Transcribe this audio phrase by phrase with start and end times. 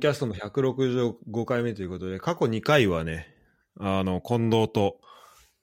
[0.00, 3.28] キャストも165回目ということで、過去2回はね、
[3.78, 4.98] あの、近藤と、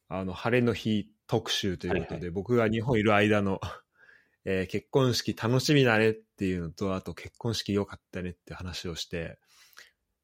[0.07, 3.59] あの、晴れの日特集ということで、はいは僕が日本いる間の、
[4.45, 9.39] えー結婚式楽しみだねっていうのと、あと結婚式良かったねって話をして、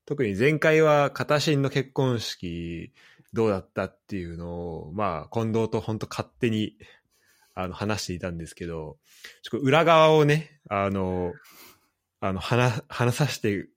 [0.06, 2.94] 特に前回は片新の結婚式
[3.34, 6.78] どうだったっていうのを、まあ、近藤と本当勝手に、
[7.56, 9.00] あの、話していたんですけど、
[9.42, 11.34] ちょっと裏側をね、あの、
[12.20, 13.68] あの、話、話させて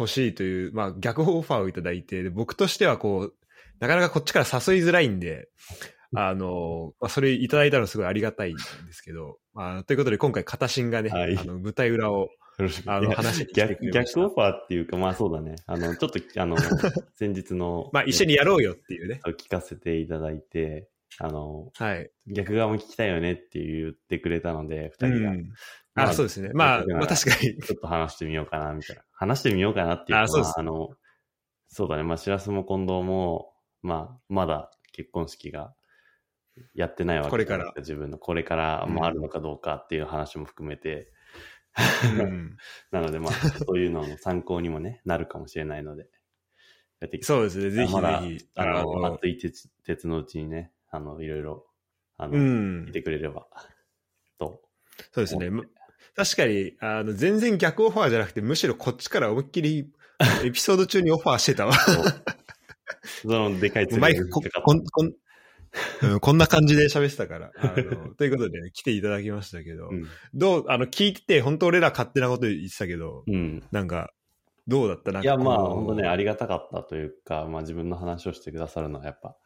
[0.00, 3.34] ほしいという、まあ、逆オファーをいただいて、で僕としてはこう、
[3.78, 5.48] なかなかこっちから誘いづらいんで、
[6.14, 12.30] あの、まあ、それいただいたのすごいありがたいんですけど、まあ、ということで今回、片新がね、はいあの、舞台裏を、
[12.86, 15.56] あの、話して逆逆オファーっていうか、まあそうだね。
[15.66, 16.56] あの、ちょっと、あの、
[17.14, 19.20] 先日の、まあ、一緒にやろうよっていうね。
[19.24, 20.88] 聞かせていただいて、
[21.18, 22.10] あの、はい。
[22.26, 25.42] 逆側も聞きたいよねって言ってくれたので、二う人が、ん。
[25.94, 26.50] まああ、そうですね。
[26.54, 27.58] まあ、まあ確かに。
[27.58, 29.02] ちょっと話してみようかな、みたいな。
[29.12, 30.88] 話してみようかなっていうか、あそうですまあ、あの、
[31.68, 32.02] そうだね。
[32.02, 35.74] まあ、しらすも近藤も、まあ、まだ結婚式が
[36.74, 41.12] やってないわけこれから自分のこれからうんもあるのかどうかっていう話も含めて、
[42.18, 42.56] うん
[42.90, 46.08] なので、まあ、そういうのの参考にもね、なるかもしれないので、
[47.00, 47.70] やっていきそうですね。
[47.70, 48.48] ぜひまだぜひ。
[48.56, 51.66] あの、の熱い鉄鉄のうちにね、あの、いろいろ、
[52.16, 52.92] あの、うん見。
[52.92, 53.46] てくれれば、
[54.38, 54.62] と。
[55.12, 55.50] そうですね。
[55.50, 55.68] む
[56.16, 59.92] 確かに、あの、全然逆オファーじゃなくて、むしろこっちから思いっきり、
[60.44, 61.72] エピソード中にオファーしてたわ。
[63.22, 65.10] その、でかいマイクこがこんこん、う
[66.16, 67.52] んこんな感じで喋ってたから。
[67.56, 70.06] あの ということで、来ていただきましたけど、うん。
[70.34, 73.62] どう、あの、聞いてて、本当俺ら勝手なこと言ってたけど、うん。
[73.70, 74.12] なんか、
[74.66, 75.12] どうだった？
[75.12, 79.36] なんいや、まあ、本当ね、ありがたかったというか、まあ自分の話をしてくださるのはやっぱ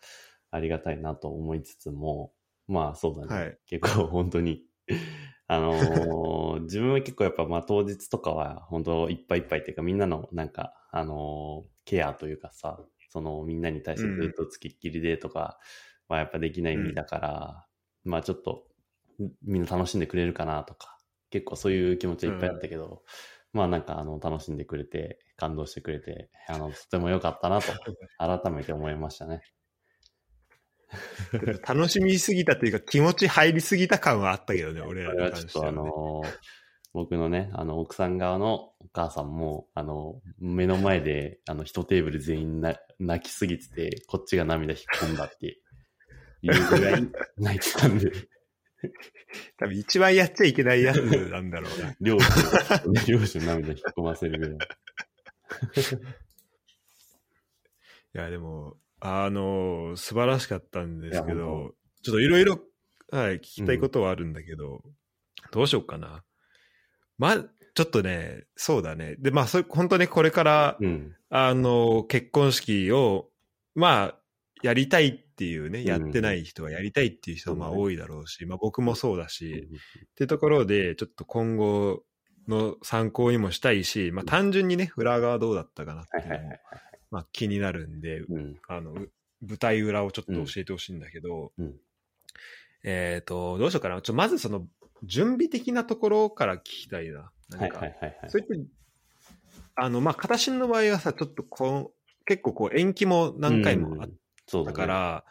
[0.55, 2.34] ありがたいなと思いつつも、
[2.66, 3.34] まあそうだね。
[3.36, 4.64] はい結構本当に、
[5.47, 15.58] あのー 自分は結構やっぱまあ当日とかは本当いっぱいいっぱいっていうかみんなのなんか、あのーケアというかさ、そのみんなに対してずっとつきっきりでとか
[16.08, 17.66] はやっぱできない身だから、
[18.04, 18.69] まあちょっと
[19.42, 20.98] みんな楽しんでくれるかなとか、
[21.31, 23.04] 結構そういう気持ちはいっぱいあったけど、
[23.53, 27.84] まあなんかあの楽しんでくれて、感動してくれて、あの、とても良かったなと、
[28.19, 29.42] 改めて思いましたね。
[31.66, 36.28] 楽しみすぎたというか、気持ち入りすぎた感はあったけどね、 俺こらに関してはね、のー
[36.94, 45.59] 僕のね、あの、奥さん側のお母さんも、あの、目の前で、あの、一テーブル全員な泣きすぎてて、こっちが涙引っ込んだって
[46.43, 48.12] いうぐらい泣いてたんで、
[49.59, 51.97] 多分一番やっちゃいけないやつなんだろうな。
[52.00, 54.59] 両親、ね、両親涙引っ込ませるぐらい。
[58.15, 62.59] いや、でも、あの、素晴らしかったんですけど、ちょっといろいろ、
[63.10, 64.82] はい、聞きたいことはあるんだけど、
[65.53, 66.25] どうしようかな。
[67.19, 69.16] ま、ちょっとね、そうだね。
[69.19, 71.15] で、まあ、それ、本当ね、これから、うん。
[71.28, 73.28] あの、結婚式を、
[73.75, 74.19] まあ、
[74.62, 79.69] やりたいっていうね、んやってない人はやりたいっていう人はまあ多いだろうし、まあ僕もそうだし、
[80.12, 82.03] っていうところで、ちょっと今後
[82.48, 86.56] の参考にもしたいし、まあ単純にね、裏側どうだったかなっていうのも。
[87.14, 88.56] まあ気になるんで、うん。
[88.66, 89.10] あの、う
[89.41, 91.76] 舞台裏をちょっと教えてほしいんだけど、うん。
[92.82, 94.02] えっ、と、どうしようかな。
[94.02, 94.66] ちょまずその、
[95.04, 97.30] 準備的なところから聞きたいな。
[97.50, 98.30] か、はいはいはいはい。
[98.30, 98.66] そういっ
[99.76, 104.14] た、あの、まあ、片新の場合はさ、ちょっとこう、結構こう延期も何回もあっうん
[104.47, 105.24] そうだねたから、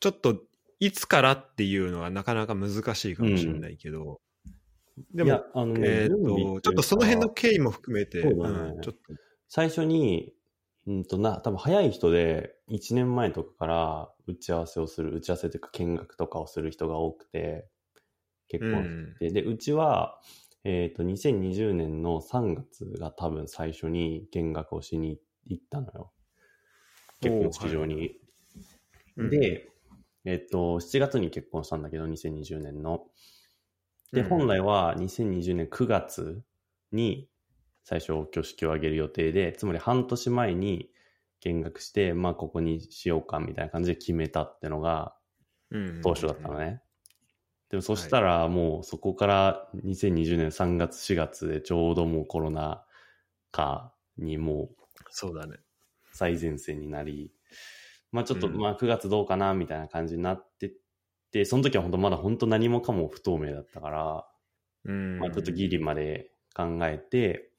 [0.00, 0.40] ちょっと、
[0.80, 4.20] いつからっていうのはなかなか難しいかもしれないけど、
[5.14, 5.30] でも、
[5.66, 9.00] ねえっ、準備と、ちょっとその辺の経緯も含めて、そうんちょっと、
[9.48, 10.32] 最初に、
[10.86, 17.68] うんとな、多分早い人で、1年前とかから打ち合わせをする、打ち合わせというか見学とかをする人が多くて、
[18.48, 20.20] 結婚して、で、うちは、
[20.64, 26.12] えっ、と、2020年の3月が多分最初に見学をしに行ったのよ。
[27.20, 28.20] 結婚式場に。
[29.16, 29.68] うん、で、
[30.24, 33.06] えっ、と、7月に結婚したんだけど、2020年の。
[34.12, 36.42] で、うん本来は2020年9月
[36.92, 37.28] に
[37.84, 40.90] 最初挙式を挙げる予定で、つまり半年前に
[41.40, 45.14] 見学して、まあここにしようかみたいな感じで決めたってのが
[45.70, 46.82] うん当初だったのね。
[47.70, 52.84] でもそしたらもうそこから2020年3月4月でちょうどもうコロナ
[53.50, 54.76] 禍にもう
[55.10, 55.56] そうだね。
[56.12, 57.32] 最前線になり、
[58.12, 60.72] まあちょっと、うんまあ9月どうかなみたいな感じになってっ
[61.32, 64.26] て、その時は本当まだ本当何もかも不透明だったから、
[64.84, 65.18] うん。
[65.18, 67.51] まあちょっとギリまで考えて、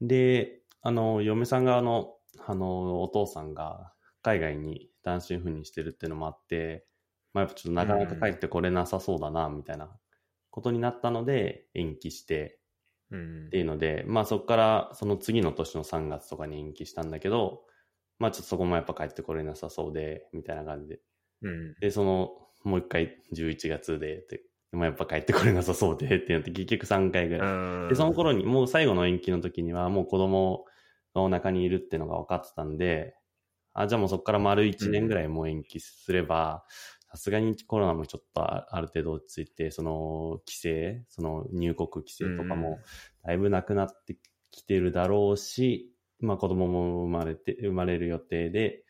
[0.00, 2.14] で、あの、嫁さん側の、
[2.46, 6.86] あの、お父さんが海外に単身赴任してるっていうのもあって、
[7.32, 9.96] まあやっぱちょっとなかなか帰ってこれなさそうだな、みたいな
[10.50, 12.60] ことになったので、延期して、
[13.10, 17.62] うんっていうので、まあそこからその次の年の3月とかに延期したんだけど、
[18.18, 21.00] まあちょっとそこもやっぱ帰ってこれなさそうで、みたいな感じで。
[21.42, 21.74] うん。
[21.80, 22.30] で、その、
[22.64, 24.42] もう一回11月で、で
[24.76, 27.88] でもやっぱ帰ってこれなさそうで、ってなって結局3回ぐらい。
[27.88, 30.66] で、その頃に、もう最後の延期の時には、もう子供
[31.14, 33.16] がお腹にいるっていうのが分かってたんで、
[33.72, 36.66] あ、じゃあもうそこから丸1年ぐらいもう延期すれば、
[37.10, 42.78] さすがにコロナもちょっとあある程度落ち着いて、その規制、その入国規制とかも
[43.24, 44.18] だいぶなくなって
[44.50, 45.90] きてるだろうし、
[46.20, 48.84] まあ子供も生まれて、生まれる予定で、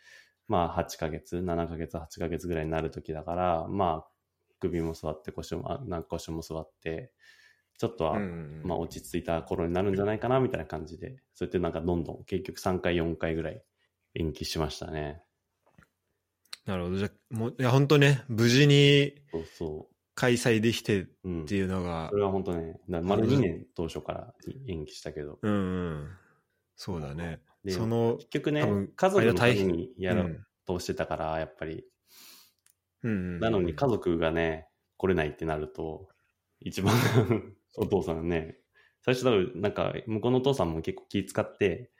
[0.48, 4.15] まあ8ヶ月、7ヶ月、8ヶ月ぐらいになる時だから、まあ
[4.60, 7.12] 首も座って腰も、あなんか腰も座って、
[7.78, 13.62] ちょっとは、うんまあ落ち着いた頃になるんじゃないかなみたいな感じで、そうやってなんかどんどん結局3回、4回ぐらい
[14.14, 15.22] 延期しましたね。
[16.64, 16.96] なるほど。
[16.96, 21.10] じゃあもう、いや、本当ね、無事にそうそ開催できてっう。
[21.24, 21.46] うん。
[21.46, 24.34] ていうのがそ、れは本当ね、だ丸2年当初から
[24.66, 25.38] 延期したけど。
[25.42, 25.56] うんう
[25.90, 26.08] ん。
[26.74, 27.40] そうだね。
[27.64, 31.84] でその、結局ね家族のためにやろうとしてたから、やっぱり。
[33.02, 33.40] うんうん。
[33.40, 36.08] なのに家族がね、来れないってなると、
[36.60, 36.94] 一番
[37.76, 38.58] お父さんね、
[39.02, 41.92] 最初多分なんか、向こうのお父さんも結構気使って、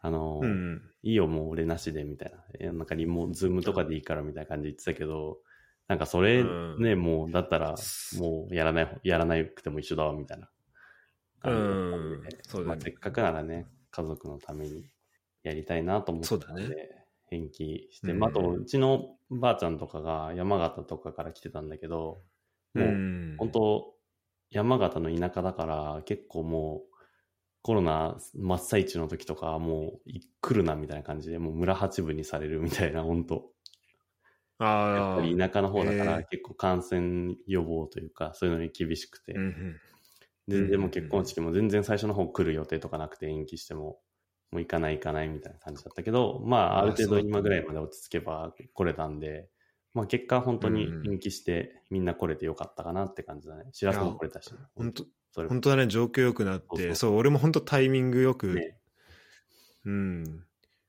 [0.00, 0.82] あの、うんうん。
[1.02, 2.44] いいよ、もう俺なしで、みたいな。
[2.60, 5.40] いやなんかリモ、ズームとかでいいから、みたいな感じで言ってたけど、
[5.86, 7.74] なんかそれうんね、もう、だったら、
[8.18, 10.50] もうやらない、やらなくても一緒だわ、みたいな。
[11.44, 14.84] うんそうだねまあ、せっかくならね、家族のために
[15.42, 17.01] やりたいなと思ってたのそうだで、
[17.32, 22.22] 延期して、うんまあ、あと、うちのばあちゃんとかが山形とかから来てたんだけど、
[22.74, 23.36] もう、ん。
[23.38, 23.94] 本当
[24.50, 26.92] 山形の田舎だから、結構もう、
[27.62, 33.52] コロナ真っ最中の時とか、もう、い来るなみたいな感じで、もう村八分にされるみたいな、 本当。
[34.58, 35.12] やああ。
[35.12, 39.80] っぱり田舎の方だから、結構感染予防というか、そういうのに厳しくて、うんうん。
[40.48, 44.00] 全然もう結婚式も全然最初の方来る予定とかなくて延期しても、
[44.52, 49.48] もう行かない行かないみたいな感じだったけど、まあ、ある程度今ぐらいまで落ち着けば来れたんで、
[49.94, 53.64] まあ結果本当に延期してみんな来れてよかったかなって感じだね。
[53.72, 54.54] しらすも来れたし。
[54.74, 55.04] 本当
[55.48, 58.78] 本当だね、状況良くなって、そう俺も本当タイミングよく、ね。
[59.86, 60.44] うん、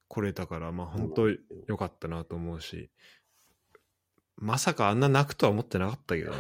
[0.10, 2.90] 来れたから、まあ本当良かったなと思うし、
[4.36, 6.36] まさかあんな泣くとは思ってなかったけど い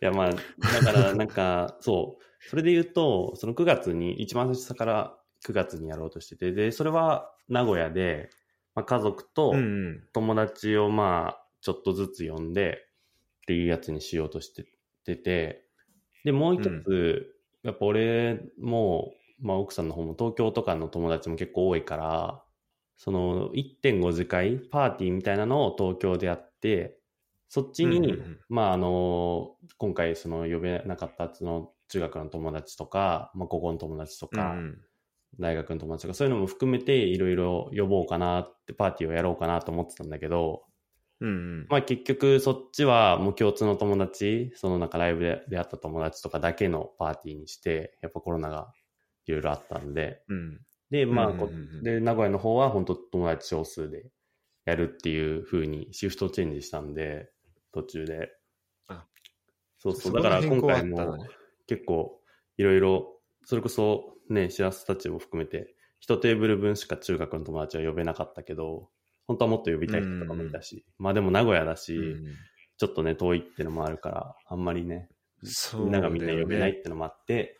[0.00, 0.40] やまあ、だ
[0.82, 8.30] からなんか、そう、それで言うと、その9月に、一番最初から9月にやろうとしてて、で、それは名古屋で、
[8.74, 9.60] まあ、家族とうんう
[9.90, 10.08] ん。
[10.12, 12.86] 友達をまあ、ちょっとずつ呼んで、
[13.42, 14.64] っていうやつにしようとして
[15.04, 15.16] て。
[15.16, 15.68] て、
[16.24, 22.42] で、もう一つ、やっぱ俺も、まあ奥さんの方も東京とかの友達も結構多いから、
[22.96, 26.98] その1.5次会、パーティーみたいなのを東京でやって、
[27.48, 28.40] そっちに、うんうんうん。
[28.48, 34.80] まああの、今回その呼べなかったその中学の友達とか、まあ高校の友達とか、うん
[35.38, 40.64] 大学の友達とか、そういうのも含めていろいろ呼ぼうかなって、パーティーをやろうかなと思ってたんだけど、
[41.20, 41.66] うんうん。
[41.68, 48.72] まあ結局そっちはもう共通の友達、そのなんかライブで出会った友達とかだけのパーティーにして、やっぱコロナが
[49.26, 50.60] いろいろあったんで、うん。
[50.90, 54.10] で、まあ、うんうんうんこで、名古屋の方は本当友達少数で
[54.64, 57.30] やるっていう風にシフトチェンジしたんで、
[57.72, 58.30] 途中で。
[58.88, 59.04] あ
[59.78, 60.12] そうそう。
[60.12, 61.18] だから今回も
[61.66, 62.20] 結構
[62.56, 68.88] いろいろ、それこそね、しらすたちも含めて、一テーブル分しか中学の友達は呼べなかったけど、
[69.26, 72.24] 本当はもっと呼びたい人とかもいたし、まあでも名古屋だし、うん
[72.78, 75.08] ちょっとね、遠いってのもあるから、あんまりね、
[75.74, 77.58] みんながみんな呼べないってのもあって、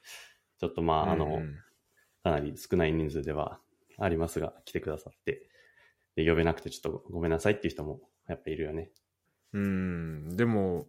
[0.59, 1.57] ちょっとまあ、あの、うん。
[2.23, 3.61] かなり少ない人数では
[3.99, 5.49] ありますが、来てくださって、
[6.17, 8.91] で、呼べなくてちょっとごめんなさいっていう人もやっぱいるよね。
[9.52, 10.88] うん、でも、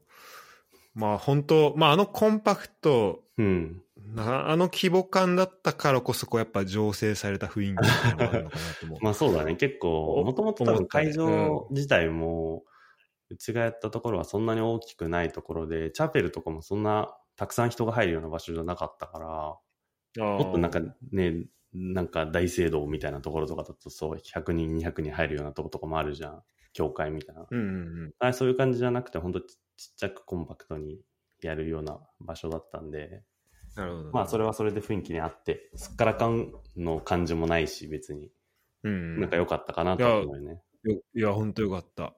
[0.98, 3.84] まあ本当、まああのコンパクトうん。
[4.16, 9.00] な、あの規模感だったからこそ、こうやっぱ醸成された雰囲気みたいなのがあるのかなと思う。
[9.04, 12.64] まあそうだね、結構、おもともと会場自体も、
[13.30, 19.28] うちがやったところはそんなに大きくないところで、チャペルとかもそんなたくさん人が入るような場所じゃなかったから、
[20.38, 26.44] もっとなんかね、なんか大聖堂みたいなところとかだとそう、100人、200人入るようなとことかもあるじゃん。
[26.74, 27.48] 教会みたいな。
[27.50, 27.66] うんうん
[28.06, 28.12] うん。
[28.20, 29.42] あそういう感じじゃなくて、本当
[29.78, 31.00] ちちっちゃくコンパクトに
[31.42, 33.24] やるような場所だったんで、
[33.76, 34.12] なるほど。
[34.12, 38.32] まあそれはそれで雰囲気にあって、すっからかんの感じもないし、別に。
[38.84, 39.20] うん。
[39.22, 40.62] なんか良かったかなと思うよね。
[40.84, 42.14] よいや、本当よかった。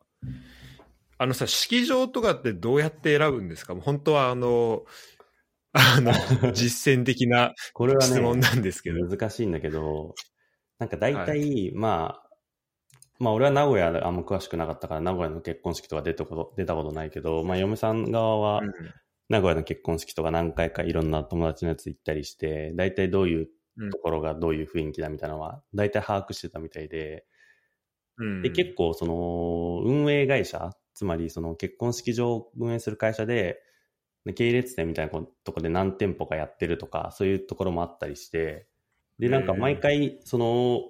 [1.18, 3.76] あのさ、式場とかってどうやって選ぶんですか？
[3.76, 4.86] 本当はあの、
[5.74, 6.12] あの、
[6.54, 9.06] 実践的なこれは質問ね、なんですけど。
[9.06, 10.16] 難しいんだけど、
[10.78, 12.29] なんか大体、まあ、
[13.20, 18.72] まあ俺は名古屋であんま詳しくなかったから、名古屋の結婚式とか出たこと出たことないけど、まあ嫁さん側はうん。
[19.30, 23.50] 名古屋の結婚式とか何回かいろんな友達のやつ行ったりして、大体どういう
[23.92, 27.26] ところがどういう雰囲気だみたいなのは、大体把握してたみたいで、
[28.18, 28.42] うん。
[28.42, 33.62] で、結構その運営会社、つまりその結婚式場を運営する会社で、
[34.26, 38.68] で系列店みたいなとこで何店舗かやってるとか、そういうところもあったりして、
[39.20, 40.82] で、なんか毎回、その、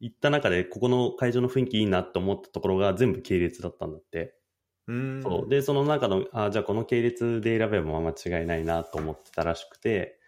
[0.00, 4.34] 行った中で、ここの会場の雰囲気いいなって思ったところが全部系列だったんだって。
[4.86, 5.22] うん。
[5.22, 5.48] そう。
[5.48, 10.18] で、その中の、あじゃあこの系列で選べば間違いないなと思ってたらしくて、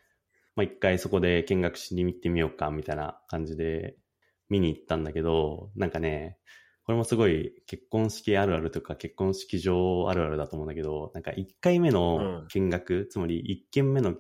[0.55, 3.97] まあ一回そこで見学しに行ってみようか、みたいな感じで
[4.51, 6.39] 見に行ったんだけど、なんかね、
[6.85, 14.17] これもすごい結婚式あるあるとか結婚式場あるあるだと思うんだけど、なんか1回目の見学、つまり1件目の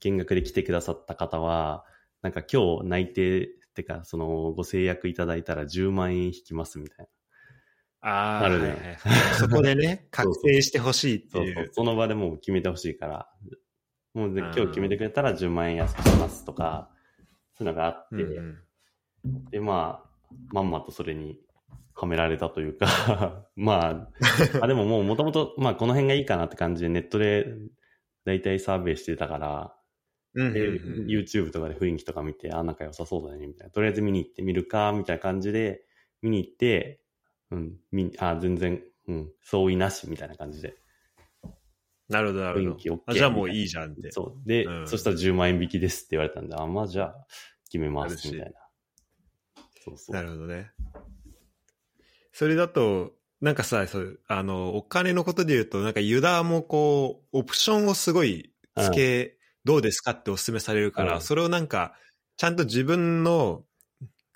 [0.00, 1.84] 見学で来てくださった方は、
[2.22, 7.06] なんか今日内定ってか、そのご制約いただいたら10万円引きますみたい
[8.02, 8.10] な。
[8.10, 8.98] ああ、あるね。
[9.38, 11.42] そこでね、 確定してほしいってそう。
[11.42, 11.70] そういう。
[11.72, 13.28] その場でもう決めてほしいから、
[14.14, 16.90] もう今日決めてくれたら10万円安くしますとか、
[17.54, 18.58] そういうのがあって、うん
[19.24, 19.44] うん。
[19.50, 20.10] で、まあ、
[20.52, 21.38] まんまとそれに
[21.94, 22.86] はめられたというか、
[23.56, 24.10] まあ、
[24.62, 27.46] あでももうもともと、まあこの辺がいいかなって感じでネットで
[28.24, 29.75] 大体サーベイしてたから、
[30.36, 33.72] YouTube とかで雰囲気とか見て、あ、仲良さそうだね、みたいな。
[33.72, 35.82] とりあえず見に行ってみるか、みたいな感じで、
[36.22, 37.00] 見に行って、
[37.50, 40.76] うん、見あ、全然、うん、相違なし、みたいな感じで。
[42.08, 43.02] なるほど、なるほ雰囲気 OK ど。
[43.06, 44.12] あじゃあもういいじゃんって。
[44.12, 44.48] そう。
[44.48, 47.26] で、うんそしたら10万円引きですって言われたんで、あ、まあじゃあ、
[47.70, 48.52] 決めます、みたいな。
[49.84, 50.14] そうそう。
[50.14, 50.70] なるほどね。
[52.32, 59.35] それだと、なんかさ、そう、あの、お金のことで言うと、なんかユダもこう、オプションをすごいつけ、
[59.66, 61.20] どうですかってお勧めされるから、うん。
[61.20, 61.94] それをなんか、
[62.36, 63.64] ちゃんと自分の、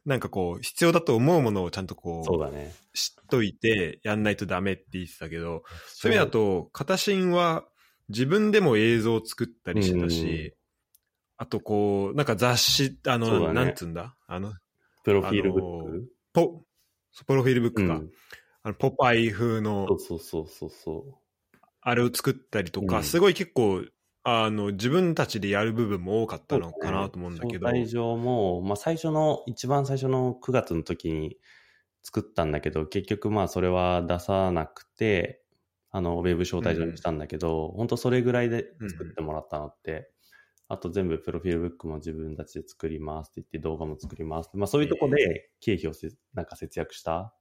[0.05, 2.75] なんかこう、必要だと思うものをちゃんとこう、そうだね。
[2.93, 6.13] 知っといて、やんないとダメって言ってたけど、そう。
[6.13, 7.65] いう意味だと、片新は
[8.09, 10.53] 自分でも映像を作ったりしてたし、
[11.37, 13.55] あとこう、なんか雑誌、あの、ね。
[13.55, 14.17] なんつうんだ？
[14.27, 14.53] あの、
[15.05, 16.65] プロフィールブック、ポ、
[17.27, 17.95] プロフィールブックか。
[17.95, 18.11] うん。
[18.63, 21.21] あのポパイ風のそうそうそうそうそ
[21.81, 23.05] あれを作ったりとか、うん。
[23.05, 23.83] すごい結構
[24.23, 31.39] あの自分たちでやる部分も多かったのかなと思うんだけど、招待状も、まあ最初の、一番最初の9月の時に
[32.03, 35.43] 作ったんだけど、結局まあそれは出さなくて、
[35.91, 40.11] あの、ウェブ招待状にしたんだけど、本当それぐらいで作ってもらったのって、
[40.69, 44.51] あと全部プロフィールブックも自分たちで作りますって言って動画も作ります。
[44.55, 47.35] まあそういうとこで経費をせなんか節約した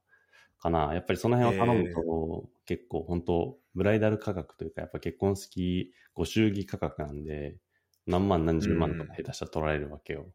[0.58, 0.94] かな。
[0.94, 7.58] やっぱりその辺を頼むと、結構本当ブライダル価格というか、やっぱ結婚式ご祝儀価格なんで、
[8.06, 10.32] 何万何十万とか下手したら取られるわけよ。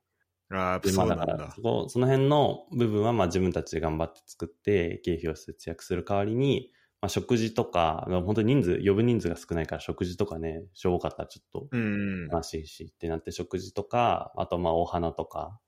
[0.50, 1.26] ああそうなんだ。
[1.28, 12.32] まあだそこ、その辺の部分はまあ自分たちで頑張って作って、経費を節約する代わりに、まあ食事とか、本当に人数、呼ぶ人数が少ないから食事とかね、しょぼかったらちょっとうん。
[12.34, 15.60] 悲しいしってなって食事とか、あとまあお花とか、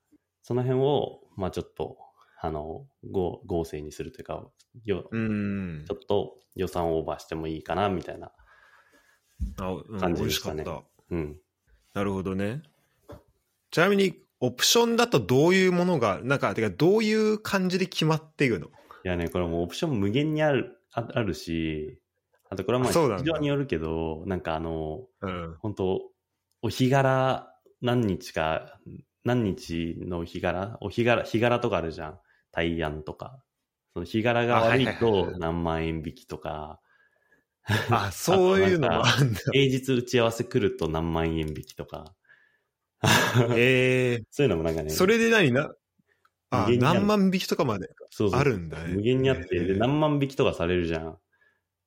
[0.44, 1.98] その辺を、まあちょっと、
[2.40, 4.46] あの、合合成にするというか、
[4.84, 5.86] ようん。
[5.88, 8.32] ちょっと予算オーバーしてもいいかな、みたいな。
[10.00, 10.84] 感美じでしたかった。
[11.10, 11.40] うん。
[11.94, 12.62] なるほどね。
[13.72, 18.68] ちなみにオプションだとどういうものがなんかてかどういう感じで決まっていくの？
[18.68, 18.70] い
[19.04, 22.00] やね、これもうオプション無限にある、ああるし、
[22.50, 25.56] あとこれはまあ、非常によるけど、なんかあの、うん。
[25.60, 26.02] 本当
[26.62, 27.52] お日柄
[27.82, 28.80] 何日か、
[29.24, 30.78] 何日の日柄？
[30.82, 32.20] お日柄、日柄とかあるじゃん。
[32.58, 33.44] 大安とか。
[33.94, 36.80] その日柄が悪いと何万円引きとか、
[37.90, 39.40] あそういうのも あんだ。
[39.52, 42.16] 平日打ち合わせ来ると何万円引きとか。
[43.56, 45.72] ええ そういうのもなんかね、それで何な？
[46.50, 47.90] あ何万引きとかまで
[48.32, 48.94] あるんだね。
[48.94, 49.68] 無限にあって、えー。
[49.68, 51.20] で、何万引きとかされるじゃん。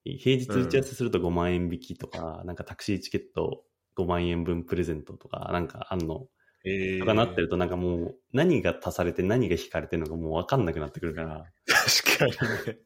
[0.05, 3.65] 平日打ち合わせすると5万円引きとか、なんかタクシーチケット
[3.97, 6.29] 5万円分プレゼントとか、なんかあんの、
[6.65, 12.33] ええとかなってると、なんかもう、何が足されて何が引かれてるのかもう分かんなくなってくるから、確かに
[12.67, 12.79] ね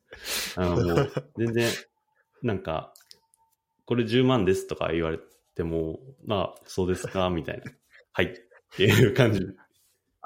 [0.56, 1.70] あの、もう、全然、
[2.42, 2.94] なんか、
[3.86, 5.18] これ10万ですとか言われ
[5.54, 7.64] ても、まあ、そうですか、みたいな。
[8.12, 8.26] はい。
[8.26, 8.30] っ
[8.76, 9.40] ていう感じ。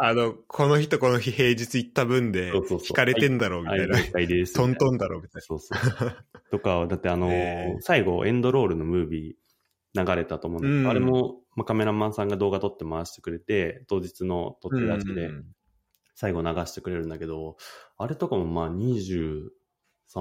[0.00, 3.98] あの、この日とこの日平日行った分で引かれてんだろうみはい、たいな。
[3.98, 4.54] 了解です。
[4.54, 6.16] トントンだろうみたいそうそう。
[6.52, 7.28] とか、だってあの
[7.80, 15.44] 最後、エンドロールのムービー流れたと思うんだけど、うんあれも、まあ、カメラマンさんが動画撮って回してくれて、当日の撮ってるやつで、うん
[16.20, 17.56] 最後流してくれるんだけど、
[17.96, 19.50] あれとかもまあ23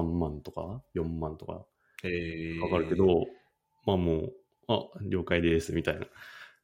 [0.00, 1.66] 万とか、4万とか
[2.04, 3.24] ええかかるけど、
[3.84, 4.32] まあもう、
[4.68, 6.06] あ、了解です、みたいな。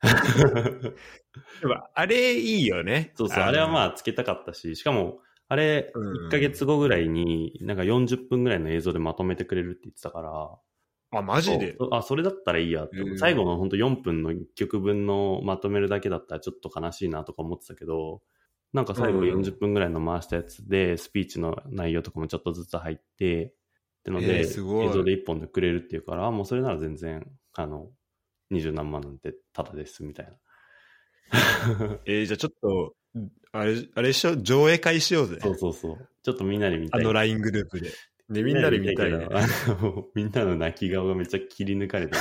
[1.60, 3.10] でもあれいいよね。
[3.16, 10.60] そうそう、あれはまああつけたかったし、しかも、あれ、うん1ヶ月後ぐらいに、なんか40分ぐらいの映像でまとめてくれるって言ってたから、の。
[11.18, 11.76] あ、マジで？
[11.90, 18.22] あ、それだったらいいやって思うへー最後のほんと4分の1曲分のまとめるだけだったらちょっと悲しいなとか思ってたけど、
[18.72, 23.52] なんか最後うん40分ぐらいの回したやつで、スピーチの内容とかもちょっとずつ入って、っ
[24.04, 27.88] てのえで、映像で1本でくれるっていうから、あもうそれなら全然、あの、
[28.50, 30.32] 二十何万なんてタダですみたいな。
[32.04, 32.94] えーじゃあちょっと、
[33.52, 35.38] あれ、あれしよう、上映会しようぜ。
[35.40, 36.08] そうそうそう。
[36.22, 37.00] ちょっとみんなで見たい。
[37.00, 37.90] あの LINE グループで。
[38.30, 39.28] で、みんなで見たいね
[40.14, 42.20] みんなの泣き顔がめっちゃ切り抜かれてる。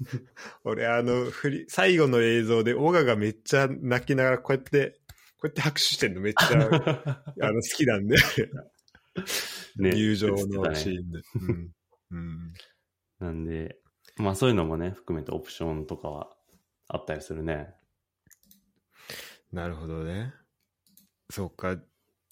[0.64, 4.98] 俺、あの、振り、最後の映像で、オガがめっちゃ泣きながら、こうやって、
[5.38, 6.46] こうやって拍手してんのめっちゃ、
[7.42, 8.16] あの、好きなんで、
[9.76, 11.20] ね入場映ってたねのシーンで。
[11.40, 11.72] うん。
[12.10, 12.54] うん。
[13.18, 13.78] なんで、
[14.16, 16.34] まあそういうのもね、含めてオプションとかは
[16.88, 17.74] あったりするね。
[19.52, 20.32] なるほどね。
[21.30, 21.76] そうか。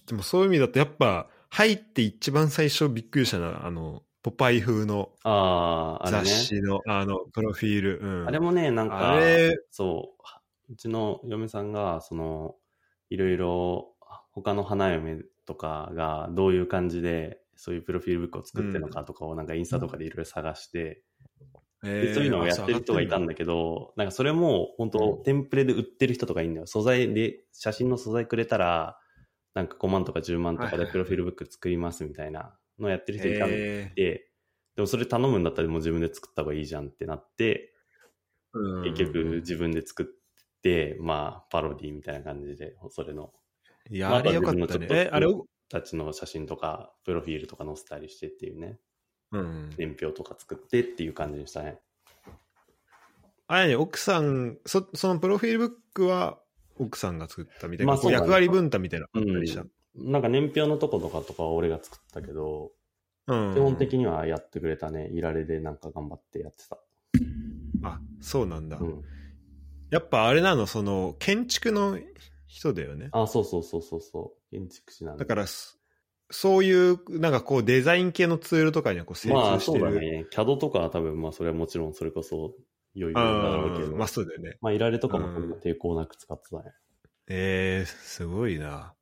[0.07, 6.25] でもそういう意味だと、やっぱ、入って一番最初びっくりしたのは、あの、ポパイ風のああ、あれね。
[6.25, 8.01] 雑誌の、あの、プロフィール。
[8.03, 8.27] うん。
[8.27, 9.21] あれもね、なんか
[9.71, 10.17] そ
[10.69, 12.57] う、うちの嫁さんが、その、
[13.09, 13.95] いろいろ、
[14.33, 21.05] 他の花嫁とかがどういう感じで、そういうプロフィールブックを作ってるのかとかを、なんかインスタとかでいろいろ探して、
[21.85, 26.67] えでそういうのをやってる人がいたんだけど、なんかそれも本当、テンプレで売ってる人とかいるんだよ。
[26.67, 28.99] 素材で、写真の素材くれたら、
[29.55, 34.27] なんか5万とか10万とかでプロフィールブック作りますみたいなのをやってる人いたんで、え
[34.77, 40.07] でもそれ頼むんだったらもう自分で作った方がいいじゃんってなって、ー結局自分で作っ
[40.63, 43.33] て、まあ、パロディみたいな感じで、それの、
[43.91, 44.87] いや、あれよかったね。
[44.91, 45.29] え、あれ、
[45.69, 48.79] たちの写真とか、プロフィールとか載せたりしてっていうね、
[49.31, 49.71] うん。
[49.77, 51.79] 年表とか作ってっていう感じにしたね。
[53.47, 56.41] あれね、奥さん、そそのプロフィールブックは
[56.79, 59.65] 奥さんが作ったみたいな、まあそうだね役割分担みたいなのあったりした。
[59.97, 62.73] なんか年表のとことかとかは俺が作ったけど、
[63.27, 65.09] うん基本的にはやってくれたね。
[65.09, 66.79] いられでなんか頑張ってやってた。
[67.83, 68.77] あ、そうなんだ。
[68.77, 69.03] うん。
[69.91, 71.99] やっぱあれなの、その、建築の
[72.47, 73.09] 人だよね。
[73.13, 74.51] あ、そうそうそうそうそう。
[74.51, 75.79] 建築士なんでだから、そ
[76.31, 79.85] そういう、なんかこう、デザイン系のツールとかにはこう精まあ通してる。
[79.85, 80.27] そうだね。
[80.31, 82.55] CAD とかは多分、まあそれはもちろんそれこそ
[82.97, 83.23] 余裕だ
[83.57, 84.57] ろうけまあそうだよね。
[84.61, 86.73] まあいられとかも抵抗なく使ってたね。
[87.29, 88.95] えー、すごいな。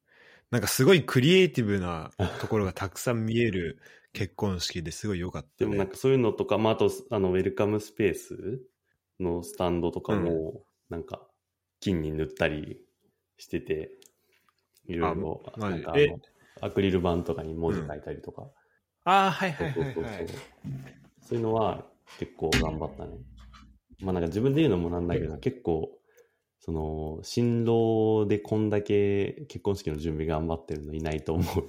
[0.51, 3.79] なんかすごいクリエイティブなところがたくさん見える
[4.13, 5.53] 結婚式ですごい良かった、ね。
[5.59, 8.61] でもなんかそういうのとか、まああと、あの、ウェルカムスペース
[9.19, 11.27] のスタンドとかも、なんか、
[11.81, 12.83] 金に塗ったり
[13.39, 13.93] してて、
[14.87, 15.95] いろいろ、なんか
[16.61, 18.47] アクリル板とかに文字書いたりとか、
[19.05, 20.27] ああ、はいはいそうそうそうはいはい。
[21.21, 21.85] そういうのは
[22.19, 23.17] 結構頑張ったね。
[24.03, 25.91] まあなんか自分で言うのもなんだけど、結構、
[26.61, 31.67] その、新郎でこんだけ結婚式の準備頑張ってるのいないと思う。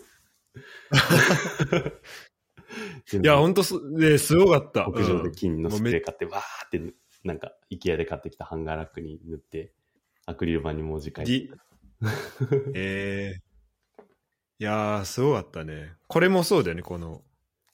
[3.21, 4.87] いや、ほんとす、ね、すごかった。
[4.87, 6.93] 屋上で金のスプレー買って、わーって、
[7.23, 9.73] なんか、イケアで買ってきたハンガーラックに塗って、
[10.25, 12.11] アクリル板に文字書いてめ。
[12.75, 14.03] えー、
[14.59, 15.93] いやー、すごかったね。
[16.07, 17.23] これもそうだよね、この。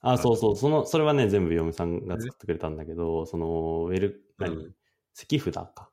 [0.02, 4.76] あ、そうそう、その、それはね、全部嫁さんが作ってくれたんだけど、その、ウェル、何、うん。
[5.14, 5.90] 石札か。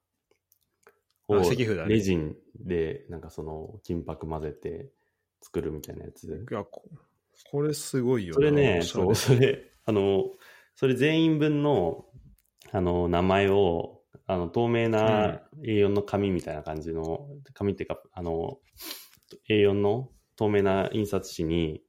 [1.28, 1.42] あを
[1.88, 4.90] レジンで、なんかその、金箔混ぜて
[5.42, 6.46] 作るみたいなやつ。
[6.48, 6.84] いや、こ
[7.50, 10.24] これすごいよなそれね、そう、それ、あの、
[10.74, 12.06] それ全員分の、
[12.72, 18.58] あの、名前を、あの、透明な A4 の紙みたいな感じの、紙っていうか、あの、
[19.48, 21.82] A4 の透明な印刷紙に、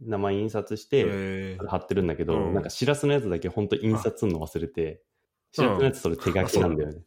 [0.00, 1.66] 名前印刷して、えー。
[1.66, 2.54] 貼ってるんだけど、うん。
[2.54, 5.02] なんかしらすのやつだけ本当印刷するの忘れて、
[5.52, 7.02] しらすのやつそれ手書きなんだよね。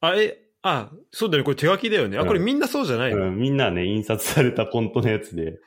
[0.00, 2.18] あ、え、あ、そうだよね、これ手書きだよね。
[2.18, 5.60] あ、うんこれみんなそうじゃないの、うんみんなね、印刷されたフォントのやつで、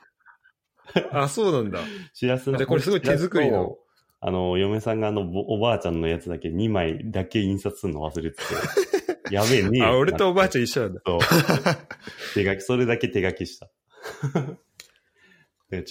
[1.12, 1.80] あ、そうなんだ。
[2.12, 2.56] しらすの。
[2.58, 3.76] じゃあこれすごい手作りの。
[4.20, 8.44] あの、嫁さんがあの、ぼおばあちゃんのやつだけ2枚だけ印刷するの忘れてて、
[9.34, 11.02] やべえねえよあ、俺とおばあちゃん一緒なんだ。
[11.04, 11.20] そう
[12.34, 13.68] 手書き、それだけ手書きした。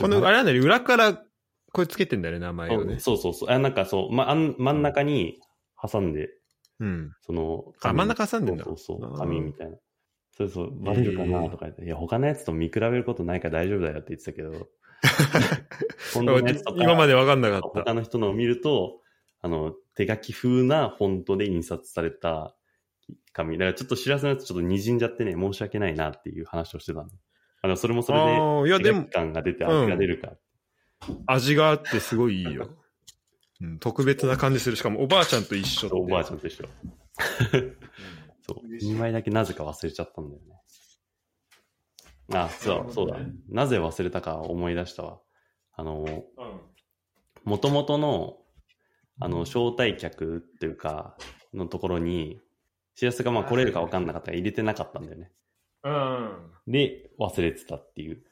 [0.01, 1.23] この、あれなんだよね、裏から
[1.71, 2.99] これつけてんだよね、名前をね。
[2.99, 3.49] そうそうそう。
[3.49, 5.39] あなんかそう、ま、あん真ん中に
[5.87, 6.29] 挟んで、
[6.79, 7.11] うん。
[7.21, 9.77] その、あ真ん中挟んでんだそうそう紙みたいな。
[10.37, 14.67] そうそう、バレるかなとか言って、いや、他のやつと見比べることないから大丈夫だよって言ってたけど、
[16.75, 17.81] 今まで分かんなかった。
[17.83, 19.01] 他の人のを見ると、
[19.41, 22.55] あの、手書き風なフォントで印刷された
[23.31, 23.57] 紙。
[23.57, 27.09] だからちょっと知らせのやつちょっと滲んじゃってね、申し訳ないなっていう話をしてたの。
[27.61, 30.37] あの、それもそれあーいやで、感が出て味が出るから。
[31.27, 32.69] 味があってすごいいいよ。
[33.61, 34.75] うん、特別な感じする。
[34.75, 35.87] しかもおばあちゃんと一緒。
[35.87, 36.67] おばあちゃんと一緒。
[38.47, 38.67] そう。
[38.67, 40.61] 2枚だけなぜか忘れちゃったんだよね。
[42.33, 43.17] あ、そう、そうだ。
[43.49, 45.19] なぜ忘れたか思い出したわ。
[45.73, 46.61] あの、うん。
[47.43, 48.37] もともとの、
[49.19, 51.17] あの、招待客っていうか、
[51.53, 52.41] のところに、
[52.95, 55.31] しらすがまあ来れるか分かんなかったら入れてなかったんだよね。
[55.83, 56.51] うん。
[56.67, 58.23] で、忘れてたっていう。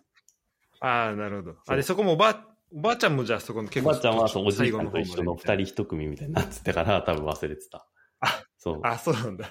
[0.80, 1.56] ああ、なるほど。
[1.68, 7.88] あれ、そこもおばあ、おばあちゃんもじゃあそこのお結構ばあちゃんはそうおじい最ちゃんと一緒の二人一組みたいになってたから、多分忘れてた。
[8.20, 8.80] あそう。
[8.84, 9.50] あ、そうなんだ。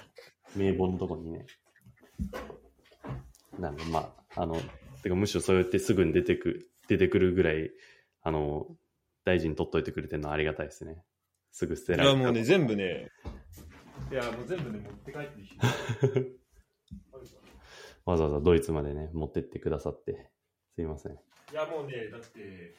[0.55, 1.45] 名簿のとこにね。
[3.57, 4.59] なんで、まあ、あの、
[5.03, 7.71] てかむしろそうやってすぐに出てく、出てくるぐらい、
[8.23, 8.67] あの、
[9.23, 11.03] 大事に取っといてくれてるのはありがたいですね。
[11.51, 12.17] すぐ捨てられる。
[12.17, 13.09] いや、もうね、全部ね、
[14.11, 15.57] いや、もう全部ね、持って帰ってきて。
[18.05, 20.29] わざわざドイツまでね、持ってってくださって、
[20.75, 21.13] すいません。
[21.13, 21.15] い
[21.53, 22.75] や、もうね、だって、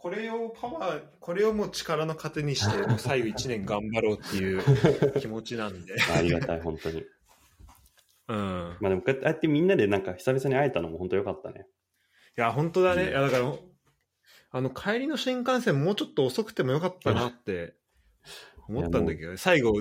[0.00, 5.94] これをパワー、これをもう力の糧にして、 もう最後1年頑張ろうっていう気持ちなんで。
[6.16, 7.04] ありがたい、本当に。
[8.28, 8.76] うん。
[8.80, 11.66] まあでも、こうやってみんなでなんか久々に会えたのも本当よかったね。
[12.38, 13.02] いや、本当だね。
[13.02, 13.54] うんいや、だから、
[14.52, 17.74] あの、帰りの新幹線もうちょっと遅くてもよかったなって
[18.68, 19.74] 思ったんだけど、最後、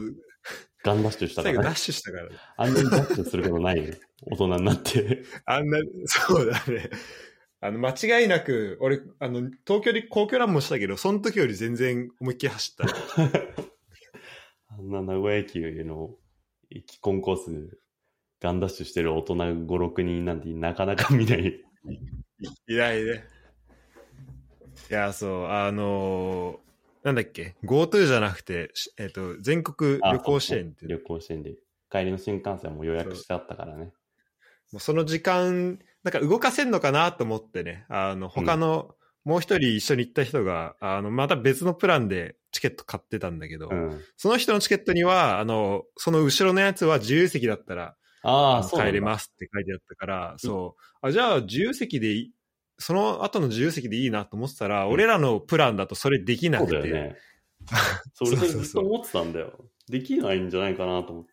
[0.84, 1.76] ガンダッシュしたか最後ダッらね。
[1.78, 2.30] シュしたから。
[2.58, 3.94] あんなにダッシュすることないよ。
[4.26, 5.24] 大人になって。
[5.46, 6.90] あんな、そうだね。
[7.62, 12.86] あの、間違いなく、俺、あの、東京で皇居ランもしたけど、その時より全然思いっきり走った。
[14.70, 16.16] あんな名古屋駅の
[16.70, 17.80] 駅コンコース、
[18.40, 21.62] ガンダッシュしてる大人5、6人なんてなかなか見ない。
[22.68, 23.26] いないね。
[24.90, 26.70] いや、そう、あのー
[27.04, 31.56] なんだっけ、GoTo じゃなくて、しえっ、と、全国旅行支援って旅行支援で。
[31.90, 33.86] 帰りの新幹線も予約してあったからね。
[34.72, 44.02] もうその時間、なんか動かせんのかなと思ってね、あの、他の、もう一人一緒に行った人が、あの、また別のプランでチケット買ってたんだけど、うん。
[44.16, 51.08] その人のチケットには、あの、その後ろのやつは自由席だったら、ああ、帰れますって書いてあったから、そう。
[51.08, 52.32] あ、じゃあ自由席でいい、
[52.78, 57.18] その後の自由席でいいなと思ってたら、うん俺らのプランだとそれできなそうくて、だよね。
[58.14, 59.54] それそうそうそうずっと思ってたんだよ。
[59.90, 61.32] できないんじゃないかなと思って。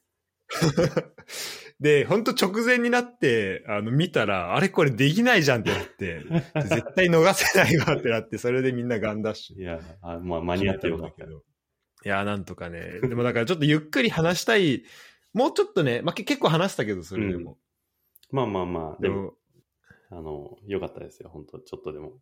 [1.81, 6.23] で、本当直前になって、あの、見たら、あれこれできないじゃんってなって、
[6.69, 9.61] 絶対逃せないわってなって、それでみんなガンダッシュ。
[9.61, 11.43] いや、あまあ、間に合ってよかったけど。
[12.05, 13.01] いや、なんとかね。
[13.03, 14.85] でもだからちょっとゆっくり話したい。
[15.35, 17.59] もうちょっとね、まあ、け結構話したけど、それでも。
[18.31, 19.35] まあまあまあ、でも、
[20.11, 22.21] あの、よかったですよ、本当ちょっとでも。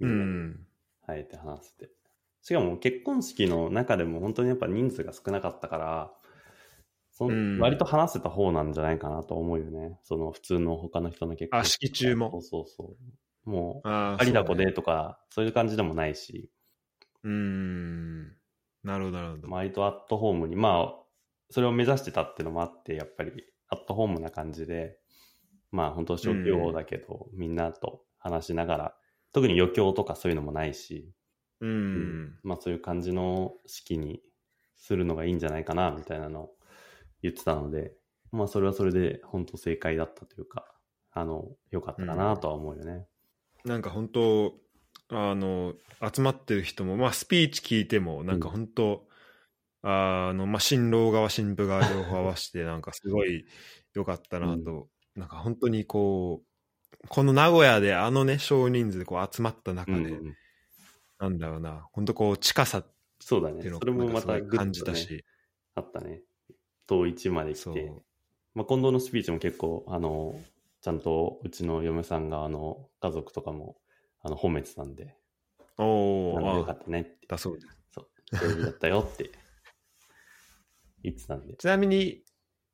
[0.00, 0.66] うみんなでん。
[1.06, 1.90] 会えて話せて。
[2.42, 6.12] しかも結婚式の中でも本当にやっぱ人数が少なかったから、
[7.14, 9.98] そうん割と話せた方なんじゃないかなと思うよね。
[10.02, 12.96] その普通の他の人の結婚あ式中もそうそうそ
[13.46, 13.50] う。
[13.50, 16.50] もう、あありだこでとか、そういう感じでもないし、
[17.22, 18.24] うん。
[18.82, 19.50] なるほど、なるほど。
[19.50, 20.94] 割とアットホームに、まあ、
[21.50, 23.32] それを目指してたっていうのもあって、やっぱり
[23.68, 24.98] アットホームな感じで、
[25.70, 28.96] まあ本当小規模だけど、みんなと話しながら、
[29.32, 31.12] 特に余興とかそういうのもないし、
[31.60, 31.66] う。
[31.66, 34.22] うんまあそういう感じの式に
[34.76, 36.50] するのがいいんじゃないかなみたいなのを
[37.24, 37.92] 言ってたので、
[38.32, 40.66] まあそれはそれで本当正解だったというか、
[41.10, 43.06] あの、良かったかなとは思うよね。
[43.64, 44.54] なんか本当
[45.08, 45.72] あの
[46.14, 49.06] 集まってる人も、まあ、スピーチ聞いてもなんか本当、
[49.82, 53.46] あのまあ、新郎側新婦側両方合わせて なんかすごい
[53.94, 60.36] 良かったなと、なんか本当にこうこの名古屋であのね少人数でこう集まった中で、うんうん
[61.16, 62.86] なんだろうな本当こう近さっ
[63.20, 63.78] そうだねていうの。
[63.78, 65.24] それもまた感じたし、
[65.74, 66.20] あったね。
[66.86, 67.92] 遠一まで来て。
[68.54, 70.40] まあ、近藤のスピーチも結構、あの、
[70.80, 73.76] ちゃんとうちの嫁さんが、あの、家族とかも、
[74.22, 75.16] あの、褒めてたんで、
[75.76, 77.26] おおよかったねって。
[77.26, 78.36] だそうですそう。
[78.36, 79.32] そうだったよって
[81.02, 81.56] 言ってたんで。
[81.56, 82.22] ちなみに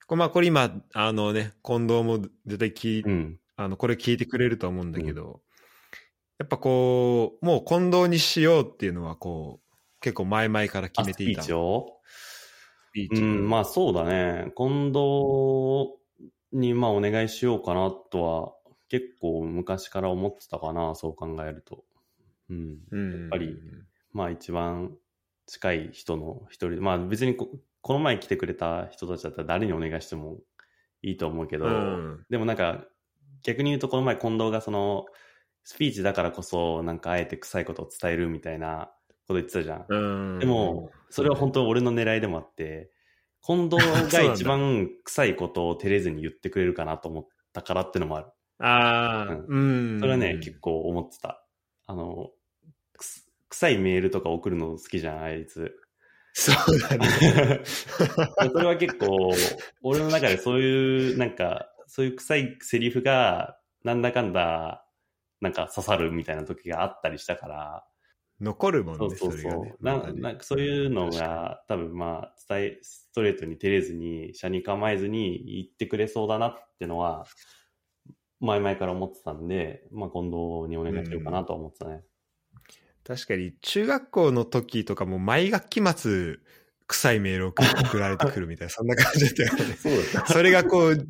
[0.07, 3.41] こ,、まあ、これ今あのね近藤も絶対聞いうん。
[3.57, 5.43] あの、これ聞いてくれると思うんだけど、
[6.39, 12.01] やっぱこう、もう近藤にしようっていうのはこう、結構前々から決めていたあスピーチを？
[12.95, 14.53] ーチうん、まあそうだね。
[14.57, 15.99] 近藤
[16.53, 18.53] にまあお願いしようかなとは
[18.89, 21.85] 結構昔から思ってたかな、そう考えると。
[22.49, 22.79] うん。
[22.91, 23.57] うんやっぱり
[24.13, 24.97] まあ一番
[25.47, 27.49] 近い人の一人で、まあ別にこ
[27.83, 30.39] この前来てくれた人たちだったら誰にお願いしても
[31.03, 32.85] いいと思うけど、うんでもなんか
[33.43, 35.07] 逆に言うとこの前近藤がその
[35.65, 38.93] スピーチだからこそなんかあえて臭いことを伝えるみたいな
[39.31, 39.87] こと言ってたじゃん。
[39.89, 39.97] う
[40.37, 42.91] んでも、それは本当俺の狙いでもあって、
[43.43, 48.27] 近藤が一番臭いことを照れずに言ってくれるかなと思ったからってのもある。
[48.59, 49.99] ああ、うん。
[50.01, 51.43] それはね、結構思ってた。
[51.87, 52.31] あの、
[53.49, 55.75] 臭いメールとか送るの好きじゃん、あいつ。
[56.33, 57.09] そうだね。
[57.65, 59.33] それは結構、
[59.83, 64.87] 俺の中でそういう、なんか、そういう臭いセリフが、なんだかんだ、
[65.41, 67.85] なんか刺さるみたいな時があったりしたから、
[68.41, 69.85] 残るもんね、そうそうそう。
[69.85, 77.27] な中になんかそういうの確が多分まあ伝え、ストレートに照れずに、車に構えずに言ってくれそうだなってのは、
[78.41, 82.03] 前々から思ってたんで、まあ近藤にお願いしようかなとは思ってたね。
[83.05, 86.37] 確かに、中学校の時とかも毎学期末、
[86.87, 89.77] 臭いメールを送られてくるみたいな、そんな感じだったよね。
[90.27, 90.33] そ。
[90.33, 91.09] それがこう、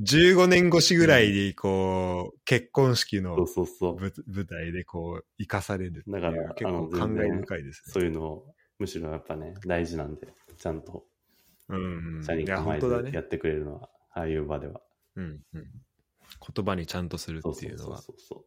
[0.00, 3.96] 15年越しぐらいに、こう、結婚式のそうそうそう。
[4.00, 7.92] 舞舞台でこう、生かされるっていうだから結構感然慨深いですね。
[7.92, 8.42] そういうの、
[8.78, 10.28] むしろやっぱね、大事なんで、
[10.58, 11.04] ちゃんと
[11.68, 12.22] うん。
[12.24, 12.80] 車に構え。
[12.80, 14.80] てやってくれるのは、ああいう場では。
[15.16, 15.66] うん、うん。
[16.54, 18.02] 言葉にちゃんとするそうそうそうっていうのは。
[18.02, 18.44] そうそ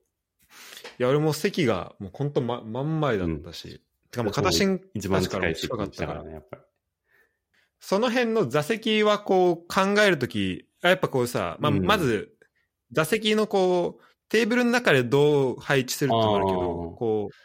[0.99, 3.81] いや、俺も席がもう本当ま、真ん前だったし。
[4.11, 4.81] てかもう片心う。
[4.93, 6.23] 一番近い近かったから。
[6.23, 6.61] ね、やっぱり。
[7.79, 11.85] その辺の座席はこう考えるとき、やっぱこうさ、まあ、うん。
[11.85, 12.35] まず、
[12.91, 17.35] 座席のこう、テーブルの中でどう配置するってのもあるけあどー、こう、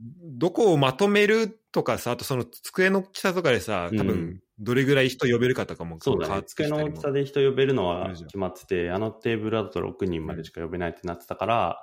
[0.00, 4.06] どこをまとめるとかさ、あとその机の大きさとかでさ、多うん。
[4.06, 6.42] 分、どれぐらい人呼べるかとかもそうだね。
[6.44, 11.78] 机の大きさで人呼べるのは決まってて、あのテーブルだと6人までしか呼べないってなってたから、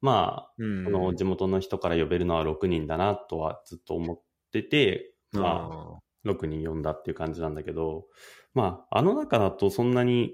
[0.00, 0.84] まあ、うん。
[0.84, 4.20] この地元の人から呼べるのは6人だなとはずっと思っ
[4.52, 8.06] てて、まあ、あ6人呼んだっていう感じなんだけど、
[8.54, 10.32] まあ、あの中だとそんなに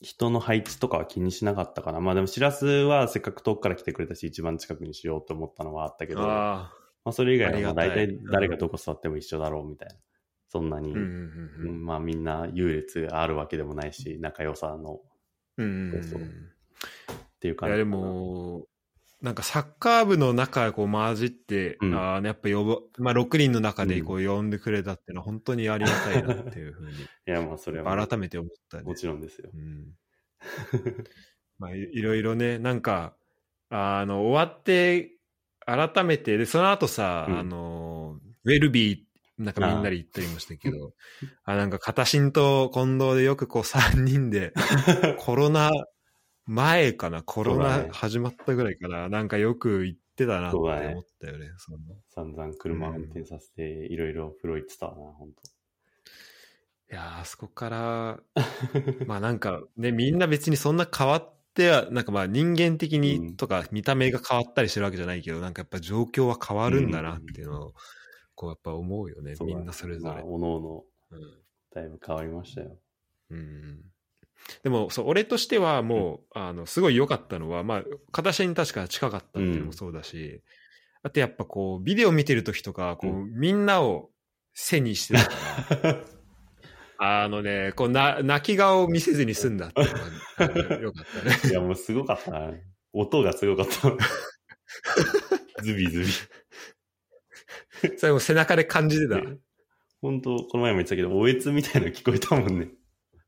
[0.00, 2.00] 人の配置とかは気にしなかったかな。
[2.00, 6.72] まあでも、しらすはせっかく遠くから来てくれたし、一番近くにしようと思ったのはあったけーど、ま
[7.04, 9.94] ああそれ以外は大体誰がどこ座っても一緒だろうみたいな。
[10.48, 15.00] そんなに、まあみんな優劣があるわけでもないし、仲良さの
[15.58, 15.66] うん。
[15.66, 17.96] うんうっていういやで感じかな。
[17.96, 18.66] も、
[19.22, 28.94] なんかサッカー部の中こう混じって、うんあやっぱ呼ぶ、まあ6人の中でこう呼んでくれたっていうのは本当にありがたいなっていうふうに、 いや、まあそれは、改めて思ったねも。
[28.94, 29.56] ちろんですよう。
[29.56, 29.92] ん。
[31.58, 33.14] まあいいろいろね、なんか、
[33.68, 35.12] あの、終わって、
[35.66, 40.94] 改めて、で、その後さ、うんあの、ウェルビー、なんかみんなで行ったりもしたけど、
[41.44, 44.54] あなんか、片新と近藤でよくこう3人で、
[45.18, 45.70] コロナ
[46.46, 50.68] 前かな、コロナ始まったぐらいかな、なんかよく行ってたなって思
[51.00, 51.50] ったよね。
[51.58, 55.32] その散々車を運転させて、いろいろ風呂行ってたわな、本い
[56.94, 58.20] やー、あそこから、
[59.06, 67.74] まあなんかね、みんな別にそんな変わっては、なんかまあ人間的うんにとか見た目が変わったりしてるわけじゃないけど、なんかやっぱ状況は変わるんだなっていうのを、
[68.34, 69.44] こうやっぱ思うよね、当。
[69.44, 70.24] みんなそれぞれまあ、。
[70.24, 71.40] おのおの、うん
[71.72, 72.76] だいぶ変わりましたよ。
[73.30, 73.84] うん
[74.62, 80.42] でもそう俺としてはもう、あのすごい良かったのは、まあ、形に確か近かったっていうのもそうだし、
[81.02, 84.10] あとやっぱこうビデオ見てる時とかこう、うみんなを
[84.54, 86.04] 背にしてたから
[87.24, 92.52] あのねこうな泣き顔を見せずに済んだっていうのがあの良かったねいや、もうすごかったな。
[92.92, 93.96] 音がすごかった。
[95.62, 96.06] ズビズビ。
[97.96, 99.22] それも背中で感じてた、
[100.02, 102.68] 本当この前も言ってたけど、おえつみたいなの聞こえたもんね。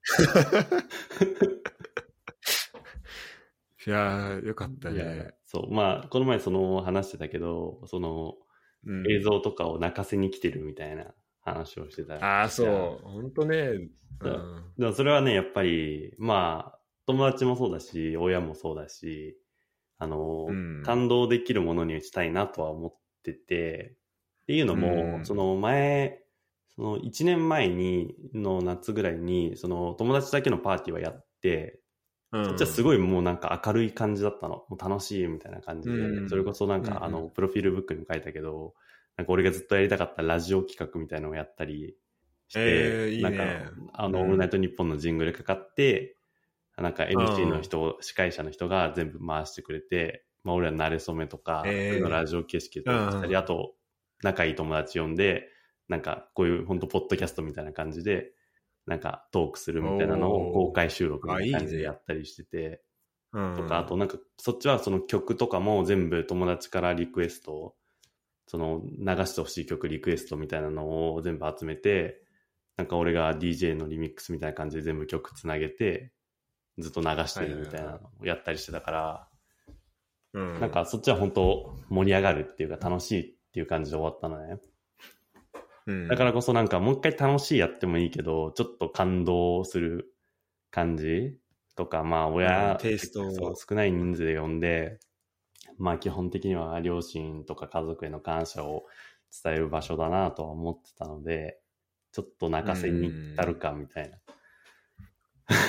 [3.85, 5.73] いやーよかったね、そう。
[5.73, 8.37] まあ、この前その話してたけど、その
[8.87, 9.11] うん。
[9.11, 11.07] 映像とかを泣かせに来てるみたいな
[11.41, 12.15] 話をしてた。
[12.17, 13.05] ああそう。
[13.05, 13.89] 本当ね、
[14.21, 14.65] うん。
[14.79, 19.39] でもそれはね、やっぱり、まあ、友達もそうだし、親もそうだし、
[19.99, 20.83] あの、うん。
[20.85, 23.97] 感動できるものにしたいなとは思ってて、
[24.43, 25.25] っていうのも、うん。
[25.25, 26.22] その前、
[26.77, 31.81] その1年前に、の夏ぐらいに、その友達だけのパーティーはやって、
[32.33, 32.45] うん。
[32.47, 34.65] そっちはすごいもうなんか明るい感じだったの。
[34.69, 38.75] もう楽しいみたいな感じで、うんそれこそなんかあの、プロフィールブックにも書いたけど、
[39.17, 41.95] なんか俺がずっとやりたかったラジオ企画みたいなのをやったり
[42.49, 43.31] して、えーいいね。
[43.31, 44.25] なんか、あの、うん。
[44.25, 46.17] オールナイトニッポンのジングルかかって、
[46.79, 52.09] なんか MC の人、司会者の人が全部回してくれて、まあ俺は慣れ初めとか、えー。
[52.09, 53.75] ラジオ形式で撮ったり、うんあと、
[54.23, 55.52] 仲いい友達呼んで、
[55.89, 58.33] なんかこういう本当ポッドキャストみたいな感じで、
[58.87, 62.83] なんかトークするみたいなのを公開収録みたいな感じでやったりしてて、
[63.33, 67.75] うんとか、あとなんか、そっちはその曲とかも全部友達からリクエスト、
[68.47, 72.21] その流してほしい曲リクエストみたいなのを全部集めて、
[72.77, 76.13] なんか俺が DJ のリミックスみたいな感じで全部曲つなげて、
[76.79, 79.29] ずっと流してるみたいなのをやったりしてたから、
[80.35, 80.61] うん。
[80.61, 84.59] なんかそっちは本当盛り上がるっていうか楽しいっていう感じで終わったのね。
[85.87, 90.15] うんだからこそなんかもう一回楽しいやってもいいけど、ちょっと感動する
[90.71, 91.39] 感じ
[91.75, 95.01] とか、まあ親、うんテイスト少ない人数で呼んで、
[95.79, 98.85] まあ基本的には両親とか家族への感謝を
[99.43, 101.59] 伝える場所だなとは思ってたので、
[102.13, 104.19] ちょっと泣かせに行ったるかみたいな。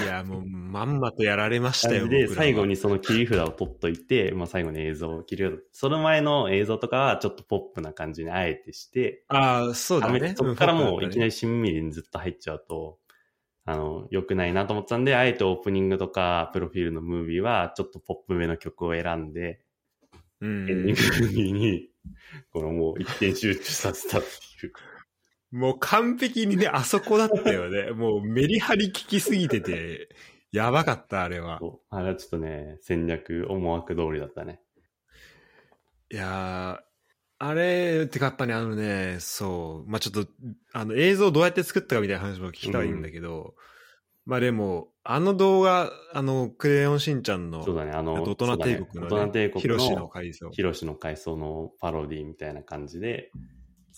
[0.04, 2.08] いや、もう、まんまとやられましたよ。
[2.08, 5.60] で、最後にその切り札を取っといて、まあ最後に映像を切り札。
[5.72, 10.34] その前の映像とかはちょっとポップな感じにあえてして、ああ、そうだね。
[10.36, 11.30] そこからもういきなり。
[11.30, 13.00] りしんみりにずっと入っちゃうと、
[13.66, 19.62] あの、良くないなと思ってたんで、あえてオープニングとか、プロフィールのムービーは、ちょっとポップめの曲を選んで、
[20.42, 21.90] うエンディングに、
[22.52, 24.74] このもう一点集中させたっていう。
[25.54, 27.92] もう完璧にね、あそこだったよね。
[27.94, 30.10] もうメリハリ効きすぎてて、
[30.52, 31.62] やばかった、あれは。
[31.92, 34.62] あれはちょっとね、戦略、思惑通りだったね。
[36.12, 36.84] いやー、
[37.38, 40.32] あれ、てかやっぱね、あのね、そう、まあちょっと、
[40.72, 43.54] あの映像どうやって作ったかみたいな話も聞きたいんだけど、
[44.26, 50.50] まあでも、あの動画、あの、クレヨンしんちゃんの、そうだね、あの、大人帝国の、ね、大人帝国ヒロシのの、改造。
[50.50, 53.30] ヒロシの回想のパロディみたいな感じで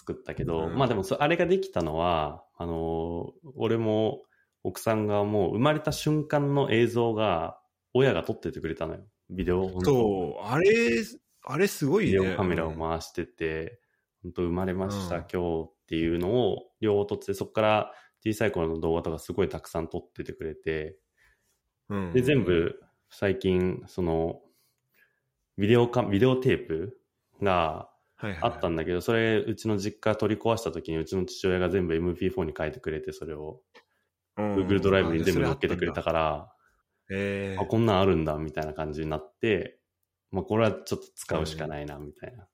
[0.05, 0.77] 作ったけど、うん。
[0.77, 4.21] まあでもそ、あれができたのは、あの、俺も
[4.63, 7.59] 奥さんがもう生まれた瞬間の映像が、
[7.93, 9.01] 親が撮っててくれたのよ。
[9.29, 10.69] ビデオ、そう、あれ、
[11.43, 12.11] あれすごいね。
[12.11, 13.79] ビデオカメラを回してて、
[14.21, 15.25] 本当生まれました、うん。
[15.31, 20.97] 今日っていうのを両方撮って、そこから小さい頃の動画とかすごいたくさん撮っててくれて、
[21.89, 22.13] うん。
[22.13, 24.41] で、全、部最近、その、
[25.57, 26.99] ビデオカ、ビデオテープ
[27.41, 33.61] があったんだけど、それ、うちの実家取り壊した時に、うちの父親が全部 MP4 に変えてくれて、それを。
[34.37, 36.51] うん、Google ドライブに全部乗っけてくれたかから、
[37.09, 37.61] えー。
[37.61, 39.79] あ、こんなんあるんだ、みたいな感じになって、
[40.31, 42.43] まあ、これはちょっと使うしかないな、みたいな。
[42.43, 42.45] い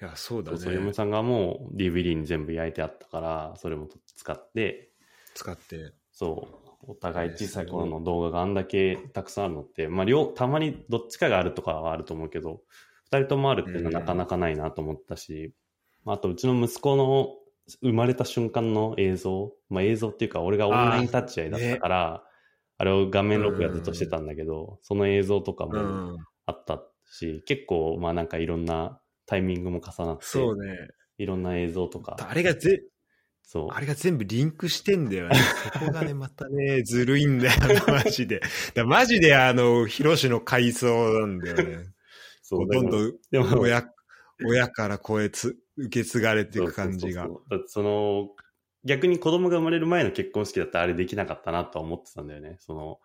[0.00, 0.58] や、そうだね。
[0.58, 4.92] そう、嫁さんがもう DVD に全部焼いてあったから、それも使って、
[5.34, 5.92] 使って。
[6.12, 6.48] そ
[6.86, 12.62] う、お互い小さい頃の動画があんだけたくさんあるのって、まあ、両、たまにどっちかがあるとかはあると思うけど、
[13.04, 15.54] 二人ともあるっていうのはなかなかないなと思ったし、
[16.04, 17.34] まああとうちの息子の
[17.82, 22.24] 生まれた瞬間の映像、まあ映像っていうか俺がオンライン立ち会いだったから、
[22.78, 26.16] あ,、れを画面録画ずっとしてたんだけど、その映像とかうもん。
[26.46, 30.88] あったし、結構まあなんかいろんなタイミングも重なって、そうね。
[31.16, 32.82] いろんな映像とか、あれがぜ、
[33.42, 33.68] そう。
[33.70, 35.36] あれが全部リンクしてんだよね。
[35.72, 38.40] そこがね、またね、ずるいんだよね、マジで。
[38.74, 41.93] だマジであの、ヒロシの回想なんだよね。
[42.56, 43.84] そうどんどんでも親、
[44.44, 47.28] 親から声つ、受け継がれていく感じが
[47.66, 48.30] その、
[48.84, 52.56] 逆に子供が生まれる前の結婚式だったらあれできなかったなとは思ってたんだよね。
[52.60, 53.00] その、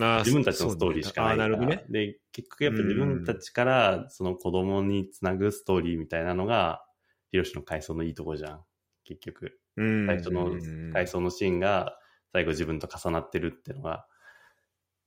[0.00, 1.56] あ自分たちのストーリーしかないから。
[1.58, 1.84] なね。
[1.90, 6.84] で、結局やっぱ自分たちからその子供につなぐストーリーみたいなのが、
[7.32, 8.64] ヒロシの回想のいいとこじゃん。
[9.04, 9.58] 結局。
[9.76, 11.96] うん最初のうん回想のシーンが
[12.32, 14.06] 最後自分と重なってるっていうのが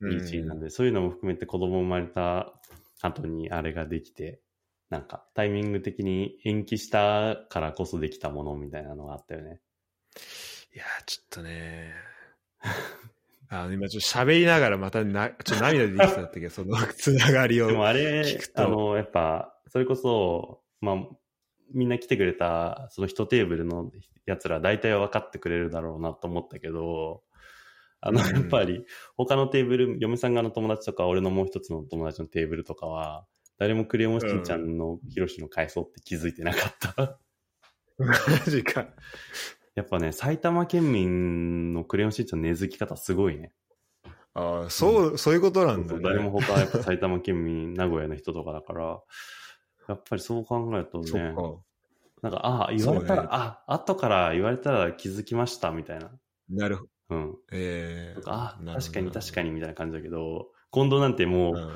[0.09, 2.53] いいシーンなんで、そういうのも含めて子供生まれた
[3.03, 4.41] 後にあれができて、
[4.89, 9.59] なんかタイミング的に延期したからこそできたものみたいなのがあったよね。
[10.73, 11.93] いやー、ちょっとね。
[13.49, 17.67] あの、今ちょっと喋りながらまたな、ちょっと涙出てきたんだったけど、そのつながりを。
[17.67, 20.95] でもあれ聞く、とあの、やっぱ、それこそ、まあ、
[21.73, 23.91] みんな来てくれた、その一テーブルの
[24.25, 27.23] やつら大体は分かってくれるだろうなと思ったけど、
[28.05, 28.85] あの、うんやっぱり、
[29.15, 33.25] 他のテーブル、嫁さん側の友達とか、俺のもう一つの友達のテーブルとかは、
[33.57, 37.19] 誰もクレヨンしんちゃんのヒロシの回想って気づいてなかった。
[37.97, 38.13] マ
[38.45, 38.87] ジか。
[39.75, 43.53] やっぱね、埼玉県民のクレヨンしんちゃんの根付き方すごいね。
[44.33, 46.01] ああ、そう、そういうことなんだね。
[46.03, 49.01] 誰も他はやっぱ埼玉県民、名古屋の人とかだから、
[49.87, 51.35] やっぱりそう考えるとね。
[52.21, 56.11] なんか、ああ、言われたら、ねあ、後から言われたら気づきました、みたいな。
[56.49, 56.89] なるほど。
[57.09, 57.35] うん。
[57.51, 61.75] ええなんかあ、確かに確かに、みたいな感じだけど、近藤なんてもう、うん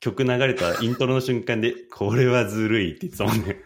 [0.00, 3.64] 曲流れたイントロの瞬間で、これはずるいって言ってたもんね。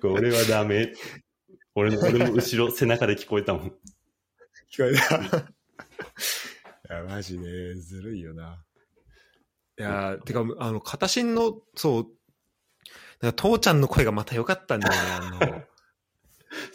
[0.00, 0.92] これはダメ。
[1.74, 3.62] 俺の、俺も後ろ、背中で聞こえたもん。
[4.70, 5.38] 聞こえた。
[6.94, 8.62] いや、マジね、ずるいよな。
[9.78, 12.06] いや、てか、あの、片新の、そう、
[13.20, 15.12] なんか父ちゃんの声がまた良かったんだよね。
[15.12, 15.64] あの、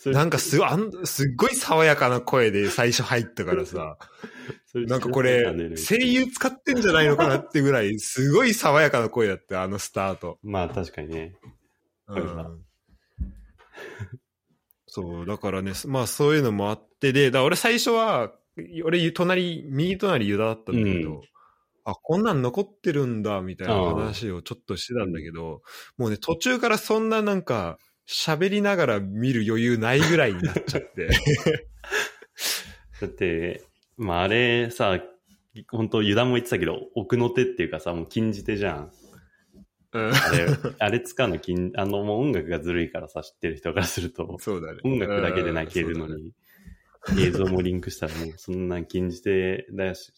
[0.05, 3.97] なんかすごい、あんすっごい爽やかな声で最初入ったからさ、
[4.73, 10.39] なんかこれ、声優使ってんじゃないのかなってぐらい、すごい爽やかな声だった、あのスタート。
[10.43, 11.35] まあ確かにね。
[12.07, 12.65] うん。
[14.87, 18.33] そう、だからね、まあそういうのもあって、で、だ俺最初は、
[18.83, 21.21] 俺、隣、右隣ユダだったんだけど、うん
[21.89, 25.61] あ、こんなん残ってるんだ、みたいな話をちょっとしてたんだけど、
[25.97, 27.77] もうね、途中からそんななんか、
[28.09, 31.09] 喋りながら見る余裕ないぐらいになっちゃって。
[32.99, 33.63] だって、
[33.97, 34.99] まああれさ、
[35.69, 38.91] 本当油断も言ってたけど、奥の手っていうかさ、もう禁じ手じゃん。
[39.91, 40.47] うんあれ、
[40.79, 44.79] あれ使うの禁、あの、もう音楽がずるいからさ、知ってる人からすると、そうだね。
[44.83, 46.33] 音楽だけで泣けるのに、
[47.19, 50.11] 映像もリンクしたらもうそんなん禁じ手だし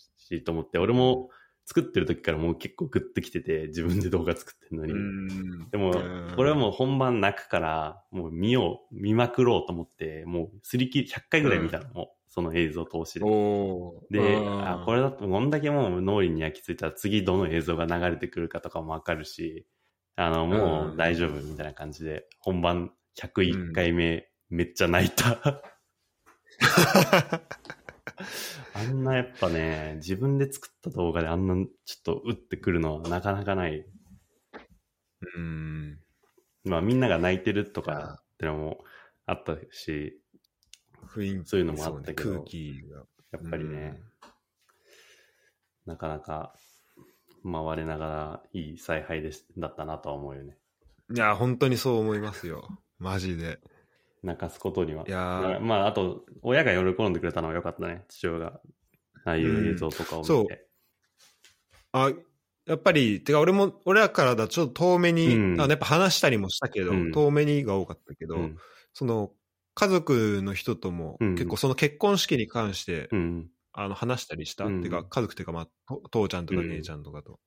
[0.45, 1.29] と思って、俺も
[1.71, 4.91] 作ってる時からもう結構グッときてて、自分で動画作ってんのに。
[4.91, 5.69] うん。
[5.71, 6.03] でも、
[6.35, 13.25] これはもう本番泣くから、もう見よう、見まくろうと思って、もうすり切り、100回ぐらい見たの、もう、その映像通しで。
[14.11, 14.67] で、うん。
[14.67, 19.65] あ、これだとこんだけもう脳裏に焼き付いたら次どの映像が流れてくるかとかもわかるし、
[20.17, 20.95] あの、もうん。
[20.95, 25.63] う大丈夫みたいな感じで、本番101回目、めっちゃ泣いた。
[28.73, 31.65] あんなやっぱね、自分で作った動画であんなちょ
[31.99, 33.85] っと打ってくるのはなかなかない。
[35.35, 35.99] うん。
[36.63, 38.83] まあみんなが泣いてるとかってのも
[39.25, 40.19] あったし、
[41.15, 43.03] 雰囲気そういうのもあったけどね空気が。
[43.31, 44.01] やっぱりね、
[45.85, 46.53] なかなか
[47.43, 50.57] 回れながらいい采配でしだったなとは思うよね。
[51.13, 52.67] いや、本当にそう思いますよ。
[52.99, 53.59] マジで。
[54.23, 55.03] 泣かすことには。
[55.07, 58.61] いやーまあ、あと、親が喜んでくれたのは良かったね、父親が。
[59.25, 60.33] ああいう映像とかを見て。
[60.33, 60.57] うんそう
[61.93, 62.11] あ、
[62.65, 68.57] やっぱり、てか俺も、俺らからだとちょっと遠目に、うんあのやっぱ話したりもしたけど、うん遠目にが多かったけど、うん。
[68.93, 69.31] その、
[69.73, 73.49] 家族の人とも、うん結構その結婚式に関して、うん。
[73.73, 77.39] あの話したりした、うんてか家族っていうか、まあ、と父ちゃんとかうん姉ちゃんとかと、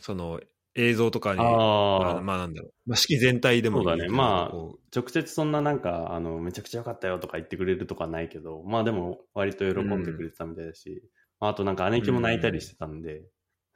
[0.00, 0.40] その
[0.74, 4.08] 映像とかに、ああ、あまあなんだろう、まあ、式全体でもそうだね。
[4.08, 11.02] まあこ直接そんななんか、あの、めちゃくちゃ良かったよとか言ってくれるとかはないけど、まあでも割と喜んでくれてたみたいだし、
[11.40, 13.22] あとなんか姉貴も泣いたりしてたんで、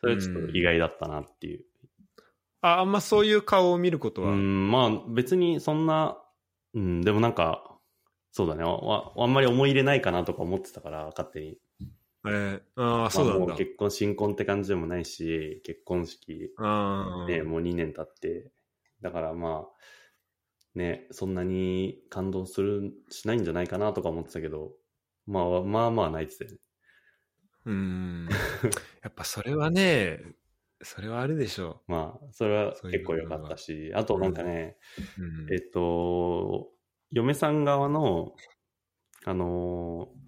[0.01, 1.61] それはちょっと意外だったなっていう。
[1.61, 1.65] う
[2.63, 6.17] ああんまそういう顔を見ることは、うん、まあ別にそんな、
[6.75, 7.79] うん、でもなんか、
[8.31, 11.59] そうだね、ああんまり思い入れないかなとか思ってたから、勝手に。
[12.27, 13.59] えーああ、そうなんだまあもう。
[13.59, 18.53] 結婚、新婚って感じでもないし、結婚式、あね、もう2年経って、
[19.01, 24.73] だからまあ、ね、そんなに感動する、しないんじゃないかなとか思ってたけど、
[25.27, 26.57] まあまあまあ泣いてたよね。
[27.67, 28.29] うん。
[29.03, 30.21] やっぱそれはね、
[30.83, 34.79] それはあるでしょまあ、それは結構良かったし、あとなんかね、
[35.19, 35.23] う。
[35.23, 36.71] うんえっと、
[37.11, 38.35] 嫁さん側の、
[39.25, 40.23] あのー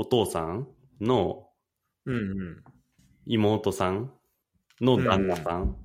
[0.00, 0.68] お父さん
[1.00, 1.48] の
[2.06, 2.64] うんうん。
[3.26, 4.10] 妹さん
[4.80, 5.76] の旦那さん、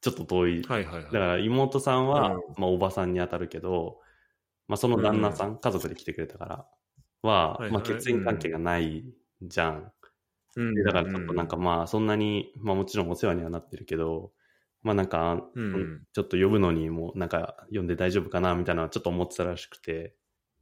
[0.00, 0.62] ちょっと遠い。
[0.62, 1.04] はいはいはい。
[1.04, 3.98] だから妹さんは、うんまあおばさんに当たるけど、
[4.68, 6.66] まあその旦那さん、家族で来てくれたから
[7.22, 9.04] は、はいはいまあ血縁関係がない
[9.42, 9.92] じゃん。
[10.56, 14.32] うんでだからちょっとなんかまあそんなに、まあもちろんお世話にはなってるけど、
[14.82, 20.14] まあなんか、うんちょっと呼ぶのにもなんか呼んで大丈夫かなみたいなちょっと思ってたらしくて、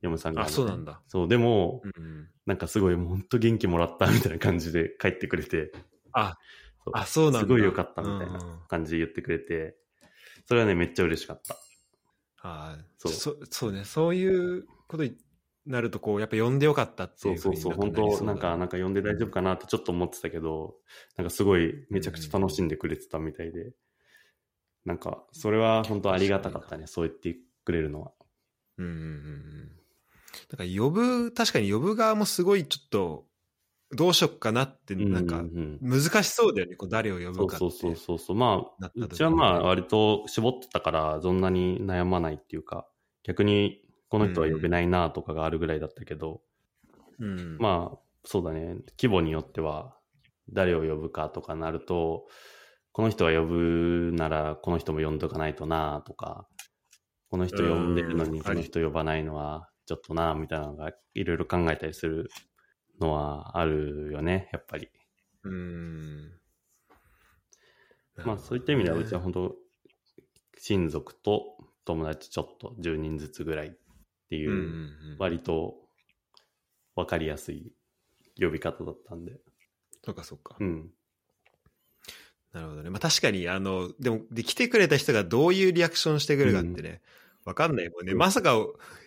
[0.03, 1.01] 嫁さんが、あ、そうなんだ。
[1.09, 2.29] そう、でも、うん。
[2.45, 5.73] なんかすごいもう本当元気もらったみたいな感じで帰ってくれて、
[6.13, 6.37] あ、
[6.85, 6.93] そう。
[6.95, 7.39] あ、そうなんだ。
[7.41, 9.77] すごい良かったみたいうんな感じで言ってくれて、
[10.47, 11.57] それはね、めっちゃ嬉しかった。
[12.43, 13.39] あそそう。
[13.41, 14.27] うそそうね、そうい
[14.59, 15.17] うことに
[15.67, 20.75] なると、こう、やっぱ呼んでよかったってそいううそうそう、本当なんか、なんか呼んで大丈夫かなってちょっと思ってたけど、
[21.17, 23.73] なんかすごいめちゃくちゃ楽しんでくれてたみたいで、
[24.85, 28.11] なんか、それは本当ありがたかったね、そう言ってくれるのは。
[28.79, 29.82] うんうんうん
[30.33, 30.49] うん。
[30.51, 33.27] だから呼ぶ、確かに呼ぶ側もすごいちょっと、
[33.95, 37.59] どうしよっかなって、なんかう、ん難しそうだよね、こう誰を呼ぶかって。
[37.59, 38.37] そうそうそうそう。
[38.37, 42.87] まあ、うちはまあ割と絞ってたから、そんなに悩まないっていうか、
[43.23, 46.41] 逆にこの人は呼べないなとかがあるぐらいだったけど、
[47.19, 47.59] うん。
[47.59, 48.77] まあ、そうだね。
[48.99, 49.97] 規模によっては、
[50.51, 52.27] 誰を呼ぶかとかなると、
[52.93, 56.47] この人は呼ぶなら、この人も呼んどかないとなとか、
[57.31, 62.31] この人呼んでるのに、うんこの人呼ばないのは、ちょっとなみたいなのが、いろいろ考えたりする
[63.01, 64.89] のはあるよね、やっぱり。
[65.45, 66.33] うん。
[68.25, 69.57] まあ、そういった意味では、うちは本当、
[70.59, 73.71] 親族と友達ちょっと10人ずつぐらいっ
[74.29, 75.17] ていうう、んうんうん。
[75.19, 75.75] 割と
[76.95, 77.73] 分かりやすい
[78.39, 79.41] 呼び方だったんで。
[80.05, 80.57] そうかそうか。
[80.61, 80.91] うん。
[82.53, 82.91] なるほどね。
[82.91, 87.01] まあ確かに、あの、でも、で、来てくれた人がどういうリアクションしてくるかってね、
[87.45, 88.13] わ、かんないもんね。
[88.13, 88.57] うんまさか、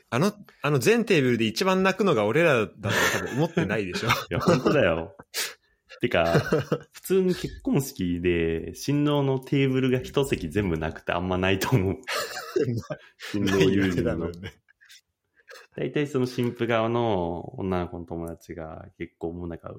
[0.10, 2.90] あの、あの全テーブルで一番泣くのが俺らだと多
[3.24, 4.10] 分思ってないでしょ。
[4.30, 5.16] いや、本当だよ。
[6.02, 6.26] てか、
[6.92, 11.98] 普通に結婚式で、新郎のテーブルが一席全部なくてあんまないと思う。
[13.32, 14.30] 新郎友人の。
[14.30, 14.54] ね。
[15.76, 19.74] 大体その新婦側の女の子の友達が結構もうなんか、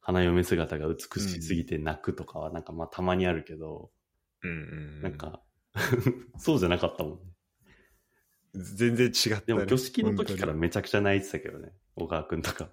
[0.00, 3.90] 花嫁姿が美しすぎて泣くとかはなんかまあたまにあるけど、
[4.42, 5.02] うんうん。
[5.02, 5.42] なん、か、
[6.38, 7.31] そうじゃなかったもんね。
[8.54, 9.42] 全然違った、ね。
[9.46, 11.72] でも挙式の時から本めちゃくちゃ泣いてたけどね。
[11.96, 12.68] 小川くんとか。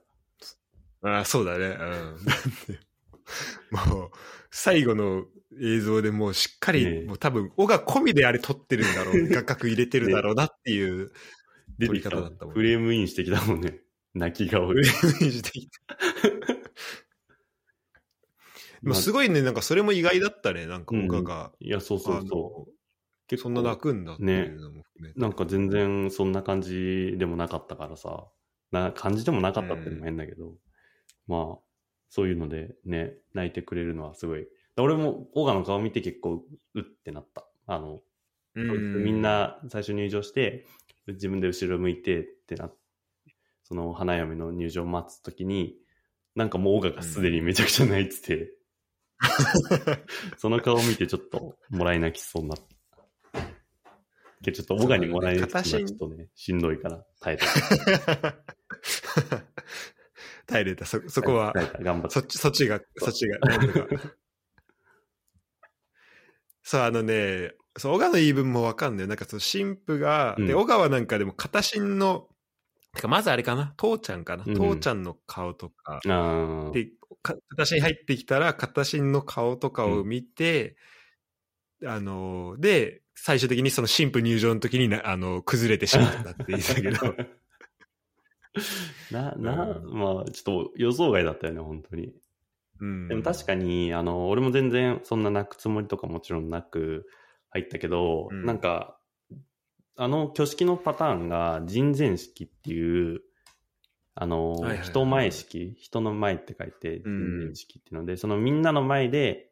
[1.01, 1.65] 当にあそうだね。
[1.67, 2.17] うん。
[3.91, 4.11] もう、
[4.51, 5.25] 最後の
[5.61, 11.11] 映像でもうしっかり、ねえもう多分、尾が込みであれ撮ってるんだろう、 画角入れてるだろうなっていう、
[11.77, 13.82] 出り方だったもんフレームインしてきたもんね。
[14.13, 15.95] 泣き顔イメージできた。
[18.82, 21.51] でもすごいね、なんかそれも意外だったね、なんかうん岡が。
[21.59, 22.71] いや、そうそうあそのう。
[23.30, 25.19] 結そんな泣くんだっていうのも含めて。
[25.19, 28.27] なんか全然そんな感じでもなかったからさ、
[28.71, 30.53] な感じでもなかったっていうのも変だけど、
[31.27, 31.57] まあ、
[32.09, 34.47] そういうのでね、泣いてくれるのはすごい。
[34.77, 37.45] 俺もオガの顔見て結構うってなった。
[37.67, 38.01] あの、
[38.55, 40.65] うんみん、な最初入場して、
[41.07, 42.71] 自分で後ろ向いてってな
[43.69, 45.75] その花嫁の入場を待つときに、
[46.36, 48.53] なんかもうオガがすでにめちゃくちゃ泣いてて、
[50.38, 52.78] その顔を見てちょっともらい泣きしそうになった。
[54.43, 57.45] けどちょっとオガにもらい泣きするのはちょっとね、しんどいから耐えた。
[60.47, 61.53] 耐えれた、そ、そこは。
[61.79, 63.87] 頑張ってそっち、そっちが、そっちが、なんとか。
[66.63, 69.07] そう、あのね、そう、小川の言い分もわかんない。
[69.07, 70.47] なんかその神父が、うん。
[70.47, 72.27] で、小川なんかでも片心の、
[72.95, 74.55] てかまずあれかな、父ちゃんかな、うん。
[74.55, 76.09] 父ちゃんの顔とか、で、
[77.21, 80.77] か片心入ってきたら、片心の顔とかを見て、
[81.85, 87.15] あの、で、最終的にその神父入場の時にな、あの、崩れてしまったって言ってたけど、
[89.11, 89.99] な、 な、うん。
[89.99, 92.13] まあ、ちょっと予想外だったよね、本当に。
[92.80, 93.07] うん。
[93.09, 97.07] でも確かに、あの、俺も全然そんな泣くつもりとかもちろんなく
[97.49, 98.45] 入ったけど、うん。
[98.45, 98.97] なんか、
[99.97, 103.22] あの挙式のパターンが人前式っていう、
[104.15, 109.49] あの、人前式、人の前って書いて人うん前式っていうので、そのみんなの前で、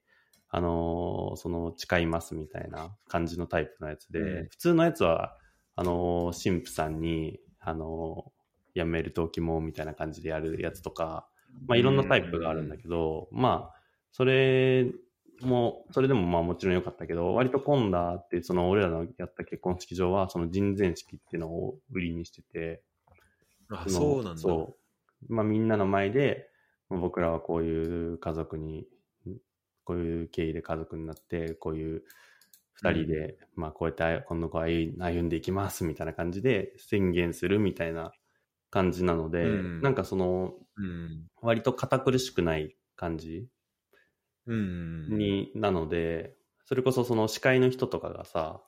[0.49, 5.35] あの、その誓いますみたいな感じのタイプのやつで、うん普通のやつは、
[5.75, 8.31] あの、神父さんに、あの、
[8.73, 11.27] やめるときもみたいな感じでやるやつとか、
[11.67, 13.81] まあいろんなタイプがあるんだけど、まあ、
[14.11, 14.91] それ
[15.41, 22.81] も、それでもまあもちろん良かったけど、割と混んだってその俺らのやった結婚式場は、その人前式っていうのを売りにしてて、
[23.69, 24.41] あ、のそうなんだ。
[24.41, 24.77] そ
[25.29, 25.33] う。
[25.33, 26.49] まあみんなの前で、
[26.89, 28.87] まあ僕らはこういう家族に、
[29.87, 32.03] こういう経緯で家族になって、こういう
[32.73, 38.11] 二人で、まあこうやってあ今度こう歩歩んでいきますみたいな感じで宣言するみたいな
[38.69, 41.27] 感じなので、うんなんかその、うん。
[41.41, 43.47] 割と堅苦しくない感じ
[44.45, 45.07] うん。
[45.07, 46.35] に、なので、
[46.65, 48.61] それこそその司会の人とかがさ、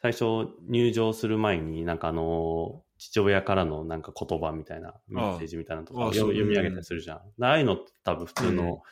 [0.00, 7.44] 最初入場する前になんかあの、父親からのなんか言葉みたいな、メッセージみたいなのとか読み上げたりするじゃん。
[7.44, 8.82] ああいうのって多分普通うんの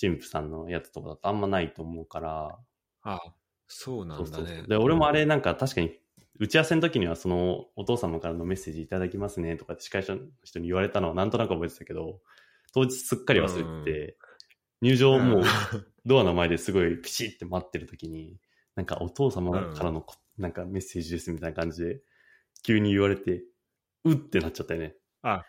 [0.00, 2.58] 神父さんのやつとかだとあんまないと思うから、
[3.02, 3.20] あ、
[3.68, 4.64] そうなんだね。
[4.68, 5.98] で、俺もあれなんか確かに、
[6.38, 12.20] 打ち合わせの時にはそのお父様からのメッセージいただきますねとかって司会者の人に言われたのはなんとなく覚えてたけど、
[12.72, 14.16] 当日すっかり忘れてて、
[14.80, 15.42] 入場もう
[16.04, 18.38] ドアの前ですごいピシッて待ってる時に、
[18.74, 22.00] なんかお父様からのこ、なんかメッセージですみたいな感じで、
[22.64, 23.44] 急に言われて、
[24.04, 24.96] うってなっちゃったよね。
[25.22, 25.44] あ、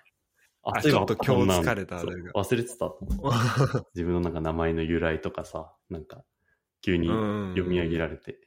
[0.64, 2.94] ああそういえばちょっと今日疲れた忘れてた。
[3.94, 6.24] 自分のなんか名前の由来とかさ、なんか
[6.82, 8.40] 急に読み上げられて、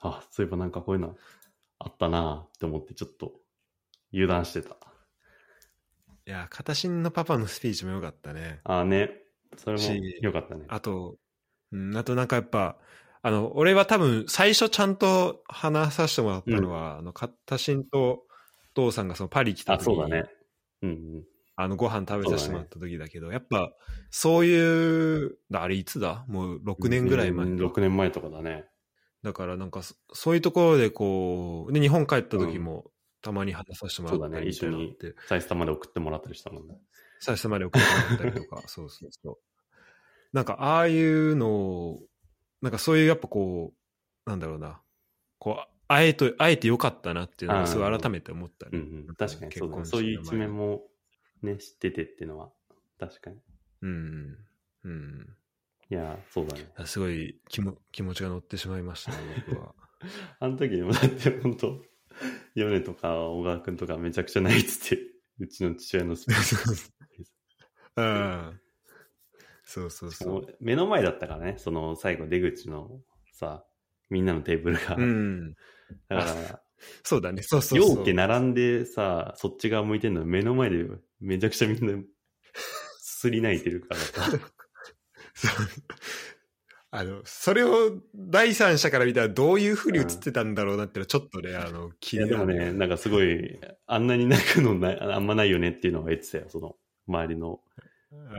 [0.00, 1.16] あ、そういえばなんかこういうの
[1.78, 3.40] あったなって思ってちょっと
[4.12, 4.76] 油断してた。
[6.26, 8.60] いや、片心のパパのスピーチも良かったね。
[8.64, 9.22] ああね、
[9.56, 10.66] それもしよかったね。
[10.68, 11.16] あと、
[11.72, 12.76] うん、あとなんかやっぱ、
[13.22, 18.26] あの、俺は多分最初ちゃんと話させてもらったのは、あの、片心とお
[18.74, 20.30] 父さんがそのパリ来たあ、時に、そうだね。
[20.82, 21.24] うんうん。
[21.56, 23.72] あの、ご飯食べさせてもらった時だけど、やっぱ、
[24.10, 26.24] そういう、あれいつだ？
[26.28, 27.64] もう6年ぐらい前うんか。
[27.64, 28.64] 6年前とかだね。
[29.22, 32.90] だからなんかそ、そういうところでこう、で、日本帰った時も、
[33.20, 34.94] たまに話させてもらったりって、そうだね
[35.28, 36.80] サイスタまで送ってもらったりしたもんね。
[37.20, 39.38] 最初まで送ってもらったりとか、 そうそうそう。
[40.32, 42.02] なんか、ああいうのを、
[42.62, 43.74] なんかそういうやっぱこ
[44.26, 44.82] う、なんだろうな、
[45.38, 48.70] こう、あえと、あえてよかったなっていうのがすごい改めて思ったね。
[48.72, 49.14] うんうん。
[49.14, 49.84] 確かにそうだね。
[49.84, 50.82] そういう一面も
[51.42, 52.50] ね、知っててっていうのは、
[52.98, 53.36] 確かに。
[53.82, 54.36] うん。
[54.84, 55.36] うん。
[55.90, 56.72] いや、そうだね。
[56.86, 59.74] すごい気も気持ちが乗ってしまいましたね、 僕は。
[60.40, 61.84] あの時でもだって本当
[62.54, 65.02] ヨネとか小川くんとかめちゃくちゃ泣いてて、
[65.38, 66.92] うちの父親のスピーチ。
[67.96, 68.60] うん。
[69.64, 70.56] そうそうそう。
[70.60, 73.00] 目の前だったからね、その最後出口の
[73.32, 73.66] さ、
[74.10, 74.96] みんなのテーブルが。
[74.96, 75.54] うん。
[76.08, 76.61] だから、
[77.04, 78.14] そうだね、そうそうそう。
[78.14, 80.86] 並んでさ、そっち側向いてんの目の前で
[81.20, 82.02] めちゃくちゃみんな
[82.98, 84.38] すり泣いてるからさ。
[86.94, 92.72] あの、それを第三者から見たらどういう風に映ってたんだろうなってのはちょっとね、あの、い気やでもになる。
[92.74, 96.76] ね、なんかすごい、あんなに泣くのないあんまないよねっていうのは言ってたよ、その、
[97.08, 97.60] 周りの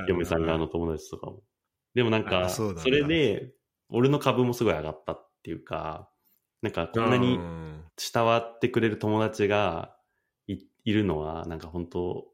[0.07, 1.41] 嫁さん側の友達とかも。
[1.95, 3.53] でもなんか、それで、
[3.89, 6.09] 俺の株もすごい上がったっていうか、
[6.61, 7.39] なんかこんなに
[7.97, 9.95] うん慕わってくれる友達が
[10.47, 12.25] いいるのは、なんか本当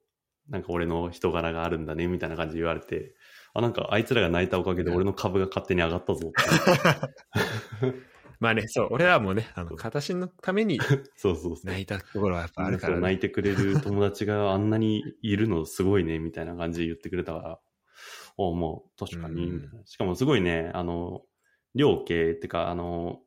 [0.49, 3.13] なんか俺の人柄があるんだね、みたいな感じで言われて、
[3.53, 7.95] あ、なんかあいつらが泣いたおかげで俺の株が勝手に上がったぞって。
[8.39, 10.79] まあね、そう、俺らもね、あの、形のために
[11.17, 11.55] そうそう。
[11.65, 13.01] 泣いたところはやっぱあるからね。
[13.01, 17.59] 泣いてくれる友達があんなにいるのすごいね、みたいな感じで言ってくれたから、
[18.37, 19.51] おもう確かに、
[19.83, 21.25] しかもすごいね、あの、
[21.75, 23.19] 両家ってか、あの、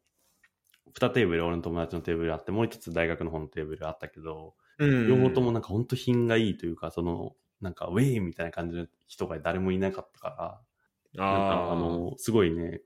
[0.93, 10.63] 二テーブル、俺の友達のテーブルあって、もう一つ大学の方のテーブルあったけど、うん両方ともなんか本当品がいいというか、その、なんかウェイみたいな感じの人が誰もいなかったから、
[11.31, 12.83] なんかああの、すごいね、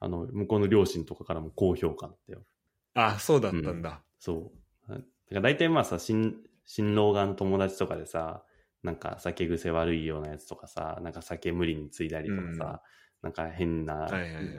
[0.00, 2.46] あの、向こうの両親とかからも高評価だったよ。
[2.94, 4.04] あ、あ、そうだったんだ。
[4.18, 4.52] そ
[4.88, 4.92] う。
[4.92, 8.44] だから大体まあさ、新、新郎側の友達とかでさ、
[8.82, 12.82] なんか酒癖悪いようなやつとかさ、なんか酒無理についだりとかさ、
[13.22, 14.08] なんか変な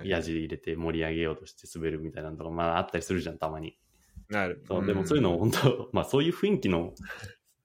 [0.04, 3.78] やじ入れて盛り上げようとして滑るみたいなのとか、まああったりするじゃん、たまに。
[4.30, 4.64] なる。
[4.68, 6.94] そう、でもそういうの本当、 まあそういう雰囲気の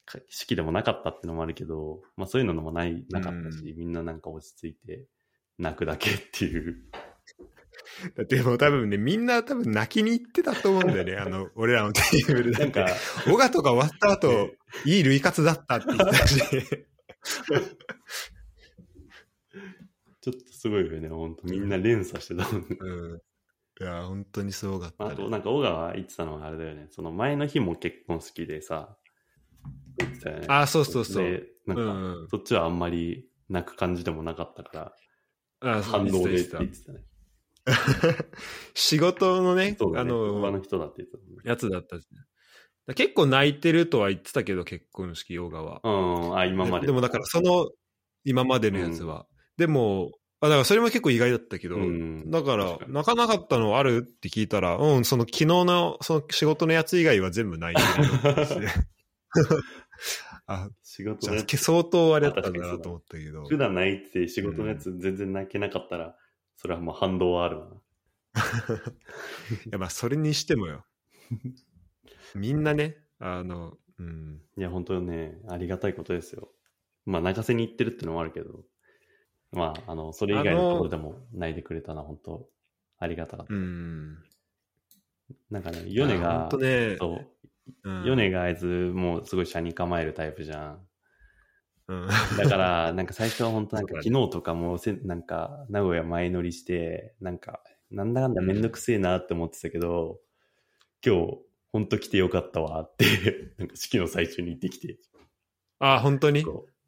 [0.05, 5.07] か式でもなかったっていうのもあるけど、まあそういうのもない、なかったし、みんななんか落ち着いて
[5.59, 6.77] 泣くだけっていう。
[8.29, 11.17] でも多分ね、みんな多分泣きに行ってたと思うんだよね。
[11.21, 12.59] あの、俺らのテーブルで。
[12.59, 12.87] なんか、
[13.29, 14.51] オガとか終わった後、
[14.85, 16.43] いい類活だったって言ってたし。
[20.27, 22.67] ちょっとすごいよね、本当みんな連鎖してたもんね。
[22.81, 23.17] うん。
[23.81, 26.89] いや、本当にすごかったね、あと、なんか、小川言ってたのはあれだよね。
[26.91, 28.97] その前の日も結婚式でさ、
[29.99, 30.47] 言ってたよね。
[30.51, 31.25] あ、そうそうそう。
[31.25, 34.93] で、なんか、うんそっちはあんまり泣く感じでもなかったか
[35.61, 36.99] ら、あ反動でって言ってたね。
[37.65, 38.25] た
[38.75, 39.77] 仕事のね、ね。
[39.81, 41.37] あ他のの、人だって言ってたね。
[41.45, 42.09] やつだったし
[42.89, 45.81] ね結構泣いてるとは言ってたけど、結婚式、オガは。
[45.85, 46.87] うん、あ、今まで。
[46.89, 47.71] でもだから、その、
[48.25, 49.27] 今までのやつは。
[49.57, 58.69] でも、あ、だからそれも結構意外だったけど、うんだから泣かなかったのあるって聞いたら、うん、その昨日の、その仕事のやつ以外は全部泣いてる
[60.47, 63.45] あ、仕事のやつ相当あれだったんだなと思ったけど。
[63.47, 66.17] 普段泣いて仕事のやつ全然泣けなかったら、
[66.57, 67.77] それはもう反動はあるわな。
[69.67, 70.85] いや、まあ、それにしてもよ。
[72.35, 74.43] みんなね、あの、うん。
[74.57, 76.53] いや、本当にね、ありがたいことですよ。
[77.07, 78.65] まあ、泣かせに行ってるってのもあるけど、
[79.57, 82.49] まあ、あの、それ以外のところでも泣いてくれたのは本当、
[82.99, 83.55] ありがたかった。
[83.55, 84.19] うん。
[85.51, 87.33] なんかね、ヨネが、本当ね、そう、
[87.83, 90.87] うんヨネがあいつ、もうすごい車に構えるタイプじゃん。
[91.89, 92.07] うん。
[92.37, 100.21] だから、なんか最初は本当なんか 昨日とかもせ、なんか名古屋前乗りして、なんか、なんだかんだめんどくせえなって思ってたけど、
[101.05, 101.39] 今日、
[101.73, 103.05] 本当来てよかったわって、
[103.57, 104.99] なんか式の最中に言ってきて、
[105.79, 106.45] あ、本当に？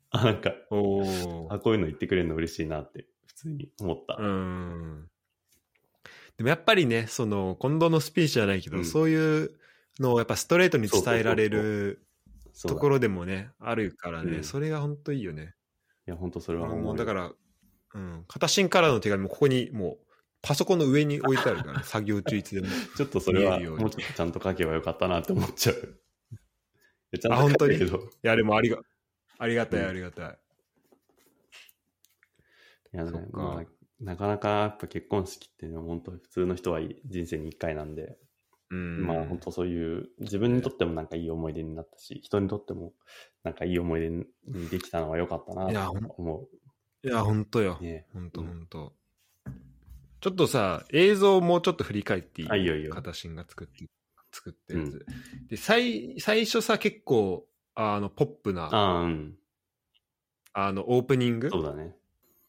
[0.10, 0.98] あ、なんか、お
[1.46, 1.48] お。
[1.52, 4.16] あ、こういうの言ってくれるの嬉しいなって、普通に思った。
[4.18, 5.10] うん。
[6.38, 9.58] でもやっぱりね、その、近藤のスピーチじゃないけど、うんそういう
[9.98, 12.06] のをやっぱストレートに伝えられる
[12.62, 15.54] ところでもね、あるからね、うんそれが本当いいよね。
[16.06, 17.32] いや、本当それは思うよもうだから、
[17.94, 20.08] うん、片新からの手紙もここにもう、
[20.40, 22.68] パソコンの上に置いてあるから、 作業中いつでも。
[22.96, 26.00] ちょっとそれは、もうちょっとちゃんと書けばよかったなって思っちゃう。
[27.18, 27.78] ちゃんあ本当に？
[27.78, 28.78] と書けど、いや、でもありが、
[29.38, 30.38] ありがたい、うんありがたい。
[32.94, 33.66] いやねまあ、
[34.02, 38.16] なかなかやっぱ結婚式っていうのは本当普通の人は人生に一回なんで、
[38.70, 39.06] うん。
[39.06, 42.94] まあ本当そういう自分にとってもなんかいい思い出になったし、人にとっても
[43.44, 44.24] なんかいい思い出に
[44.70, 46.48] できたのは良かったないと思
[47.04, 47.84] いや、本当よう。。
[47.84, 48.06] ね。
[48.12, 48.92] 本当うん本当
[50.20, 52.48] ちょっとさ、映像をもうちょっと振り返っていい？
[52.50, 53.84] あいいよいいよ片新が作って、
[54.32, 55.06] 作ったやつ。
[55.48, 57.46] で、最、最初さ、結構、
[57.80, 60.74] あの、ポップな、あああ、うん。
[60.74, 61.48] の、オープニング？
[61.50, 61.94] そうだね。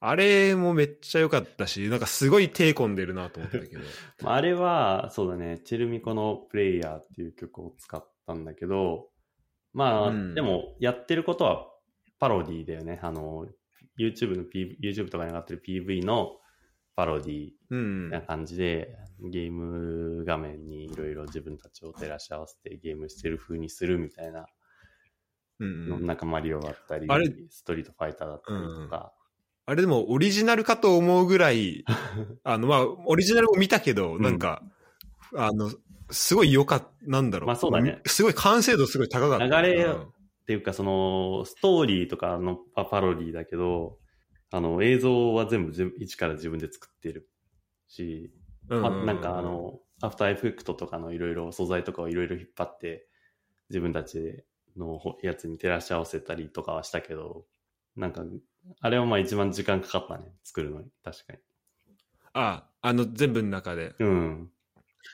[0.01, 3.81] あれもめっちゃ良かったし、なんかすごい手込んでるなと思ったけど。
[4.23, 9.11] まあ、あれは、そうだね、チェルミコのプレイヤーっていう曲を使ったんだけど、
[9.73, 11.67] まあ、うんでも、やってることは
[12.17, 12.99] パロディだよね。
[13.03, 13.47] あの、
[13.99, 16.39] YouTube の、P、YouTube とかに上がってる PV の
[16.95, 18.09] パロディうん。
[18.09, 24.47] な感じで、ゲーム画面にいろいろ自分たちを照らし合わせてゲームしてる風にするみたいな、
[25.59, 26.05] うんうん。
[26.05, 27.07] なんかマリオだったり、
[27.49, 29.13] ストリートファイターだったりとか、
[29.65, 31.85] あれでもオリジナルかと思うぐらい、
[32.43, 34.21] あの、まあ、オリジナルも見たけど、うん。
[34.21, 34.63] なんか、
[35.35, 35.71] あの、
[36.09, 37.47] すごい良かった、なんだろう。
[37.47, 38.01] まあそうだね。
[38.07, 39.61] すごい完成度すごい高かった。
[39.61, 40.05] 流れうんっ
[40.49, 43.99] ていうか、その、ストーリーとかのパパロディだけど、
[44.49, 47.29] あの、映像は全部一から自分で作ってる
[47.87, 48.33] し、
[48.69, 53.07] うんまあなんかあ、の、アフターエフェクトとかのいろいろ素材とかをいろいろ引っ張って、
[53.69, 54.43] 自分たち
[54.79, 57.45] のほやつに照らし合わせたりとかはしたけど、
[57.95, 58.23] なんか、
[58.81, 61.39] あれはまあ一番時間かかったね、作るのに、確かに。
[62.33, 63.93] あ、あの、全部の中で。
[63.99, 64.51] うん。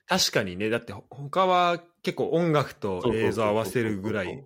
[0.08, 4.44] 確かにね、だってほ他は結構音楽と映像合わせるぐらい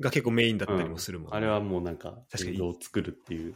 [0.00, 3.54] が結構メインだったりもするもん、ねあれはもうなんか映像を作るっていう。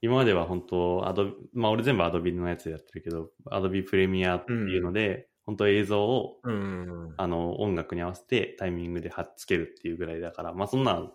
[0.00, 7.14] 今までは本当、アドまあ俺全部アドビのやつでやってるけど、アドビプレミアっていうので、本当映像をうん。
[7.16, 11.12] あの音楽に合わせてタイミングで貼っつけるっていうぐらいだから、まあそんなん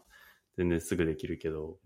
[0.57, 1.77] 全然すぐできるけど、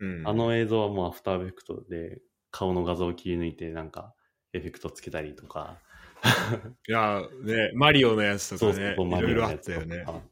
[0.00, 2.20] うんあの映像はもうアフターエフェクトで
[2.50, 4.14] 顔の画像を切り抜いてなんか
[4.52, 5.78] エフェクトつけたりとか、
[6.88, 10.12] いや、ね、マリオのやつとかね、そうそう、いろいろあのやつったよねと。
[10.12, 10.22] か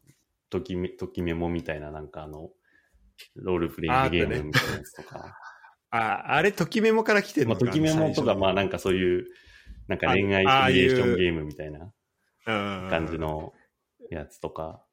[0.50, 2.50] ときめ、ときメモみたいななんかあの、
[3.34, 5.38] ロールプレイングゲームみたいなやつとか。
[5.90, 9.26] あ、あれ、ときメモから来てるまあ、のかときメモとか、まあなんかそういう、
[9.88, 11.92] なんか恋愛シミュレーションゲームみたいな
[12.46, 13.18] あ感じ。
[13.18, 13.52] の
[14.10, 14.84] やつとか、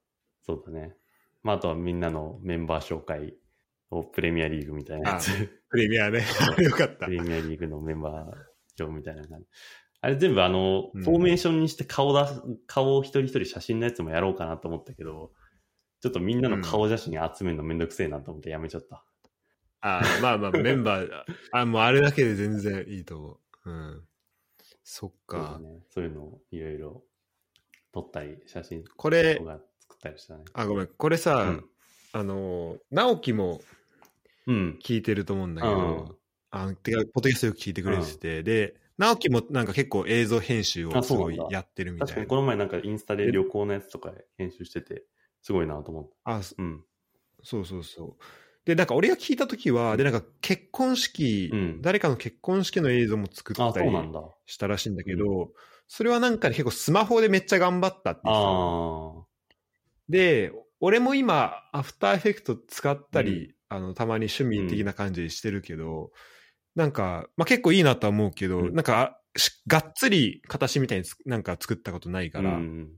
[0.41, 0.95] そうだね。
[1.43, 3.35] まああとはみんなのメンバー紹介
[3.89, 5.31] をプレミアリーグみたいなやつ。
[5.69, 6.23] プレミアね。
[6.59, 7.11] よかったプ。
[7.11, 8.31] レミアリーグのメンバー
[8.75, 9.47] 上みたいな感じ。
[10.01, 15.31] あれ全部あの、うんフォーメーションにして顔出す、顔を一人一人写真のやつもやろうかなと思ったけど、
[16.01, 19.05] ちょっとみんなの顔写真集めるのめんどくせえなと思ってやめちゃった。
[19.79, 21.09] あまあまあ、メンバー、
[21.51, 23.69] あ、もうあれだけで全然いいと思う。
[23.69, 24.01] うん。
[24.83, 25.39] そっそう。
[25.61, 25.79] ね。
[25.89, 27.03] そういうのをいろいろ
[27.91, 30.43] 撮ったり、写真これと、か作ったりしたね。
[30.53, 30.87] あ、ごめん。
[30.87, 31.69] これさ、うん
[32.15, 33.59] あの、直樹も
[34.45, 34.79] うん。
[34.83, 36.17] 聞いてると思うんだけうんど、
[36.51, 42.13] あの、てか、ポッドキャストよく聞いてくれてて、で、直樹もなんか結構映像編集をすごいやってるみたいな。
[42.13, 45.05] 確かにこの前なんかインスタで旅行のやつとか編集してて、
[45.41, 46.15] すごいなと思って。
[46.25, 46.85] あ、そうん。
[47.41, 48.23] そうそうそう。
[48.65, 51.81] で、なんか俺が聞いたときは、で、なんか結婚式、うん。
[51.81, 53.89] 誰かの結婚式の映像も作あ、ったり。
[54.45, 55.51] したらしいんだけど、
[55.87, 58.21] それはなんか結構スマホでめっちゃ頑張ったって
[60.09, 66.11] で、俺も今、アフターエフェクト使ったり、あの、たまに趣味的な感じでしてるけど、
[66.75, 68.73] なんか、まあ、結構いいなとは思うけど、うん。
[68.73, 72.31] なんか、しがっつり形みたいにつなんか作ったことないあ。
[72.31, 72.89] から、うん。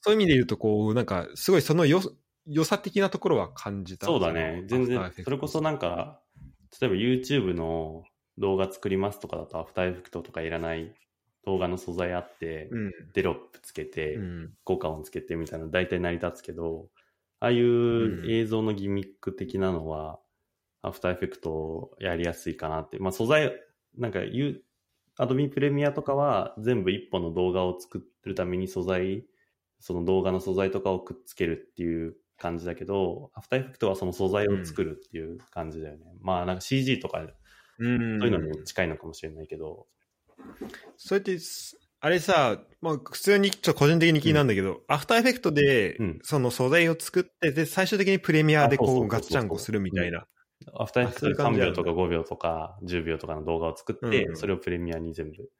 [0.00, 2.00] そういう意味で言うと、こう、なんか、すごいそのよ、
[2.48, 4.06] 良さ的なところは感じた。
[4.06, 4.64] そうだね。
[4.66, 6.20] 全然それこそなんか、
[6.80, 8.04] 例えば YouTube の
[8.38, 10.94] 動画作りますとかだと、 After Effect とかいらない
[11.44, 12.92] 動画の素材あって、うん。
[13.12, 14.52] テロップつけて、うん。
[14.64, 16.88] 効果音つけてみたいなの大体成り立つけど、
[17.40, 20.18] ああいう映像のギミック的なのは、
[20.80, 22.98] After Effect やりやすいかなって。
[22.98, 23.52] まあ素材、
[23.96, 24.62] なんか言う、
[25.18, 29.26] Adobe Premiere とかは全部一本の動画を作るために素材、
[29.80, 36.04] その動画の素材とかをくっつけるっていう感じだけど、 After Effect はその素材を作るっていう感じだよね。
[36.20, 37.20] まあなんか CG とか
[37.78, 38.20] うん。
[38.20, 39.86] そういうのにも近いのかもしれないけど、
[40.96, 41.38] それって、
[42.00, 50.26] あれさ、まあ、普通に、ちょっと個人的に気になるんだけど、 After Effect でうん、その素材を作って、で、最終的にプレミアでこう、ガッチャンコするみたいな。
[50.74, 55.50] After Effect で3あそういう感じなんだ秒とか5秒とか10秒とかの動画を作って、うんそれをプレミアに全部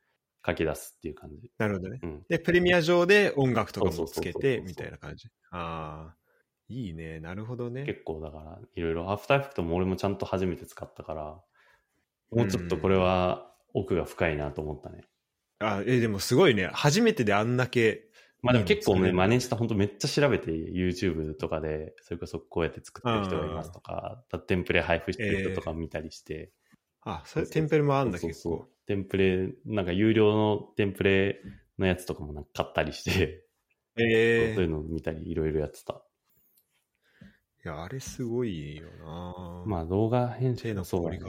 [0.47, 1.51] 書き出すっていう感じ。
[1.59, 2.01] なるほどね。
[2.03, 2.23] うん。
[2.29, 5.29] で、プレミア上で音楽とかもつけて、みたいな感じ。
[5.51, 6.15] ああ、
[6.69, 7.21] いいね。
[7.21, 7.85] なるほどね。
[7.85, 11.23] 結構だから、いろいろ、 After Effect も俺もちゃんと初めて使ったから、
[12.31, 15.05] もうちょっとこれは奥が深いなと思ったね。
[15.61, 16.69] あえ、でもすごいね。
[16.73, 18.09] 初めてであんだけ。
[18.43, 26.53] まあでも結構ね、うん真似した、本当めっちゃ調べて、YouTube とかで、それこそこうやって作ってる人がいますとか、テンプレ配布してる人とか見たりして、
[27.03, 28.69] あ、それ、テンペルもあんだ、結そうそうそう構。
[28.87, 31.41] テンプレ、なんか有料のテンプレ
[31.79, 33.45] のやつとかもなんか買ったりして、
[33.97, 36.03] ええそういうのを見たりいろいろやってた。
[37.69, 39.63] いや、あれすごいよな。
[39.67, 41.21] まあ動画編集手ののそうだね。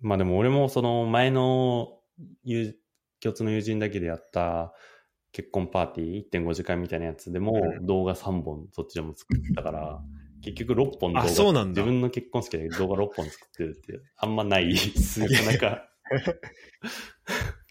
[0.00, 1.98] まあでも俺もその前の
[2.44, 2.72] 友
[3.20, 4.72] 共通の友人だけでやった
[5.32, 7.86] 結婚パーティー1.5時間みたいなやつでもうん。
[7.86, 10.00] 動画3本そっちでも作ってたから、
[10.40, 11.82] 結局6本動画あそうなんだ。
[11.82, 14.72] 自分の結婚式で動画6本作ってるってあんまない。
[15.18, 15.88] なかなか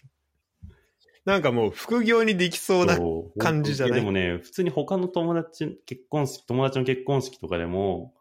[1.24, 2.98] なんかもう副業にできそうな。
[3.38, 4.00] 感じじゃない？
[4.00, 8.14] でもね、普通に他の友達、結婚式、友達の結婚式とかでも、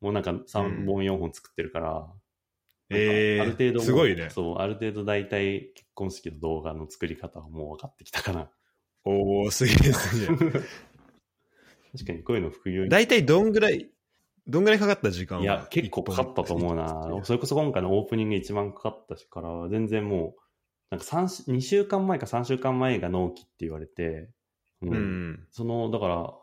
[0.00, 2.06] もうなんか3本、4本作ってるから、
[2.90, 4.30] ええなんかある程度すごいね。
[4.30, 8.50] そう、ある程度大体結婚式の動画の作り方はもう分かってきたかな。
[9.04, 10.28] おおすげえすげえ。
[11.92, 12.88] 確かにこういうの副業に。
[12.90, 13.90] 大体どんぐらい、
[14.46, 15.44] どんぐらいかかった時間は？
[15.44, 17.20] いや、結構かかったと思うな。
[17.24, 20.40] それこそ今回のオープニング一番かかったしから、全然もう、
[20.90, 24.32] なんか3 2週間前か3週間前が納期って言われて、
[24.82, 25.48] うんうん。
[25.50, 26.34] その、だから、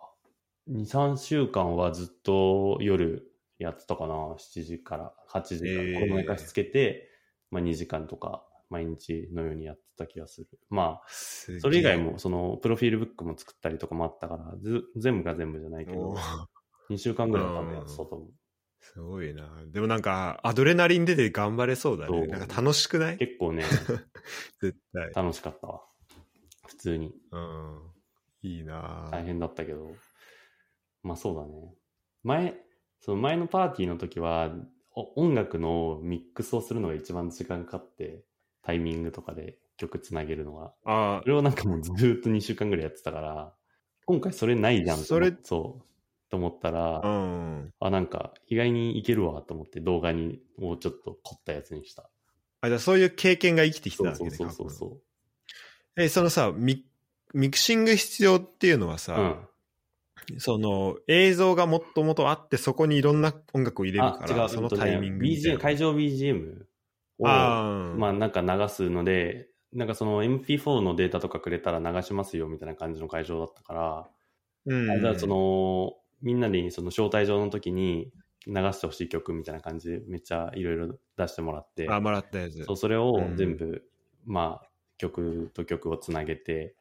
[0.67, 4.35] 2、3週間はずっと夜やってたかな。
[4.37, 7.09] 7時から8時から、えー子供寝かしつけて、
[7.51, 10.49] まあ2時間とか、毎日のようにやってた気がする。
[10.69, 11.07] まあ、
[11.57, 16.47] それ以外も、その、プロフィールブックも作ったりとかもあったから、ず全部が全部じゃないけどおー、
[16.89, 18.33] 2週間ぐらいは多分やってたと思う。
[18.93, 19.49] すごいな。
[19.71, 22.27] でもなんか、アドレナリン出て頑張れそうだね。
[22.27, 23.17] なんか楽しくない？
[23.17, 23.63] 結構ね、
[24.61, 25.11] 絶対。
[25.13, 25.81] 楽しかったわ。
[26.67, 27.13] 普通に。
[27.31, 27.81] うん。
[28.43, 29.91] いいな大変だったけど。
[31.03, 31.73] まあそうだね。
[32.23, 32.55] 前、
[32.99, 34.55] その前のパーティーの時は、
[34.91, 38.23] お音楽のミックスをするのが一番時間かかって、
[38.61, 40.73] タイミングとかで曲つなげるのが。
[40.85, 43.53] あそれをなんかもうずーっと2週間ぐらいやってたから、
[44.05, 45.94] 今回それないじゃんそれそう。
[46.35, 47.71] と思ったら、あ、うん。
[47.79, 52.09] あ、なんか意外にいけるわと思って動画にもうちょっと凝ったやつにした。
[52.61, 54.31] あ、じゃあそういう経験が生きてきたわけね。
[54.31, 56.85] そうそうそうえ、そのさ、ミ
[57.33, 58.97] ミクシング必要っていうのはう。
[58.99, 60.39] さ、うん。
[60.39, 64.49] その映像がもともとあって、そこにいろんな音楽を入れるあか、ら、違う。
[64.49, 65.59] そのタイミングみたい BGM、な。
[65.59, 66.65] 会場 BGM
[67.19, 74.09] を、あーまあなんか流すので、なんかその MP4 のデータとかくれたら流しますよみたいな感じの会場だったから、
[74.65, 78.11] うんあじゃあその、みんなにその招待状の時に
[78.47, 82.63] 流してほしい曲みたいな感じでめっちゃいろいろ出してもらって、あ、もらったやつ。
[82.63, 83.37] そうそれをうん。
[83.37, 83.83] 全部、
[84.25, 86.75] まあ曲と曲をつなげて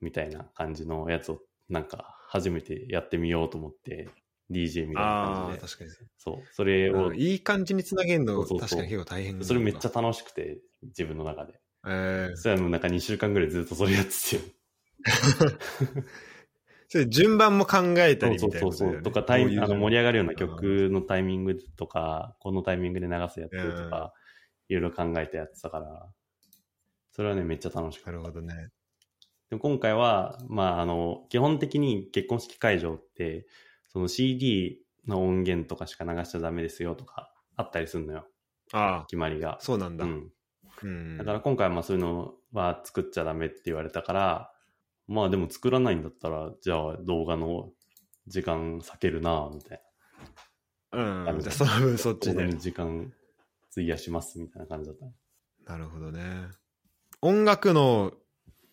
[0.00, 4.08] みたいな感じのやつをなんか初めてやってみようと思って
[4.50, 5.66] DJ みたいな感じで。
[5.66, 5.90] 確かに。
[6.18, 10.00] そうそれを、うんいい感じにつなげるの、確かに結構大変それめっちゃゃ。
[10.00, 11.60] 楽しくて自分の中で。
[11.86, 12.36] えー。
[12.36, 14.56] それはもうなんか2週間ぐらいずっとそれやってて
[16.88, 18.92] それ順番も考えたりそうみたいなことだよね。
[18.92, 24.12] そうそうとかタイあの盛り上がるような曲のタイミングとか、このタイミングで流すやつとか、
[24.68, 26.08] いろいろ考えてやってたから、
[27.12, 28.10] それはね、めっちゃ楽しかった。
[28.12, 28.68] なるほどね。
[29.50, 33.46] で今回は、まあ、あの、基本的に結婚式会場って、
[33.88, 38.26] その CD の音源とかしか流しちゃダメですよとか、あったりするのよ、
[38.72, 39.58] ああ、決まりが。
[39.60, 40.04] そうなんだ。
[40.04, 40.30] うん。
[40.82, 44.52] うんだから今回はまあそういうのは作っちゃダメって言われたから、
[45.08, 47.70] まあでも作らないんだったら、じゃあ動画の
[48.26, 49.82] 時間避けるなみたい
[50.92, 51.30] な。
[51.30, 51.40] うん。
[51.40, 52.56] じゃあその分そっちで。
[52.56, 53.12] 時間
[53.72, 54.96] 費やしますみたいな感じだっ
[55.64, 55.72] た。
[55.72, 56.22] なるほどね。
[57.20, 58.12] 音楽の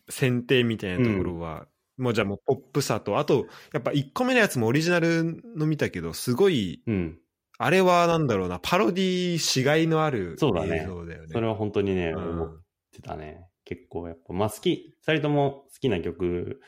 [0.10, 1.68] 選定みたいなところは、
[1.98, 7.20] もうじゃあもうポップさと、あと、やっぱ1個目のやつもオリジナルの見たけど、すごい、うん。
[7.60, 11.28] あれはなんだろうな、パロディしがいのあるそうだね映像だよね。
[11.32, 12.62] それは本当にね、うん思っ
[12.92, 13.48] てたね。
[13.76, 16.60] 結構やっぱ、まあ好き、二人とも好きな曲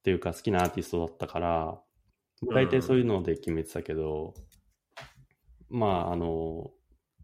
[0.00, 1.80] っていうか好きなアーティストだったから、
[2.52, 4.34] 大体そういうので決めてたけど、
[5.68, 6.70] まああの、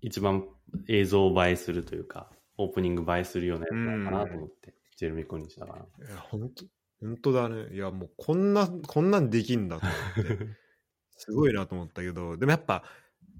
[0.01, 0.47] 一番
[0.89, 6.07] 映像映えするというか、オープニング映えするようなやつなのかなと思って、ジェルミコにしたかな。
[6.07, 6.65] いや本当
[7.01, 7.75] 本当だね。
[7.75, 10.47] いや、もうこんな、こんなんできんだと思って、
[11.17, 12.85] すごいなと思ったけど、でもやっぱ、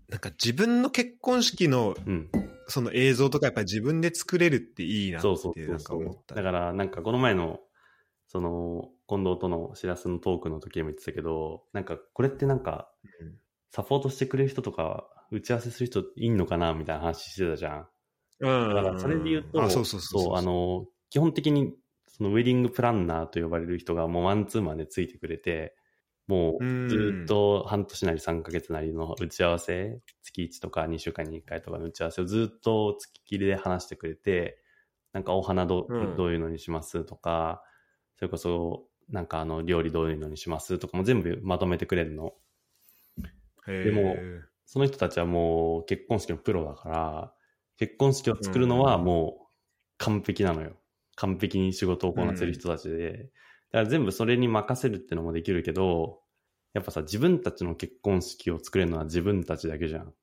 [0.09, 2.31] なんか自分の結婚式のうん。
[2.71, 6.35] その映像とかやっぱ自分で作れるっていいなってそうそうそなんか思った。
[6.35, 7.61] だからなんかこの前の
[8.27, 12.91] その近藤とのしらすのトークの時でも言ってたけどなんかこれってなんか
[13.21, 13.39] うん。
[13.71, 17.87] サポートしてくれる人とか打ち合わせする人いんのかなみたいな話してたじゃん。
[18.41, 18.75] うん。
[18.75, 20.37] だからそれで言うとあ、そうそうそうそう。
[20.37, 21.75] あの基本的に
[22.07, 25.75] そのウェディングプランナーと呼ばれる人がもうマンツーマンでついてくれて
[26.29, 34.59] もうずっと半年なり3ヶ月なりの打ち合わせ月1とか2週間に1回とかの打ち合わせをずっと月切りで話してくれて
[35.15, 36.17] なんかお花ど,、うん。
[36.17, 37.63] どういうのにしますとか
[38.17, 42.35] それこそなんかあの料理どういうのにしますとかも全部まとめてくれるの。
[43.67, 44.17] でも
[44.67, 47.33] その人たちはもう結婚式のプロだから
[47.79, 49.47] 結婚式を作るのはもう
[49.97, 50.77] 完璧なのよ。
[51.17, 53.31] 完璧に仕事をこなせる人たちで、
[53.73, 56.21] だから全部それに任せるってのもできるけど
[56.75, 60.05] やっぱさ自分たちの結婚式を作れるのは自分たちだけじゃん。
[60.07, 60.15] そ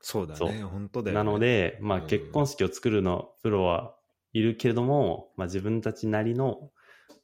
[0.00, 1.22] そうだね、本当だよ、ね。
[1.22, 2.04] なの、で、まあ、うん。
[2.04, 3.96] 結婚式を作るの、プロは
[4.32, 6.72] いるけれども、まあ、自分たちなりの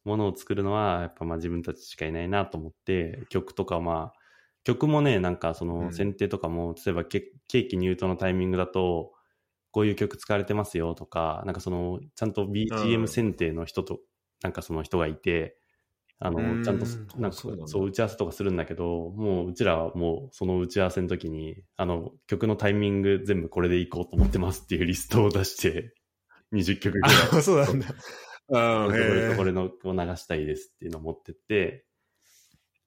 [0.05, 4.21] ものを作るのは、やっぱまあ自分たちしかいないなと思って、曲とかまあ、
[4.65, 5.93] 曲もね、なんかそうのん。
[5.93, 9.15] 選定とかも、例えばケケーキ入刀のタイミングだと、
[9.73, 13.19] こういう曲使われてますよとか、なんかその、ちゃんとう BGM ん。
[13.25, 14.01] 選定の人と、
[14.43, 15.59] なんかその人がいて、
[16.21, 16.63] あの、うん。
[16.63, 25.95] ちゃんと、なんかそう打ち合わせとかするんだけど、もううちらはもうその打ち合わせの時に、あの、曲のタイミング全部これでいこうと思ってますっていうリストを出して、
[26.53, 27.17] 20曲ぐらい。
[27.33, 27.87] あ、そうなんだ。
[28.51, 31.85] あこれとこへれのを流したいですっていうのを持ってって、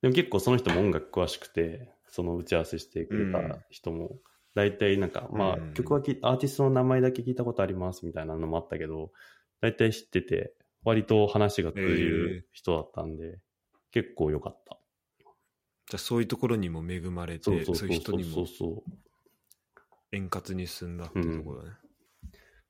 [0.02, 4.18] でも結構その人も音楽詳しくて、その打ち合わせしてくれた人も、
[4.56, 9.12] 大体なんか、まあうん曲はきアーティストの名前だけ聞いたことありますみたいなのもあったけど、
[9.62, 10.54] 大体知ってて、
[10.84, 13.40] 割と話が通じる人だったんで、
[13.92, 14.78] 結構良かった。
[15.90, 18.46] じゃあそういうところにも恵まれて、そういう人にも。
[20.14, 21.76] 円滑に進んだっていうところだね。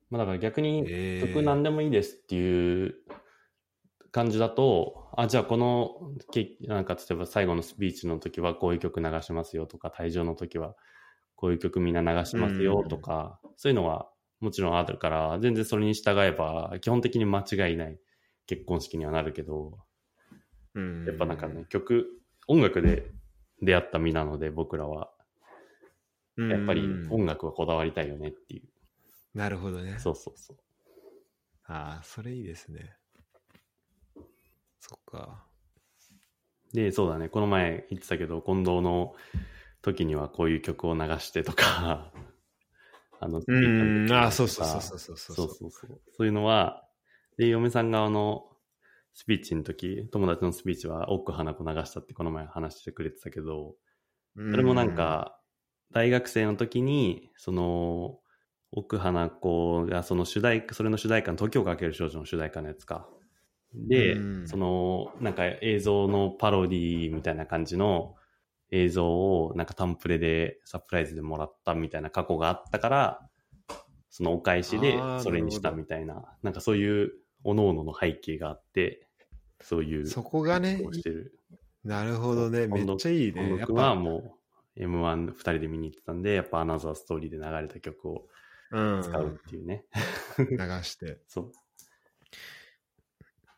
[0.09, 0.86] まあだから逆に
[1.22, 2.95] 曲何でもいいですっていう
[4.12, 10.76] 感じだと、あ、じゃあこのけ、なんか例えば最後のスピーチの時はこういう曲流しますよとか、退場の時は
[11.36, 14.11] こういう曲みんな流しますよとか、そういうのは
[14.41, 17.99] もちろんあるから、全然それに従えば基本的に間違いない
[18.47, 19.77] 結婚式にはなるけど、
[20.73, 22.07] うんやっぱなんかね、曲、
[22.47, 23.11] 音楽で
[23.61, 25.11] 出会った身なので、僕らは。
[26.37, 29.37] やっぱりうん音楽はこだわりたいよねっていう。
[29.37, 29.99] なるほどね。
[29.99, 30.57] そうそうそう。
[31.65, 32.95] ああ、それいいですね。
[34.79, 35.45] そっか。
[36.73, 37.29] で、そうだね。
[37.29, 39.13] この前言ってたけど、近藤の
[39.81, 42.11] 時にはこういう曲を流してとか、
[43.22, 46.26] あの、うん、ああ、そうそうそうそうそうそうそうそう。
[46.26, 46.88] いうのは、
[47.38, 48.49] で、嫁さん側の
[49.13, 53.76] スピーチの時、友達のスピーチは奥花子流したってこの前話してくれてたけど、
[54.36, 55.39] そそれもなん、か、
[55.91, 58.19] 大学生の時に、その、
[58.72, 63.09] 奥花子がその主題歌、それの主題歌の時をかける少女の主題歌のやつか。
[63.74, 68.15] で、うんその、なんか映像のパロディみたいな感じの
[68.72, 73.30] 映像をなんかタンプレでサプライズでもらったみたいな過去があったから、
[74.09, 77.11] そのお返しでそれにしたみたいな、なんかそういう
[77.43, 79.07] 各々の背景があって、
[79.61, 80.82] そういうそこがね。
[81.84, 82.67] なるほどね。
[82.67, 83.57] めっちゃいいね。
[83.57, 84.38] やっ僕はぱ、も
[84.76, 88.28] う M1 二人で見に行ってたんで、やっぱアナザーストーリーで流れた曲を
[88.72, 89.84] うん、使うっていうね。
[90.38, 90.45] 流
[90.84, 91.19] して。
[91.28, 91.51] そう。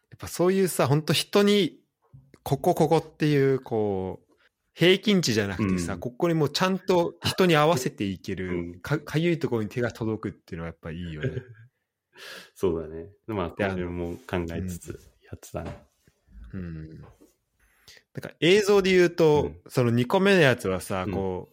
[0.10, 1.80] やっぱそういうさ、本当人に、
[2.44, 4.33] ここここっていう、こう、
[4.74, 6.00] 平均値じゃなくてさ、うん。
[6.00, 8.80] ここにもうちゃんと人に合わせていける、うん。
[8.80, 11.44] かかゆいところに手が届くっていうのはやっぱいいよね。
[12.56, 13.10] そうだね。
[13.28, 15.84] まあ、これも考えつつやってたね。
[16.54, 16.90] うん。
[17.00, 19.62] なんか映像で言うと、うん。
[19.68, 21.12] その2個目のやつはさ、うん。
[21.12, 21.50] こ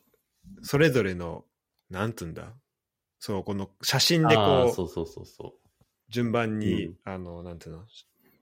[0.60, 1.44] う、それぞれの、
[1.90, 2.54] なんつうんだ、
[3.18, 5.54] そう、この写真であこう、あそうそうそうそ
[6.08, 6.98] 順番に、うん。
[7.04, 7.86] あの、なんつうの、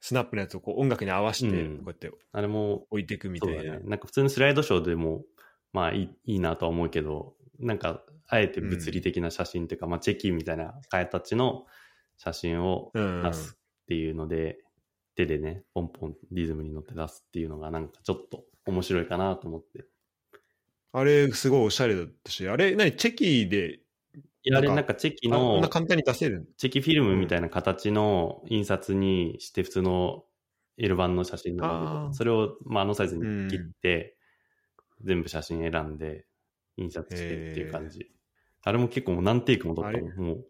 [0.01, 2.15] スナップのやつをこう音楽に合わせて、うんこうやってう。
[2.33, 3.63] あれも、置いていくみたいな。
[3.75, 3.81] ね。
[3.85, 5.25] なんか普通のスライドショーでも、
[5.73, 11.67] まあいいいいなとは思うけど、なんか、あえて物理的な写真っていうか、まあチェキみたいな替えたちの
[12.17, 14.59] 写真をうん出すっていうので、
[15.17, 19.85] 手でね、ポンポンリズムに乗って出すっていうのがなんかちょっと面白いかなと思って。
[20.93, 23.81] あれ、すごいおしゃれだったし、あれ、何、チェキで、
[24.45, 30.25] いや、あれなんかチェキあこんのな、簡単に出せるチェキフィルムみたいな形の印刷にして普通の
[30.79, 34.17] L 版の写真なんだけあーど、それを、まあ、あのサイズに切って、
[35.03, 36.25] 全部写真選んで、
[36.77, 38.11] 印刷してっていう感じ。
[38.63, 40.09] あれも結構もう何テイクも撮ったも。
[40.15, 40.47] もう、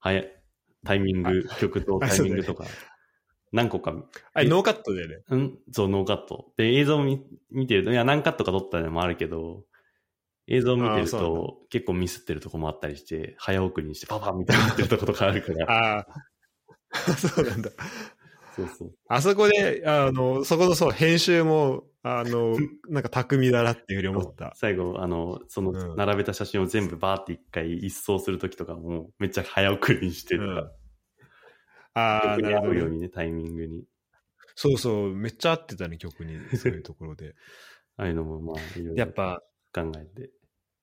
[0.00, 0.42] 早い、
[0.84, 2.64] タイミング、曲と タイミングとか、
[3.52, 3.94] 何個か、
[4.34, 5.22] あれ、ノーカットだよね。
[5.30, 6.52] うん、そう、ノーカット。
[6.56, 9.64] で、映像見見てると、いや、何カットか撮ったのもあるけど、
[10.48, 15.66] 映像見てると、結構ミスってるとこもあったりして、早送りにしてパパみたいになってるとことかあるから、
[15.98, 16.06] あ
[16.90, 17.70] あ、 そうなんだ。
[18.56, 18.94] そうそう。
[19.08, 22.56] あそこで、あの、そこのそう、編集も、あの、
[22.88, 24.52] なんか巧みだなっていうふうに思った。
[24.56, 30.72] 最後、あの、そのうん並べた写真を全部バーって一回一掃するときとかも、めっちゃ早送りにしてるから、
[31.92, 32.70] ああ、曲になるほど。
[32.70, 33.84] 合うようにね、タイミングに。
[34.54, 36.38] そうそう、めっちゃ合ってたね、曲に。
[36.56, 37.34] そういうところで。
[37.96, 39.42] ああいうのも、まあ、いろいろやっぱ、
[39.72, 40.30] 考えて。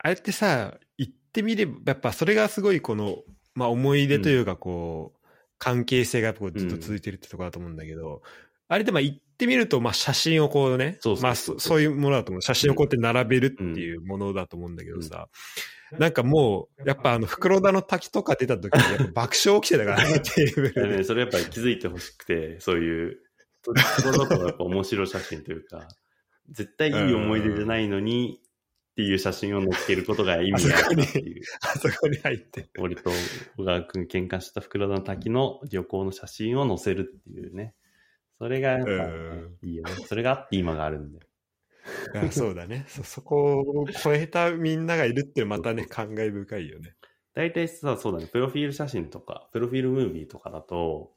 [0.05, 3.23] あれってさ、言ってみれば、やっぱそれがすごいこの、
[3.55, 5.27] まあ思い出というかこう、
[5.57, 8.21] 関係性がこうずっと続いてるってところだと思うんだけど、
[8.67, 12.41] あれでまあ言ってみると、まあ写真をこうね、そうまあそそういうものだと思う。
[12.43, 15.27] 写真をこうやって並べるっていうものだと思うんだけどさ、
[15.97, 23.17] なんかもう、やっぱあの、袋田の滝とか出た時にやっぱ爆笑起きてたからね、 テーブルそれやっぱり気づいてほしくて、そういう、
[23.63, 25.87] ところどころやっぱ面白写真というか、
[26.51, 28.39] 絶対いい思い出じゃないのに、
[28.95, 31.41] っていう写真を載っけることが意味があるなっていう。
[31.61, 32.69] あそこに入って。
[32.79, 33.11] 俺と
[33.57, 37.75] 小川くん喧嘩した袋田の滝の旅行の写真を載せるっていうね。
[38.39, 39.91] それがやっぱ、ねうんいいよね。
[40.07, 41.19] それがあって今があるんで。
[42.13, 43.03] いやそうだねそ。
[43.03, 46.95] そこを超えたみんながいるってまたね、感慨深いよね。
[47.33, 51.11] 大体さ、そうだね、プロフィール写真とか、プロフィールムービーとかだと、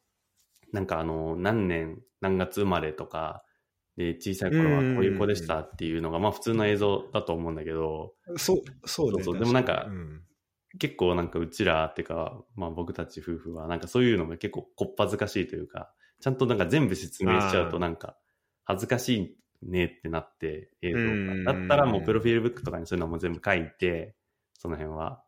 [0.72, 3.44] なんかあの、何年、何月生まれとか、
[3.98, 9.38] で、小さい頃はこういう子でしたっていうのが、まあ普通の映像だと思うんだけど、そう、そうねそうそう。
[9.40, 10.22] でもなんかうん。
[10.78, 18.16] 結構なんかうちらっていうか、まあ僕たち夫婦はなんかそういうのが結構こっぱずかしいというか、ちゃんとなんか全部説明しちゃうとなんか
[18.64, 21.52] 恥ずかしいねってなって映像うんが。
[21.52, 24.14] だったらもうプロフィールブックとかにそういうのも全部書いて、
[24.54, 25.24] その辺は。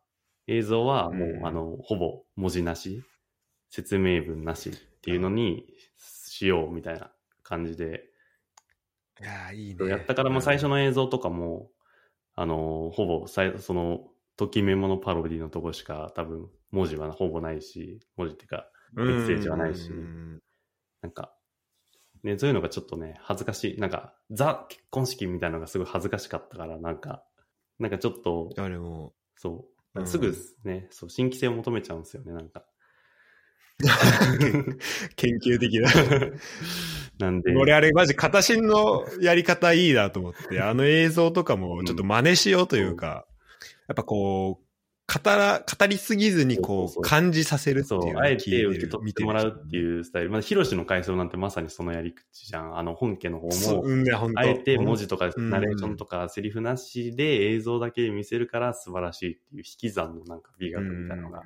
[0.47, 1.45] 映像はもううん。
[1.45, 3.03] あの、ほぼ文字なし、
[3.69, 5.65] 説明文なしっていうのに
[5.97, 7.11] しようみたいな
[7.43, 8.10] 感じで
[9.21, 9.87] いやーいいね。
[9.89, 11.69] やったからもう最初の映像とかも、
[12.35, 14.07] あのーほぼさい、その、
[14.37, 18.65] ときメモのパロディのとこしか多分文字はほぼないし、文字っていうか、
[18.95, 20.39] うん、メッセージはないしうん
[21.01, 21.33] なんか、
[22.23, 23.79] ね、そういうのがちょっとね、恥ずかしい。
[23.79, 27.23] なんか、ザ結婚式みたいなのがすごい恥ずかしかったから、なんか、
[27.79, 32.65] なんかちょっと、あれも、そうう、んすぐね、そう、新規性を求めちゃうんですよね、なんか。
[35.15, 35.89] 研究的な。
[37.19, 43.25] なんで、俺あれマジ片心のやり方いいなと思って、あの映像とかもちょっと真似しようというか、
[43.87, 44.65] やっぱこう、
[45.11, 50.29] 語ら、語りすぎずにこそう感じさせるっていうそう、あえて受け取ってもらうっていうスタイル。
[50.29, 52.77] まあ、ヒロシの回想なんてまさにそのやり口じゃん。
[52.77, 54.05] あの、本家の方も、そう
[54.35, 61.43] あえて文字とかうんナレーションとかセリフなしで映像だけ見せるから素晴らしいっていう引き算のなんか美学みたいなのが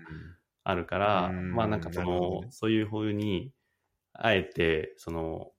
[0.66, 3.54] あるから、うんまあなんかその、ねそういう風に、
[4.14, 5.52] あえて、その、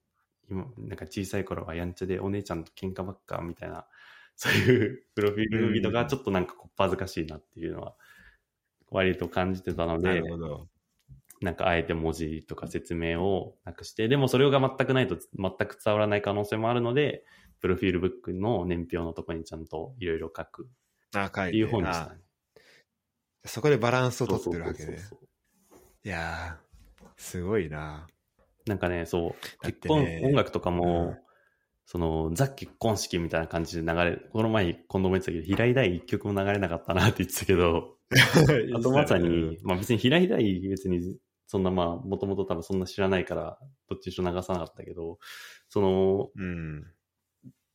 [0.51, 3.87] 今、なんか小さい頃はやんちゃでお姉ちゃんと喧嘩ばっかみたいな、
[4.35, 7.97] そういうプロフィールムービーとかちょっとなんかこっぱ恥ずかしいなっていうのは、
[8.91, 10.69] 割と感じてたのなで、るほど。
[11.41, 17.25] なんかあえて文字とか説明をなくして、でもそれが全くないと全く伝わらない可能性もあるので、
[17.61, 22.26] プロフィールブックの年表のとこにちゃんといろいろ書くっていう本にしたね。
[23.47, 24.99] そこでバランスを取ってるわけね。
[26.05, 28.07] いやー、すごいな。
[28.67, 30.23] なんかね、そう、結婚、てね。
[30.25, 31.27] 音楽とかも、うん。
[31.87, 37.97] その、ザ結婚式みたいな感じで流れ、この前、今度も言ってたけど、平井大一曲も流れなかったなって言ってたけど、
[38.77, 41.17] あとまさに、まあ別に平井大別に、
[41.47, 45.19] そんなまあ、もともと多分そんな知らないから、どっちにしろ流さなかったけど、
[45.69, 46.85] その、うん。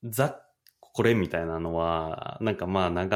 [0.03, 0.45] ザ、
[0.79, 3.09] これみたいなのは、なんかまあ流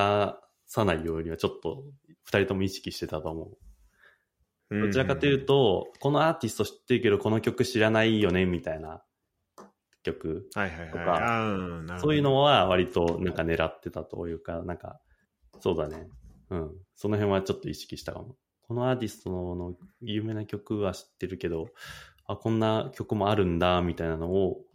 [0.65, 1.83] さないようにはちょっと
[2.25, 3.57] 二人とも意識してたと思う。
[4.69, 9.03] どちらかというと、このアーティスト知ってるけど、この曲知らないよね、みたいな
[10.03, 10.49] 曲。
[10.55, 10.91] はいはいはい。
[10.91, 14.99] とかそういうのは割となんか狙ってたというか、なんか、
[15.59, 16.07] そうだね。
[16.49, 16.71] うん。
[16.95, 18.35] その辺はちょっと意識したかも。
[18.67, 21.67] このアーティストの有名な曲は知ってるけど、
[22.25, 24.65] あ、こんな曲もあるんだ、みたいなのを、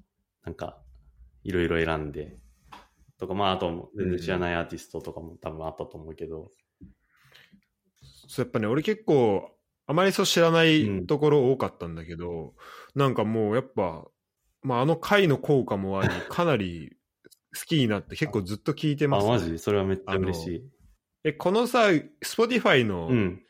[0.45, 0.81] なんか、
[1.43, 2.39] いろいろ選んで、
[3.19, 6.53] とか、まあ、あと、全然知らないアーティストとかも多分あったと思うけど、
[8.33, 9.51] そうやっぱね、俺結構、
[9.89, 12.55] あまりそう知らなうんいところ多かったんだけど、
[12.95, 14.07] なんかもうやっぱ、
[14.63, 16.97] まああの回の効果もあり、 かなり
[17.59, 19.59] 好きになって結構ずっと聞いてあ、ます、マジ？
[19.59, 20.71] それはめっちゃ嬉しい。
[21.25, 21.89] え、このさ、
[22.25, 23.43] Spotify の、うん。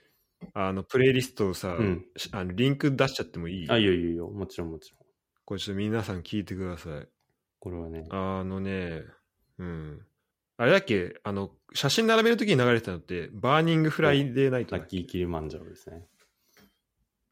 [0.54, 3.70] あの、プレイリストをさ、うんしあのリンク出しちゃってもいい？
[3.70, 4.28] あ、いいよいいよいいよ。
[4.30, 5.00] もちろんもちろん。
[5.44, 7.08] これちょっと皆さん聞いてください。
[7.58, 8.06] これはね。
[8.08, 9.02] あのね、
[9.58, 10.06] うん。
[10.60, 11.18] あれだっけ？
[11.24, 14.98] あの、写真並べるときに流れてたのって、 Burning Friday Night だっけ？
[14.98, 16.06] Lucky Kilimanjaro ですね。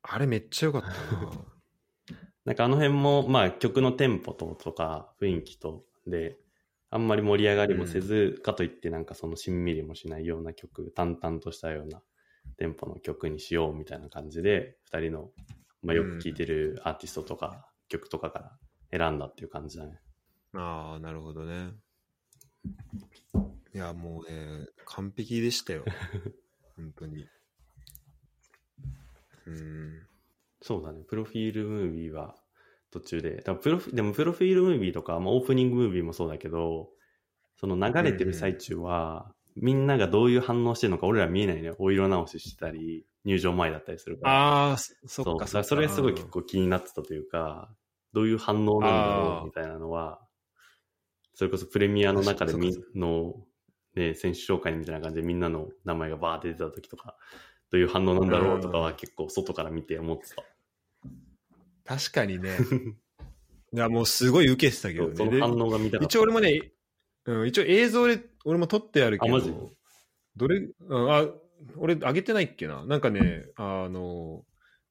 [0.01, 0.95] あれめっちゃ良かったな。
[2.47, 6.39] なんかあの辺も、まあ曲のテンポととか雰囲気とで、
[6.89, 12.03] あんまり盛り上がりもせず、かといってなんかそのしんみりもしないような曲、淡々としたような
[12.57, 15.33] テンポの曲にしようみたいな感じで、二人の、
[15.83, 18.59] まあ、よく聴いてるアーティストとか曲とかか
[18.91, 20.01] ら選んだっていう感じだね。
[20.55, 21.73] ああ、なるほどね。
[23.75, 25.85] いや、もうね、完璧でしたよ。
[26.77, 27.27] 本当に。
[29.47, 30.07] うん。
[30.61, 31.05] そうだね。
[31.05, 32.37] プロフィールムービーは
[32.91, 36.91] 途中で、だプロフでもプロフィールムービーとか、まあ、オープニングムービーもそうだけど、
[37.57, 41.77] その流れてる最中は、みんながどういう反応してるのか俺ら見えないのよ。
[41.79, 44.33] お色直ししてたり、入場前だったりするから。
[44.33, 47.75] ああ、そそそっかだからそれがすごい結構気になってたというか、
[48.13, 50.21] どういう反応なんだろうみたいなのは、
[51.39, 53.37] それこそプレミアの中でみの、
[53.95, 57.15] ね、選手紹介みたいな感じでみんなの名前がバーって出た時とか、
[57.71, 60.43] どういう反応なんだろうとかは結構外から見て思ってた。
[61.85, 62.57] 確かにね。
[63.73, 65.11] いや、もうすごい受けてたけどね。
[65.11, 66.05] でその反応が見たかった。
[66.07, 66.73] 一応俺もね、
[67.27, 69.55] うん、一応映像で俺も撮ってあるけど、あマジ？
[70.35, 71.25] どれ、うん、あ、
[71.77, 72.85] 俺上げてないっけな？
[72.85, 74.45] なんかね、あの、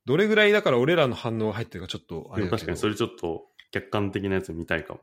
[0.06, 5.01] どれぐらいだから俺らの反応が入ってるかちょっとあでれだけども確かにそれちょっと客観的なやつ見たいかも。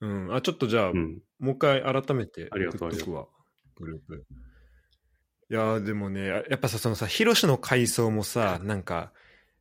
[0.00, 1.20] うん、あ、ちょっとじゃあ、うん。
[1.38, 2.90] もう一回改めてありがとう。
[5.50, 9.12] いやーでもね、やっぱさ、そのさ、ヒロシの回想もさ、なんか、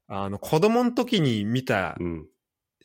[0.07, 2.27] あの、子供の時に見た、うん。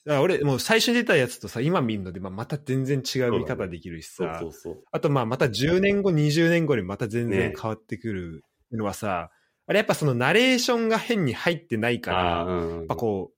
[0.09, 4.85] あ俺、もう最初に出たやつとさ、今見るので、まあ、また全然違う見方できるしさ、そうそうそう。
[4.91, 9.31] あとまあ、また10年後、20年後にまた全然ね変わってくるのはさ、
[9.67, 12.71] あれやっぱそのナレーションが変に入ってないから、うん。
[12.79, 13.38] やっぱこう、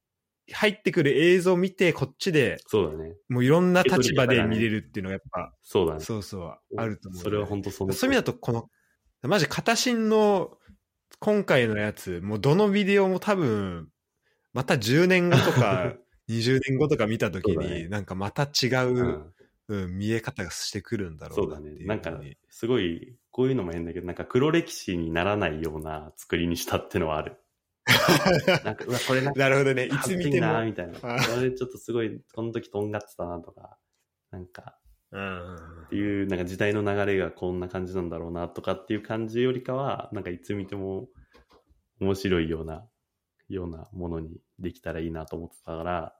[0.52, 3.14] 入ってくる映像を見て、こっちでそうだね。
[3.28, 6.01] もういろんな立場で見れるっていうのがやっぱ、そうだね。
[6.01, 7.93] そうそう、あると思う、それは本当その。
[7.93, 8.68] そういう意味だと、この、
[9.22, 10.56] マジ、片新の
[11.18, 13.89] 今回のやつ、もうどのビデオも多分、
[14.52, 15.94] また10年後とか、
[16.28, 19.35] 20年後とか見たときに、なんかまた違う、うん
[19.68, 21.78] うん、見え方がしてくるんだろそうなっていう。。
[21.81, 27.36] ねなんか、すごい、こういうのも変だけど、なんか黒歴史にならないような作りにしたってのはある。
[28.65, 29.86] なんか、うわ、これなんか、なるほどね。
[29.86, 30.47] いつ見ても。
[30.47, 30.94] なみたいな。
[31.40, 33.78] れちょっとすごい、この時とんがってたなとか、
[34.31, 34.78] なんか、
[35.12, 35.55] うん
[35.86, 41.09] っていう、なんか時代の流れがこんな感じなんだろうなとかっていう感じよりかは、なんかいつ見ても
[42.01, 42.86] 面白いような、
[43.48, 46.16] ようなものにできたらいいなと思ってたから、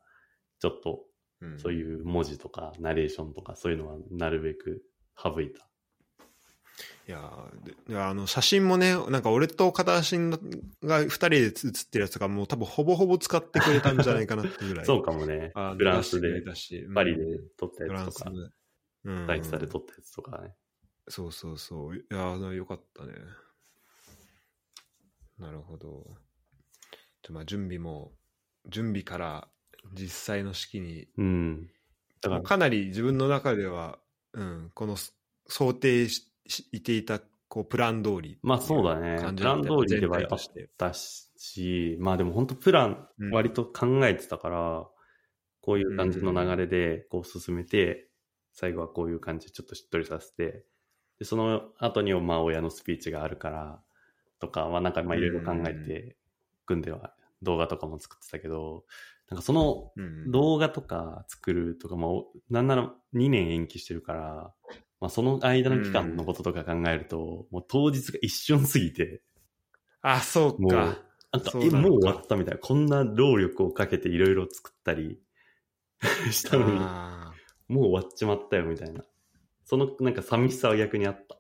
[0.59, 1.07] ちょっと
[1.41, 4.82] うんそういう文字とかナレーションとかそういうのはなるべく
[5.16, 5.70] 省いた。
[7.09, 10.39] いやあの写真もねなんか俺と片足が
[10.81, 14.86] 2人で写ってるやつとかもう多分ほぼほぼ使ってくれたんじゃないかなってぐらい。
[14.86, 15.51] そうかもね。
[15.55, 15.74] あ。
[15.77, 16.40] フランスで
[16.94, 17.48] パリでうん。
[17.57, 18.51] 撮ったフランスでやつとか、
[19.05, 19.27] うん。
[19.27, 20.55] 大地さで撮ったやつとかね。
[21.09, 21.97] そうそうそう。
[21.97, 23.15] いやーよかったね。
[25.39, 26.16] なるほど。
[27.31, 28.12] まあ準備も
[28.66, 29.48] 準備から
[29.94, 31.09] 実際の式に。
[31.16, 31.70] うん。
[32.20, 33.98] だから、かなり自分の中では、
[34.35, 35.16] うん、このす
[35.48, 39.16] 想定ししていたこうプラン通りまあそうだね。
[39.36, 40.39] プラン通りでは全体と
[41.43, 43.31] しまあでも本当プランうん。
[43.32, 44.86] 割と考えてたから、
[45.62, 48.09] こういう感じの流れでこう進めて、
[48.52, 50.64] 最後はこういう感じでちょっとしっとりさせて、
[51.18, 53.81] でその後にまあ親のスピーチがあるから
[54.39, 56.16] とかはなんかまあいろいろ考えて
[56.66, 58.85] 組んでは動画とかも作ってたけど、
[59.28, 64.52] なんかそのうん動画とか作るとかも、なんなら2年延期してるから、
[65.01, 69.22] まあその間の期間のこととか考えると、もう当日が一瞬過ぎて、
[70.02, 70.97] あそうか
[71.32, 72.60] なんか、え、もう終わったみたいな。
[72.60, 75.20] こんな労力をかけていろいろ作ったり
[76.32, 77.32] したのに、あ
[77.68, 79.05] もう終わっちまったよみたいな。
[79.64, 81.36] そのなんか寂しさは逆にあった。
[81.36, 81.39] ー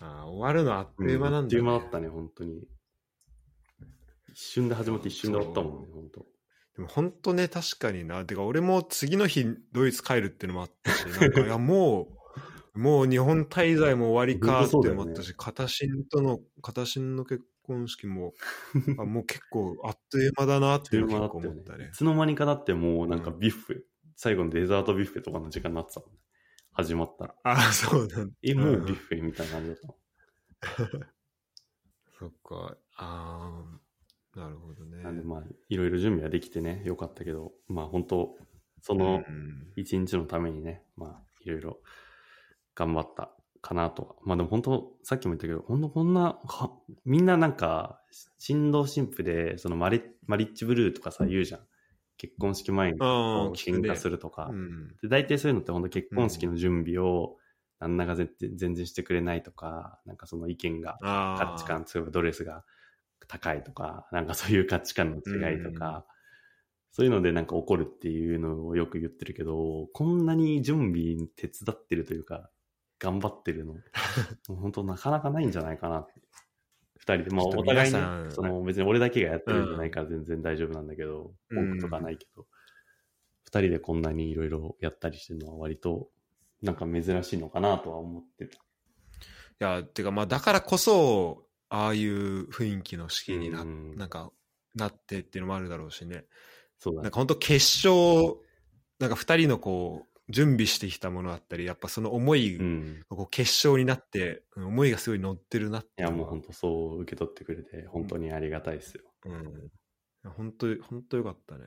[0.00, 2.68] あー終わるのあっという間なんだ、あっという間だったね、本当に。
[4.30, 6.26] 一瞬で始まって一瞬で終わったもんね、本当。
[6.76, 12.21] でも本当ね確かになてか俺も次の日ドイツ帰るっていうのもあったしなんか いやもう
[12.74, 18.32] もう日本滞在も終わりかっていうのもあったし、片新との片新の結婚式も
[18.98, 21.86] あもう結構あっという間だなっていうのを思ったね。
[21.86, 23.76] いつの間にかだってもうなんかビュッフェ、
[24.16, 26.16] 最後のデザートビュッフェとかの時間になってたもんね。
[26.72, 27.34] 始まったら。
[27.44, 28.34] ああ そうなんだ。
[28.42, 29.92] え、もうビュッフェみたいな感じだった。
[32.18, 32.76] そっか。
[32.96, 33.78] あ
[34.34, 35.02] あなるほどね。
[35.02, 38.38] なんでまあ、いろいろ準備はできてね、よかったけど、まあ本当、
[38.80, 39.72] そのうん。
[39.76, 41.80] 一日のためにね、まあ、いろいろ
[42.74, 43.30] 頑張った
[43.60, 44.14] かなとは。
[44.24, 46.70] まあでも本当、さっきも言ったけど、本当こんな、は
[47.04, 48.00] みんななんか、
[48.38, 51.60] 新郎新婦で、そのマリマリッジブルーとかさ、言うじゃん。
[52.18, 54.48] 結婚式前に喧嘩するとか。
[54.50, 57.36] うんで大体そういうのって本当結婚式の準備を
[57.78, 62.64] 旦那が全然全然してくれないとか、なんかその意見が、価値観、例えばドレスが
[63.26, 66.06] 高いとか、なんかそういう価値観の違いとか、
[66.92, 72.50] そういうのでなんか怒るっていうのをよく言ってるけど、こんなに準備手伝ってるというか、
[73.02, 73.74] 頑張ってるの、
[74.46, 76.00] 本当なかなかないんじゃないかな。
[76.00, 76.12] って。
[76.98, 81.70] 二人で、まあお互いにその別に俺だけがやってるんじゃないから全然大丈夫なんだけど、うん。
[81.70, 82.46] 文句とかないけど、
[83.42, 86.10] 二人でこんなにいろいろやったりしてるのは割と
[86.62, 88.56] なんか珍しいのかなとは思ってた。
[88.56, 88.58] い
[89.58, 93.96] や、てかまあだからこそ、ああいう雰囲気の式にな,、うん。
[93.96, 94.30] なんか、
[94.76, 96.26] なってっていうのもあるだろうしね。
[96.78, 97.02] そうだね。
[97.02, 98.36] なんか本当決勝、
[99.00, 103.02] なんか二人のこう、準備してきたものだったり、やっぱその思いがうん。
[103.08, 109.02] こう決勝になって、うん思いがすごい乗ってるなっていや、もう本当そう受け取ってくれて、本当にありがたいですよ。
[109.26, 109.70] うん。
[110.30, 111.64] 本当本当よかったね。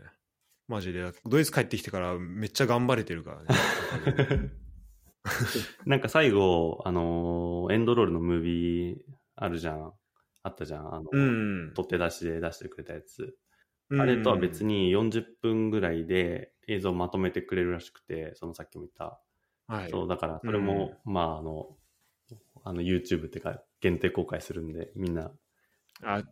[0.67, 1.11] マジで。
[1.25, 4.51] ドイツ帰ってきてからめっちゃ頑張れてるからね。
[5.85, 8.97] なんか最後、あのーエンドロールのムービー
[9.35, 9.93] あるじゃん。
[10.43, 10.93] あったじゃん。
[10.93, 11.73] あの、うん。
[11.73, 13.35] 取って出しで出してくれたやつ。
[13.89, 19.21] うんあれとは別に40分ぐらいで映像をまとめてくれるらしくて、そのさっきも言った。
[19.67, 19.89] はい。
[19.89, 21.77] そう、だからそれも、まあ、あの、
[22.63, 25.31] あの YouTube っていうか限定公開するんで、みんな
[26.03, 26.23] あ、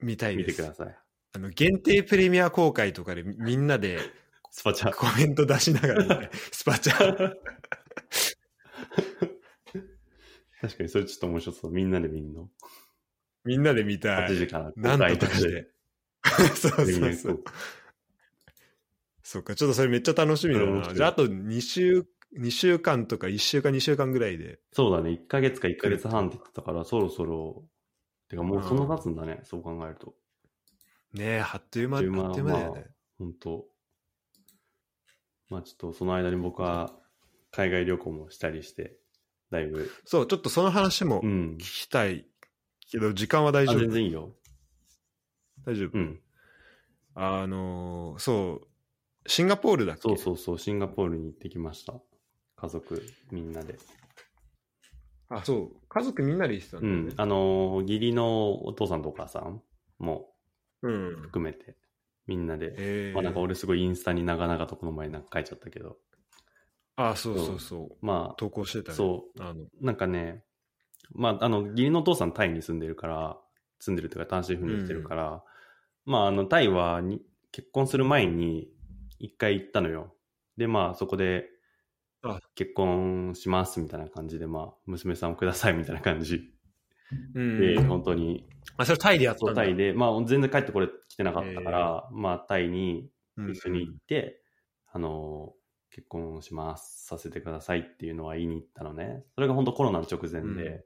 [0.00, 0.56] 見たい見です。
[0.56, 0.98] てください。
[1.34, 3.98] あの、限定プレミア公開とかでみみんなで
[4.50, 4.92] スパチャ。
[4.92, 7.34] コメント出しながら見たい、 スパチャ。
[10.60, 11.72] 確かにそれちょっと面白そう。
[11.72, 12.48] みんなで見んの。
[13.44, 14.36] みんなで見た8い。
[14.36, 15.26] 時からなん公開とかで。
[15.26, 15.70] とかして。
[16.56, 17.44] そうそうそう
[19.22, 20.94] そっか、ちょっとそれめっちゃ楽しみだな。
[20.94, 24.60] じゃあ、あと2週、2週間とか1週間、2週間ぐらいで。
[24.72, 25.10] そうだね。
[25.10, 27.64] 1ヶ月か1ヶ月半って言ってたから、そろそろ、
[28.28, 29.40] てかもうそんな経つんだね。
[29.44, 30.14] そう考えると。
[31.12, 32.10] ねえ、あっという間、あっとい
[32.42, 32.86] う間だよね。
[33.18, 33.66] 本当
[35.50, 36.90] まあちょっとその間に僕は
[37.50, 38.96] 海外旅行もしたりして、
[39.50, 41.58] だいぶ、そう、ちょっとその話もうん聞。
[41.58, 42.26] きたい
[42.90, 43.80] けど、時間は大あ、丈夫？
[43.80, 44.34] 全然いいよ。
[45.64, 46.20] 大丈夫、うん。
[47.14, 50.02] あのーそう、シンガポールだっけ？
[50.02, 51.94] そうそうそう、シンガポールに行ってきました。
[52.56, 53.78] 家族みんなで。
[55.28, 55.86] あ、そう。
[55.88, 57.20] 家族みんなで行ってたんだよねうん。。
[57.20, 59.62] あのー、義理のお父さんとお母さん
[59.98, 60.34] も
[60.82, 61.16] うん。
[61.22, 61.76] 含めて、
[62.26, 62.74] みんなで。
[62.76, 65.96] えー、まあなんか俺すごいインスタに長々とこの前なんか書いちゃったけど。
[66.96, 68.06] あ、そうそうそう。
[68.06, 68.96] ま投稿してたあ、ね。
[68.96, 70.44] そう、あの、なんかね、
[71.14, 73.38] まあ、あの、義理のお父さんタイに住んでるから、
[73.80, 75.44] 住んでるというか単身赴任してるから、
[76.04, 77.22] まあ、あの、タイはに
[77.52, 78.68] 結婚する前に
[79.18, 80.14] 一回行ったのよ。
[80.56, 81.46] で、まあそこで
[82.22, 86.54] あ、結婚しますみたいな感じで、まあ娘さんをください みたいな感じ。
[87.34, 87.60] うん。
[87.60, 93.50] で、本当に、あ、それタイでやったタイで、まあ全然帰ってこれ来てなかったから、まあタイにうん。
[93.50, 94.42] 一緒に行って、
[94.86, 95.54] あの、
[95.90, 99.24] 結婚します、させてくださいっていうのは言いに行ったのね。
[99.34, 100.84] それが本当コロナの直前で、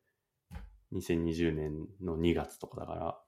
[0.93, 3.21] 2020年の2月とかだから。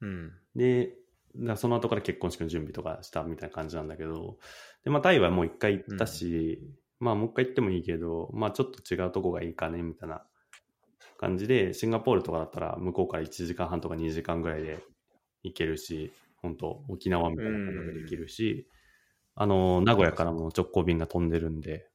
[0.00, 0.32] うん。
[0.54, 0.96] で、
[1.36, 4.38] だその後から結婚式の準備とかしたみたいな感じなんだけど、
[4.84, 6.60] で、まあタイはもう一回行ったし、
[6.98, 10.22] まあもう一回行ってもいいけど、まあちょっと違うとこがいいかね、みたいな
[11.18, 14.78] 感じで、シンガポールとかだったら向こうから1時間半とか2時間ぐらいで
[15.42, 16.12] 行けるし、
[16.42, 18.66] 本当沖縄みたいなことができるし、
[19.34, 21.88] あの、名古屋からも直行便が飛んでるんで、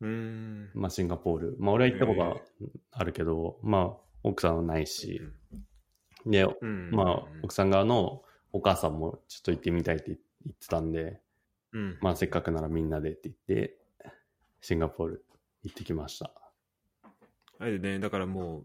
[0.00, 0.70] うん。
[0.74, 1.56] まあシンガポール。
[1.58, 2.36] まあ俺は行ったことは
[2.92, 5.20] あるけど、まあ奥さんはないし、
[6.26, 6.90] で、うん。
[6.90, 10.16] まあ奥さん側のお母さんもちょっと行ってみたいって言
[10.52, 11.20] ってたんで、
[11.72, 11.98] うん。
[12.00, 13.76] まあせっかくならみんなでって言って、
[14.60, 15.24] シンガポール
[15.62, 16.32] 行ってきました。
[17.58, 18.64] あれでね、だからもう、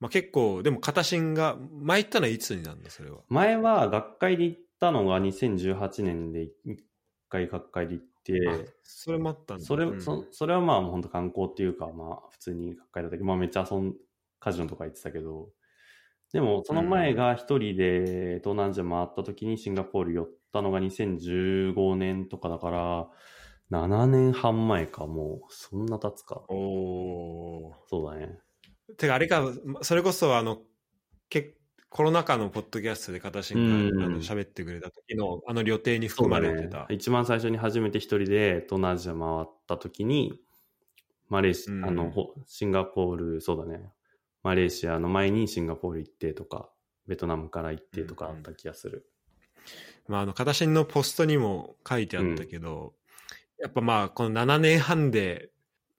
[0.00, 3.18] まあ、結構、でも、片新が、前行ったのはいつになるんだ、それは？
[3.28, 6.84] 前は学会で行ったのが2018年で一
[7.28, 9.64] 回学会で行って、それもあったんだ。
[9.64, 13.94] それ、うんそそれはまあ本当観光っていうか、まあ普通に学会だったけど、まあめっちゃ遊ん、
[14.40, 15.48] カジノとか行ってたけど、
[16.34, 23.08] でもその前が一人で東南アジア回った時にシンガポール寄ったのが2015年とかだから、
[23.70, 26.42] 7年半前か、もう、そんな経つか。
[26.48, 28.40] おーそうだね。
[28.98, 29.44] てか、あれか、
[29.82, 30.58] それこそ、あの、
[31.28, 31.54] け
[31.88, 36.88] コロナ禍のポッドキャストで片新うんがあの喋ってくれた時の、あの旅程に含まれてた。
[36.90, 40.40] 一番最初に初めて一人で東南アジア回った時に、
[41.28, 43.92] マレーシア、うんあの、ほシンガポール、そうだね。
[44.44, 46.70] マレーシアの前にシンガポール行ってとか、
[47.08, 49.06] ベトナムから行ってとかあった気がする。
[50.06, 52.92] まあ、あの、片新のポストにも書いてあったけど、
[53.58, 55.50] やっぱまあ、この7年半で、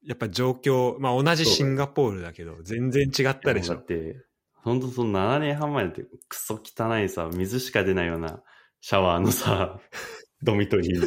[0.04, 3.86] やっぱ状況、まあ同じシンガポールだけど、全然違ったでしょだっ。
[3.86, 4.24] て、
[4.54, 8.44] 本当その7年半前だってクソ汚いさ、水しか出ないような
[8.82, 9.80] シャワーのさ、
[10.44, 11.02] ドミトリー、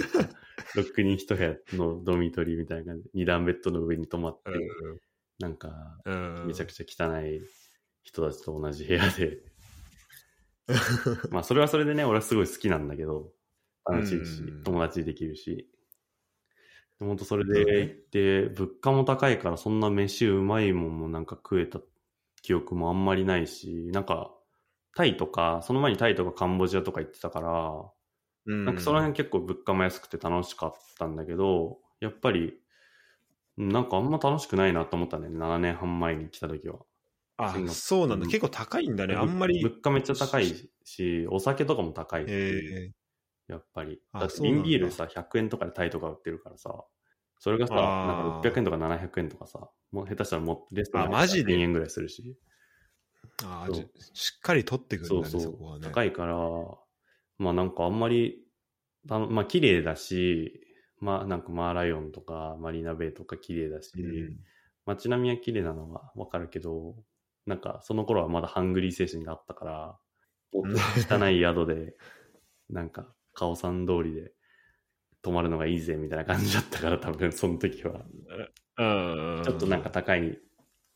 [0.74, 4.98] 6人1部屋のドミトリーみたいな感じで、2段ベッドの上に泊まって、なんか、うん。
[6.47, 7.43] めちゃくちゃ汚い
[8.02, 9.39] 人たちと同じ部屋で、
[11.31, 13.32] まあそれはそれでね、俺はすごい好きなんだけど、
[13.85, 15.70] 楽しいしうん、友達できるし。
[16.98, 21.81] 本当それで行って、物価も高いからそんな飯うまいもんもなんか食えた
[22.43, 24.35] 記憶もあんまりないし、なんか、
[24.97, 27.93] タイとか、その前にタイとかカンボジアとか行ってたから、
[28.47, 28.65] うん。
[28.65, 32.59] なんかその辺結構物価も安くて楽しかったんだけど、やっぱり、うん
[33.59, 36.78] なんかあんま楽しくないなと思ったね、7年半前に来た時は。
[37.36, 38.24] あそうなんだ。
[38.24, 39.14] うん結構高いんだね。
[39.14, 39.62] あんまり。
[39.62, 40.47] 物価めっちゃ高い
[40.85, 42.93] し、お酒とかも高いし、え
[43.48, 44.01] やっぱり。
[44.12, 46.72] あだって瓶ビールさ、100円とかでタイとか売ってるからさ、
[47.40, 52.36] それがさ、なんか600円とか700円とかさ、もう下手したらもうレストランあマジで？1000円ぐらいするし、
[53.44, 55.85] あそうじゃしっかり取ってくるんだね、そうそ、そうこはね。
[55.85, 56.36] 高いから、
[57.39, 58.44] まあなんかあんまり、
[59.09, 60.68] たまあ綺麗だし、
[61.01, 64.37] まあなんかマーライオンとかマリーナベイとか綺麗だし、うん
[64.89, 66.97] 街並みは綺麗なのはわかるけど、
[67.45, 69.99] なんかその頃はまだハングリー精神があったから、
[70.53, 71.95] 汚い宿で、
[72.70, 74.33] なんか、カオさん通りで
[75.23, 78.01] 泊まるのがいいぜみたいな感じだったから、多分その時は。
[78.79, 79.43] うん。
[79.45, 80.39] ちょっとなんか高い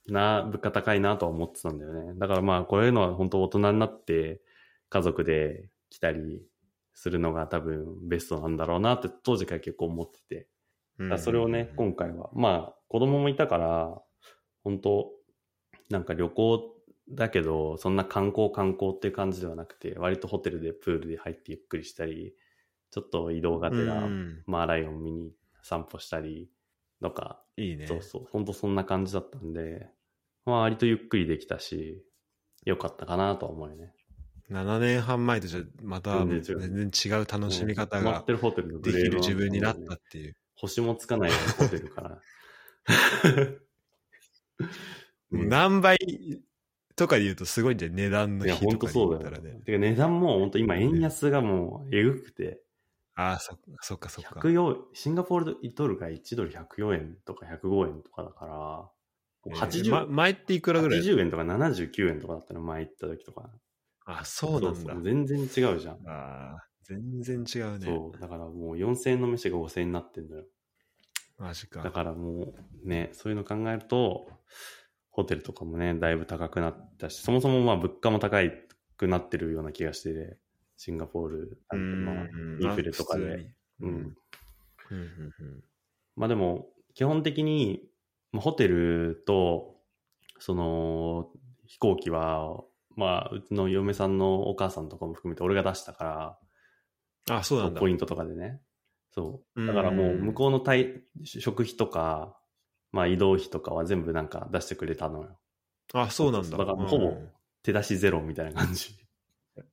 [0.08, 2.14] な、物価高いなとは思ってたんだよね。
[2.16, 4.40] だからまあ、こういうのは本当大人になって
[4.88, 6.42] 家族で来たり
[7.02, 10.48] するのが多分ベストなんだろうなって当時から結構思ってて。
[10.98, 14.00] うん、だそれをね、今回は、まあ、子供もいたから、
[14.62, 15.10] 本当
[15.90, 16.76] なんか旅行
[17.10, 22.36] だけど、そんな観光観光っていう感じではなくて、割とホテルでプールで入ってゆっくりしたり、
[22.92, 25.32] ちょっと移動がてら、うんマーライオン見に
[25.64, 26.48] 散歩したり
[27.02, 27.88] とか、いいね。
[27.88, 29.90] そうそう、本当そんな感じだったんで、
[30.44, 32.04] まあ割とゆっくりできたし、
[32.64, 33.92] よかったかなとは思うよね。
[34.50, 38.34] 7年半前とじゃまた全然違う楽しみ方がで
[38.92, 40.36] きる自分になったっていう。
[40.56, 42.20] 星もつかないホテルから。
[45.30, 45.98] 何倍
[46.94, 49.30] とかで言うとすごいんじゃん、値段のいや、比とかで本当そうだよ。
[49.30, 49.60] 言ったらね。
[49.64, 52.62] てか値段も本当今円安がもうえぐくて、
[53.14, 54.40] ああ、そそっかそっか。
[54.40, 58.90] 104シンガポールドルが1ドル104円とか105円とかだから、
[59.46, 63.50] えー80、ま前っていくらぐらい80円とか79円とかだったの、前行った時とか。
[64.06, 64.94] あ、そうなんだ。
[64.94, 65.48] そう全然違う
[65.78, 65.98] じゃん。
[66.06, 67.86] ああ、全然違うね。
[67.86, 68.20] そう。
[68.20, 70.44] だからもう4000円の飯が5000円になってんのよ。
[71.38, 71.82] マジか。
[71.82, 72.54] だからも
[72.84, 74.28] うね、そういうの考えると、
[75.10, 78.38] ホテルとかもね、だいぶ高くなったし、そもそもまあ物価も高
[78.96, 80.38] くなってるような気がして、
[80.76, 81.76] シンガポール、ま
[82.12, 83.54] あんインフレとかで。。
[83.80, 84.16] うん
[86.16, 87.88] まあでも、基本的に、
[88.32, 89.76] まあ、ホテルと、
[90.38, 91.30] その、
[91.66, 92.62] 飛行機は、
[92.96, 96.38] まあ、うちの嫁さんのお母さんとかも含めて俺が出したから、
[97.28, 97.36] うん。
[97.36, 97.80] あ、そうなんだ。
[97.80, 98.60] ポイントとかでね。
[99.10, 99.62] そうう。
[99.62, 102.38] んだからもう、向こうの滞食費とか、
[102.90, 105.38] まあ移動費とかは全部なんか出してくれたのよ。
[105.94, 106.56] あ、そうなんだ。
[106.56, 107.32] だからほぼうん
[107.62, 108.96] 手出しゼロみたいな感じ。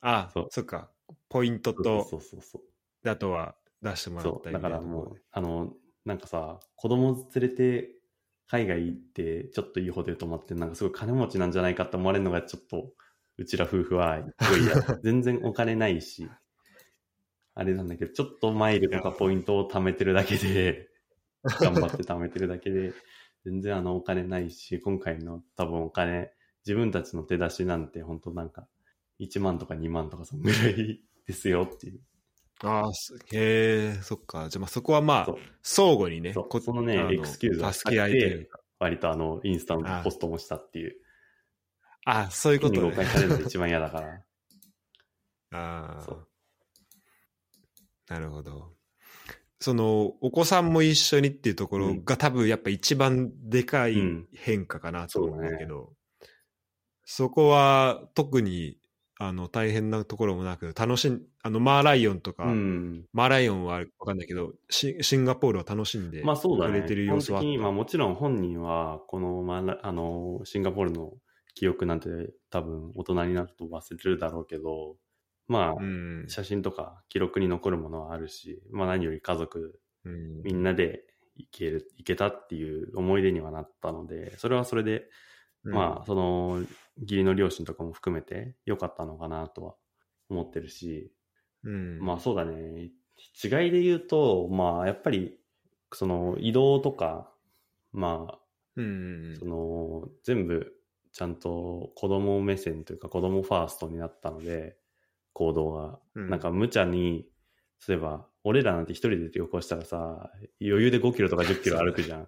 [0.02, 0.92] あ、そうそっか。
[1.28, 2.62] ポイントと、そうそうそう。
[3.04, 4.30] であとは出してもら。
[4.30, 5.74] ったりだからもう、あの、
[6.06, 7.90] なんかさ、子供連れて
[8.48, 12.92] 海外行って、ちょっといいホテル泊まって、なんかすごい金持ちなんじゃないかって思われるのがちょっと、
[13.40, 14.22] うちら夫婦は、
[15.02, 16.30] 全然お金ないし、
[17.56, 20.90] あれなんだけど、ちょっとマイルとかポイントを貯めてるだけで、
[21.44, 22.94] 頑張って貯めてるだけで、
[23.46, 26.34] 全然あのお金ないし、今回の多分お金、
[26.66, 28.68] 自分たちの手出しなんて本当なんか、
[29.22, 32.02] 1万とか2万とかそんぐらい ですよっていう。
[32.62, 34.50] ああ、すへえ、そっか。
[34.50, 38.60] じゃあまあそこはまあ相互にね、こそのねあエクスキューズを助け合いというか。
[38.80, 40.98] 割とあの、インスタのポストもしたっていう。
[42.10, 43.06] あそういうことねに誤解。
[43.06, 44.24] されるのが一番嫌だから。
[45.52, 46.28] ああそう。
[48.08, 48.74] なるほど。
[49.60, 55.94] その、お子さんも一緒にっていうところが、多分やっぱ一番でかいうん変化かなと思うんだそうだけど、
[57.04, 58.80] そこは特に
[59.22, 63.06] あの大変なところもなく、楽しん、あの、マーライオンとか、うん。
[63.12, 66.80] マーライオンはわかんないけど、シシンガポールを楽しんでまあそうだね。
[66.80, 71.12] くれてる様子はあまあもちろん本人は、この、まあ、あの、シンガポールの
[71.60, 72.08] 記憶なんて
[72.50, 74.96] 多分大人になると忘れるだろうけど、
[75.50, 76.26] まあ、うん。
[76.30, 81.04] 写真とか記録に残るものはあるし、まあ何より家族うんみんなで
[81.36, 85.10] 行ける、行けたっていう思い出にはなったので、それはそれで、
[85.64, 86.62] まあ、その、
[87.02, 89.76] 義理の両親とかも含めて良かったのかなとは
[90.30, 91.12] 思ってるし、
[91.66, 92.92] うん、まあそうだね。
[93.44, 95.38] 違いで言うと、まあやっぱり、
[95.92, 97.30] その移動とか、
[97.92, 98.40] まあ、
[98.78, 100.79] うんその、全部
[101.12, 104.78] ちゃんと子供目線というか子供ファーストになったので、
[105.34, 106.00] 行動が。
[106.16, 107.26] うんなんか無茶に、
[107.88, 110.32] 例えば、俺らなんて一人で旅行したらさ、
[110.62, 112.28] 余裕で5キロとか10キロ歩くじゃん。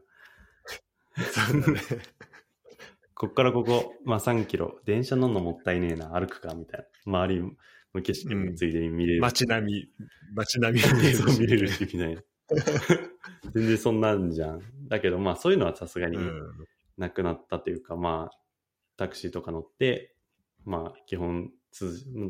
[1.15, 1.81] そうだね。
[3.15, 6.85] こっからここ、まあ3キロ、電車乗んのもったいねえな、歩くか、みたいな。
[7.05, 9.21] 周りの景色もついでに見れる。
[9.21, 9.89] 街並み、
[10.33, 12.23] 街並み見えるそう見れるし、みたいな。
[13.53, 14.61] 全然そんなんじゃん。
[14.87, 16.67] だけど、まあそういうのはさすがにうん
[16.97, 18.37] なくなったというか、まあ、
[19.01, 20.15] タクシーとか乗って、
[20.63, 21.49] まあ基本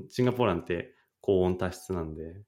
[0.09, 2.45] シンガポールなんて高温多湿なんで、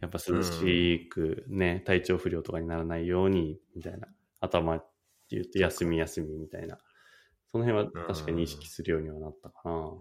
[0.00, 4.08] やっぱ涼しくね、体調不良とかにならないように、みたいな。
[4.40, 4.84] あとはまあ、
[5.28, 6.78] 言うと休み休みみたいな。
[7.50, 9.92] その辺は確かに意識するようにはなったかな。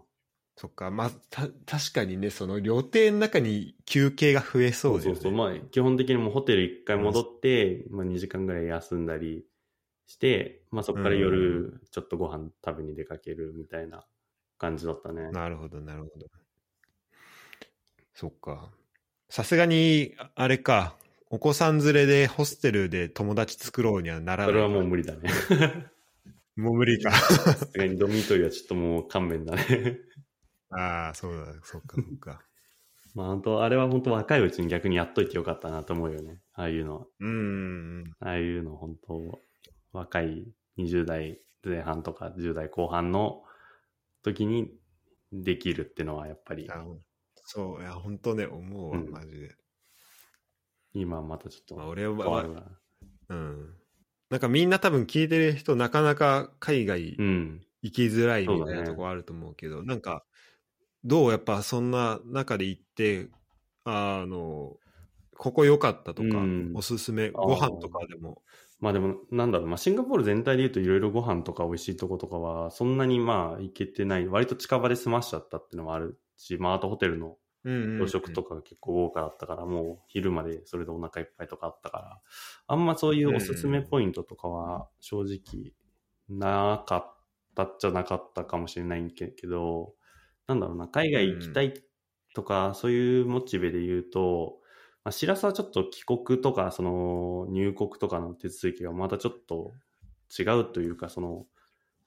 [0.56, 5.16] そっか、まあ、た、確かにね、その料亭の中に休憩が増えそうだよね。
[5.16, 5.32] そうそう。
[5.34, 9.46] まあ、基本的にもうホテル一回戻って、まあ2時間ぐらい休んだり
[10.08, 14.06] して、まあそこから夜ちょっとご飯食べに出かけるみたいな
[14.58, 15.30] 感じだったね。
[15.32, 16.26] なるほど、なるほど。
[18.14, 18.72] そっか。
[19.30, 20.96] さすがに、あれか、
[21.30, 24.54] お子さん連れでホステルで友達作ろうにはならない。
[24.54, 25.30] それはもう無理だね。
[26.56, 27.12] もう無理か。
[27.12, 30.00] さすがにドミトリーはちょっともう勘弁だね。
[30.72, 32.42] ああ、そうだ、そっか、そっか。
[33.14, 36.42] まあ本当、あれは本当若いうちに逆にやっといてよかったなと思うよね。
[36.54, 37.08] ああいうのは。
[37.20, 38.12] うん。
[38.20, 39.42] ああいうの本当、
[39.94, 40.48] 若い
[40.78, 43.44] 20代前半とか10代後半の
[44.24, 44.72] 時に
[45.32, 46.84] できるってのはやっぱりあ
[47.50, 49.56] そう、いや、本当ね、思うわ、うんマジで。
[50.94, 52.52] 今はまたちょっとまあ、俺は。
[53.30, 53.74] うん。
[54.30, 57.62] なんかみんな多分聞いてる人、なかなか海外うん。
[57.82, 60.26] 行きづらいみたいなとこあると思うけど、なんか、
[61.06, 63.30] どうやっぱそんな中で行って、
[63.86, 64.76] あの、
[65.38, 68.42] ここ良かったとか、うんおすすめ、ーご飯とかでも。
[68.80, 77.38] まあでも、なんだろう、まあシンガポール全体で言うといろいろご飯とか美味しいとことかは、そんなにまあ行けてない、割と近場で済ましちゃったっていうのもあるし、まああとホテルの
[77.98, 82.22] 朝食とかが結構豪華だったから、もう昼までそれでお腹いっぱいとかあったから、
[82.68, 85.74] あんまそういうおすすめポイントとかは正直
[86.30, 87.24] なかっ
[87.56, 89.96] たっちゃなかったかもしれないけど、
[90.48, 91.74] なんだろうな、海外行きたい
[92.36, 94.62] とか、そういうモチベで言うと、
[95.08, 99.72] まあ、しらすはちょっと帰国とか、その入国とかの手続きがまたちょっと
[100.38, 101.46] 違うというか、その、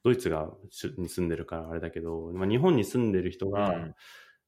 [0.05, 3.95] ドイツがしに住んでるからあれだけど、まあ、日本に住んでる人が、うん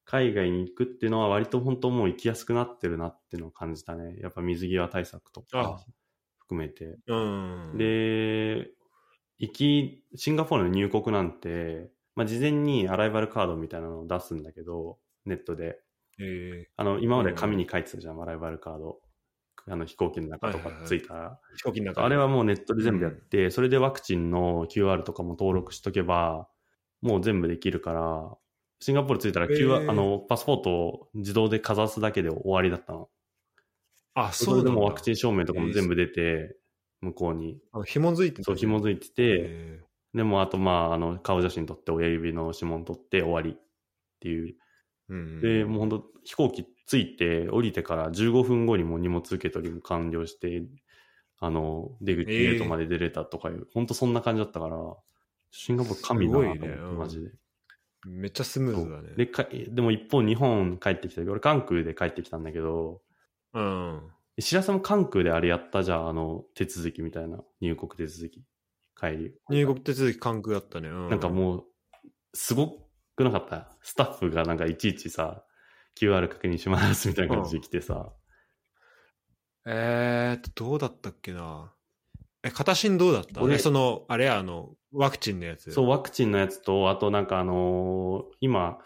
[0.05, 4.17] 海外に行くっていうのは割と本当もう行きやすくなってるなっていうのを感じたね。
[4.21, 5.85] やっぱ水際対策とあか
[6.41, 6.99] 含めて。
[7.07, 7.79] うん。
[7.79, 8.73] で、
[9.39, 15.79] 行き、シンガポールの入国なんて、まあ、事前にアライバルカードみたいなのを出すんだけど、ネットで。
[16.25, 16.71] え。
[16.77, 19.01] あの、今まで紙に書いてたじゃん、アライバルカード。
[19.67, 20.89] あの飛行機の中とかはいはいはい。
[20.89, 26.49] ついたら、飛行機の中あれはもうネットで全部やって、それでワクチンの QR とかも登録しとけば、
[27.01, 28.37] もう全部できるから、
[28.81, 33.09] シンガポール着いたら QR、へーあの、パスポートを自動でかざすだけで終わりだったの。
[34.15, 34.71] あ、そそうなんだ。
[34.71, 36.57] れでもワクチン証明とかも全部出て、
[37.01, 37.61] 向こうに。
[37.73, 39.81] あの紐づいてたそう、紐づいてて、え。
[40.15, 43.63] でもあとまあ、あの、顔写真撮って、親指の指紋撮って終わりっ
[44.21, 44.57] ていう。
[45.15, 50.63] ーうんで、もう本当飛行機着いて、降りてから15分後にもう荷物受け取りも完了して、
[51.39, 54.77] あの、出口ゲートまで出れたとかいう、本当そんな感じだったから、
[55.51, 57.31] シンガポール神だなと思って、ねうんマジで。
[58.05, 59.15] めっちゃスムーズだね。
[59.17, 63.03] でか、でも一方日本帰ってきた時、俺関空で帰ってきたんだけど、
[63.55, 64.01] うん。
[64.39, 68.45] 白洲さんも関空であれやったじゃん、あの、手続きみたいな、入国手続き、
[68.99, 69.35] 帰り。
[69.51, 70.89] 入国手続き関空だったね。
[70.89, 71.65] うなんかもう、
[72.35, 72.82] すご
[73.17, 75.45] くなかったスタッフがなんかいちいちさ、
[75.99, 78.13] QR 確認しますみたいな感じで来てさ、
[79.67, 81.73] えーっと、どうだったっけな？
[82.43, 83.41] え、片新どうだった？
[83.43, 85.71] 俺えその、あれあの、ワクチンのやつ？
[85.71, 88.79] そう、ワクチンのやつと、あとなんかあのー今、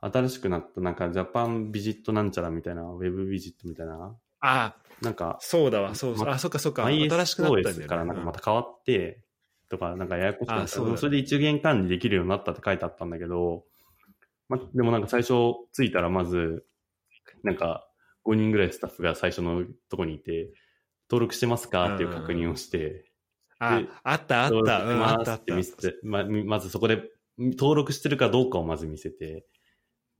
[0.00, 6.26] 新しくなったなんかジャパンビジットなんちゃらみたいな、ウェブビジットみたいな、あ、なんか、そうだわ、そうそう。
[6.26, 6.84] まあ、そっかそっか。
[6.86, 7.86] 新しくなったんだよね。
[7.86, 9.22] からなんかまた変わって、
[9.68, 13.64] とか、なんかややこしくなったあそそれで一元管理できるようになったって書いてあったんだけど、
[14.48, 15.32] ま、でもなんか最初
[15.74, 16.66] 着いたらまず、
[17.42, 17.88] なんか
[18.24, 20.52] 5人ぐらいスタッフが最初のとこにいて、
[21.10, 21.94] 登録してますか？
[21.94, 23.12] っていう確認をして、
[23.58, 24.84] あで、あったあった。
[24.84, 27.02] うん、あっったあっ見せて、ままずそこで
[27.38, 29.46] 登録してるかどうかをまず見せて、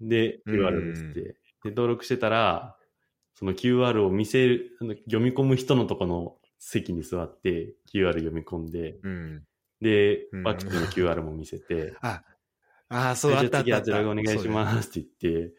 [0.01, 1.21] で、うん QR 見せて、
[1.65, 2.77] で、登録してたら、
[3.35, 4.77] その QR を見せる、
[5.07, 9.45] 読み込む人のとこの席に座って、QR 読み込んで、うん。
[9.81, 12.23] でうん、ワクチンの QR も見せて、あ、
[12.93, 13.65] あ、そう、でじゃああったあった。
[13.65, 14.49] 次あちらがお願いしす。
[14.49, 15.55] ますって言って、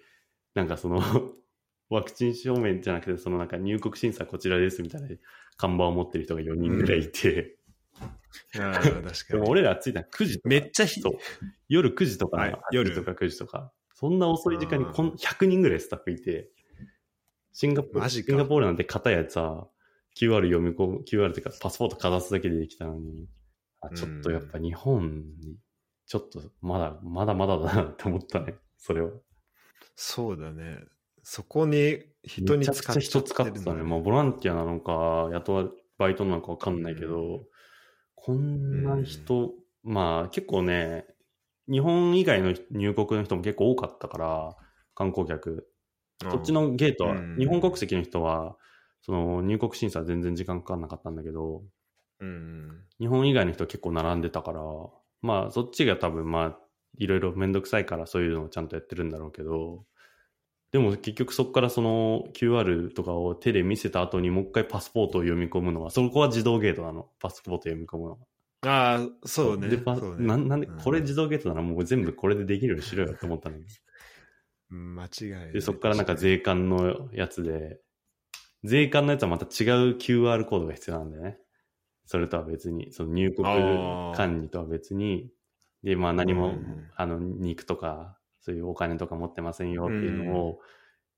[0.53, 0.99] なんかその、
[1.89, 5.07] ワクチン証明じゃなくて、そのなんか入国審査こちらですみたいな
[5.57, 7.57] 看板を持ってる人が4人ぐらいいて、
[8.55, 9.39] あー確でかに。
[9.41, 11.13] も俺ら着いたの9時とかめっちゃひそう。
[11.67, 16.51] 夜9時とか、はい8夜時とか9時とか、そんな遅い時間にこん100人ぐらいスタッフいて、
[17.51, 19.67] シンガポール、シンガポールなんて片やさ、
[20.17, 23.27] QR 読み込む、QR っていうかパスポートかざすだけでできたのに、
[23.81, 25.57] あちょっとやっぱ日本に、
[26.05, 29.11] ちょっとまだ、まだまだだなって思ったね、それは。
[29.95, 30.79] そうだね。
[31.23, 33.83] そこに人にめちゃくちゃ人使っちゃってるんだ使ってたね。
[33.83, 37.47] もうボランティアなのか、雇わバイトなのかわかんないけど、う
[38.15, 39.51] こんな人、
[39.83, 41.05] まあ結構ね、
[41.69, 44.55] 日本以外の入国の人も結構多かったから、
[44.95, 45.69] 観光客。
[46.21, 48.57] そっちのゲートは、うん日本国籍の人は、
[49.01, 51.63] その入国審査は全然時間かかんなかったんだけど、
[52.19, 52.85] うん。
[52.99, 54.61] 日本以外の人は結構並んでたから、
[55.23, 56.59] まあそっちが多分まあ、
[56.99, 59.85] いろいろめんどくさいからそういうのをちゃんとやってるんだろうけど、
[60.71, 67.09] でも結局そこからその QR とかを手で見せた後にもう一回パスポートを読み込むのは、そこは自動ゲートなの。
[67.19, 68.17] パスポート読み込むのは。
[68.65, 69.67] ああ、そうね。
[69.69, 73.65] でパそうねななんで、うんこれ自動ゲートならもう全部これでできるようにしろよって思ったのに。
[74.71, 75.53] うん間違いない。
[75.53, 77.79] で、そこからなんか税関のやつで、
[78.63, 81.37] 税関のやつはまた違う QR コードが必要なんだよね。
[82.05, 83.47] それとは別に、その入国
[84.15, 85.29] 管理とは別に、
[85.83, 90.59] で、まあ何も、うんあの、肉とか、そういうお金とか持ってませんよっていうのを、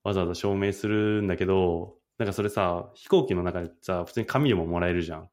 [0.03, 5.29] わざわざ証明するんだけど、なんかそれさ、飛行機の中でさ、普通に紙でももらえるじゃん。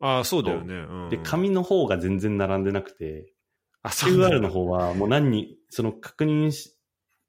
[0.00, 0.74] ああ、そうだよね。
[0.74, 1.06] う。
[1.06, 3.32] んで、紙の方が全然並んでなくて、
[3.82, 4.40] QR だ。
[4.40, 6.76] の方はもう何に、その確認し、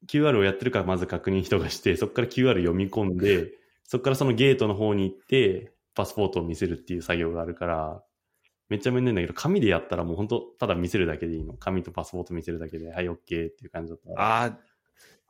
[0.06, 3.52] QR をやってるかまず確認人がして、そこから QR 読み込んで、
[3.84, 8.02] そこからそのゲートの方に行って、パスポートを見せるっていう作業があるから、
[8.68, 11.54] めっちゃめんどいんだけど、紙でやったらもう本当ただ見せるだけでいいの。
[11.54, 14.12] 紙とパスポート見せるだけで、はい、OK っていう感じだった。
[14.12, 14.58] あ、あ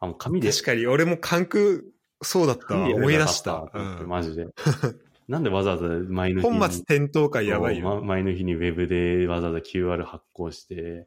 [0.00, 1.80] あ、もう紙で、確かに俺も関空、
[2.20, 4.46] そうだった思い出したうんマジで。
[5.26, 6.58] なんでわざわざ前の日に。
[6.58, 7.84] 本末転倒感やばいよ。
[7.84, 11.06] ま前の日にウェブでわざわざ QR 発行して、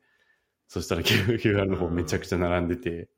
[0.68, 3.10] そしたら QR の方めちゃくちゃ並んでて、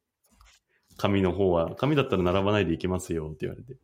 [0.98, 3.78] 紙の方は、紙だったら並ばないでいけますよって言われて。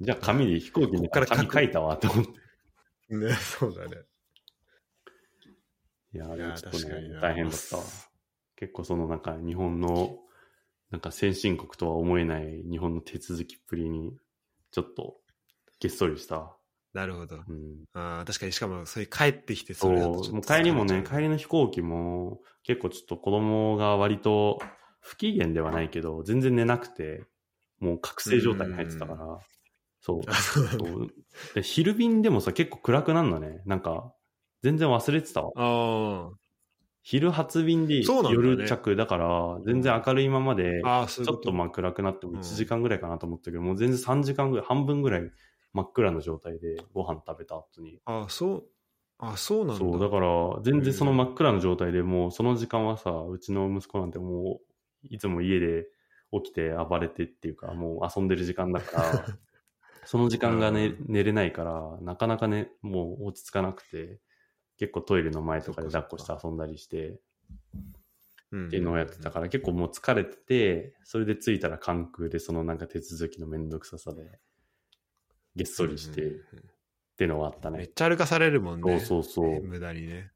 [0.00, 3.14] じゃあ紙で飛行機に紙書いたわって思って。
[3.14, 4.02] ね、そうだね。
[6.12, 7.82] いや、いやでもちょっとね大変だったわ。
[8.56, 10.18] 結構そのなんか日本の、
[10.90, 14.16] なんか先進国とは思えない日本の手続きっぷりに、
[14.70, 15.16] ちょっと、
[15.80, 16.56] げっそりしたわ。
[16.92, 17.36] なるほど。
[17.36, 17.84] うん。
[17.94, 24.60] ああ、確かに、しかも、それ帰ってきて、それだとちょっう、もうと帰りもね、帰りの飛行機も、結構ちょっと子供が割と
[25.00, 27.24] 不機嫌ではないけど、全然寝なくて、
[27.80, 29.38] もう覚醒状態に入ってたから、
[30.04, 30.20] そう。
[30.26, 30.68] あそう
[31.54, 33.62] で昼便でもさ、結構暗くなるのね。
[33.64, 34.12] なんか、
[34.62, 35.50] 全然忘れてたわ。
[35.56, 36.36] ああ。
[37.00, 45.30] 昼発便で夜着だから、全然明るいままで、ちょっとまあ暗くなってもうん1時間ぐらいかなと思ったけど、もう全然3時間ぐらい、半分ぐらい
[45.72, 47.98] 真っ暗な状態でご飯食べた後に。
[48.04, 48.64] あそう、
[49.18, 49.74] あそうなんだ。
[49.78, 55.86] そう、だから、全然その真っ暗な状態でもうその時間はさ、うちの息子なんてもう、いつも家で
[56.30, 59.24] 起きて暴れてっていうか、もう遊んでる時間だから、
[60.06, 64.20] その時間が、ねうん寝れないから、なかなかね、もう落ち着かなくて、
[64.78, 67.20] 結構トイレの前とかで抱っこして遊んだりして、
[68.50, 74.38] うんっていうのをやってたから、結構もう疲れてて、それで着いたら関空でそのなんか手続きのめんどくささで、
[75.56, 77.78] げっそりして、っていうのはあったね。
[77.78, 79.00] めっちゃ歩かされるもんね。
[79.00, 79.62] そうそうそう。
[79.62, 80.30] 無駄にね。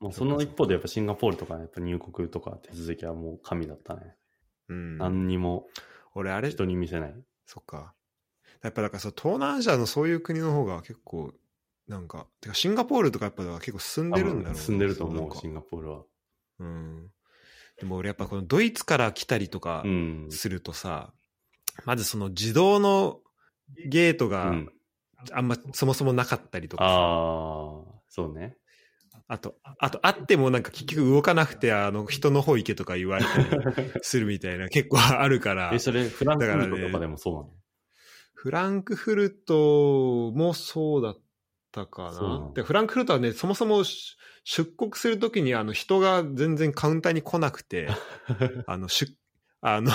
[0.00, 4.14] まあ、その一方でやっぱシンガポールとかね、やっぱ入国とか手続きはもう神だったね。
[4.68, 4.98] うん。
[4.98, 5.68] 何にも
[6.14, 7.14] 俺、あれ、人に見せない。
[7.46, 7.94] そっか。
[8.62, 11.32] やっぱだからそう東南アジアのそういう国の方が結構、
[11.88, 16.02] なんか、てかシンガポールとかやっぱ結構進んでるんだろうな進んでると思う、シンガポールは。
[16.58, 17.10] うん。
[17.78, 20.28] でも俺やっぱこのドイツから来たりとかうん。
[20.30, 21.12] するとさ、
[21.84, 23.20] まずその自動の
[23.88, 24.72] ゲートうがん、
[25.32, 28.56] あんまそもそもなかったりとかさ、ああ、そうね。
[29.28, 33.38] あと、あと、あってもなんか結局動かなくて、あの、人の方行けとか言われた
[33.82, 35.70] り するみたいな結構あるから。
[35.74, 37.50] え、、それ、フランクフルトとかでもそうなの？
[38.34, 41.20] フランクフルトもそうだっ
[41.72, 42.52] たかな。
[42.54, 47.88] でフランクフルトはね、そもそもし出国するときにあの人が全然カウンターに来なくて、
[48.68, 49.12] あの、出、
[49.60, 49.90] あの、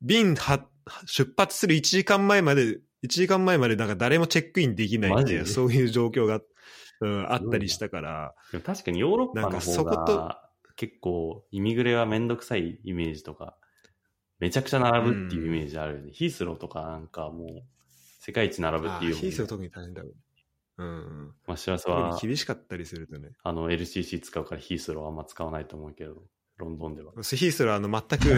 [0.00, 0.66] 便は、
[1.04, 6.40] 出発する1時間前まで、1時間前までなんか誰もチェックインできないっていう、そういう状況が、
[7.04, 13.56] うん、あったりしたから、でも確かにヨーロッパの方ことが結構イミグレはめんどくさいイメージとか、
[14.38, 16.12] めちゃくちゃ並ぶっていうイメージあるよね。
[16.12, 17.48] ヒースローとかなんかもう
[18.20, 20.14] 世界一並ぶっていうヒースは特に大変だろう。
[20.76, 21.34] うん。
[21.46, 23.30] まあ、しらす特はに厳しかったりするとね。
[23.42, 26.22] あの LCC 使うからヒースローはあんま使わないと思うけど、
[26.56, 27.12] ロンドンでは。
[27.12, 28.34] ヒースはあの全く、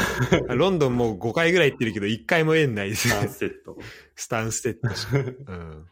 [0.55, 3.29] ロンドンもう5回ぐらい行ってるけど、1回も縁ないですサンね。
[3.29, 3.79] セット。
[4.15, 5.53] スタンステッド。
[5.53, 5.87] うん。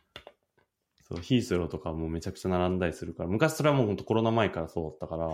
[1.09, 5.29] そう、ヒースローとかもめちゃくちゃ並んだりするから、昔それはもう本当コロナ前からそうだったから、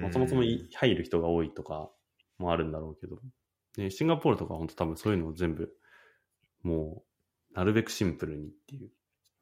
[0.00, 1.90] まあ、そもそもい入る人が多いとか
[2.38, 3.18] もあるんだろうけど、
[3.76, 5.70] ね、シンガポールとかは本当多分そういうのを全部、
[6.62, 7.04] も
[7.52, 8.90] う、なるべくシンプルにっていう。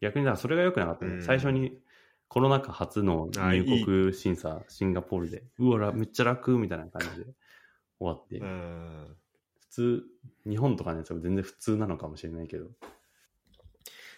[0.01, 1.15] 逆にだからそれが良くなかったね。
[1.15, 1.79] うん最初に
[2.33, 7.27] コロナ禍初の入国審査、シンガポールで、うわら、めっちゃ楽みたいな感じで
[7.99, 9.17] 終わって、うん。
[9.61, 10.03] 普通、
[10.49, 12.69] 日本とかのやつは全然普通なのかもしれないけど、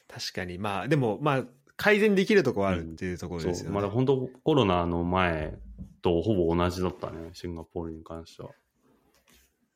[0.09, 0.59] 確かに。
[0.59, 1.45] まあ、でも、まあ、
[1.77, 3.75] 改善できるとこはあるっていうところそうですよね。
[3.75, 5.59] まだ本当コロナの前
[6.03, 8.51] とほぼ同じだったね、シンガポールに関しては。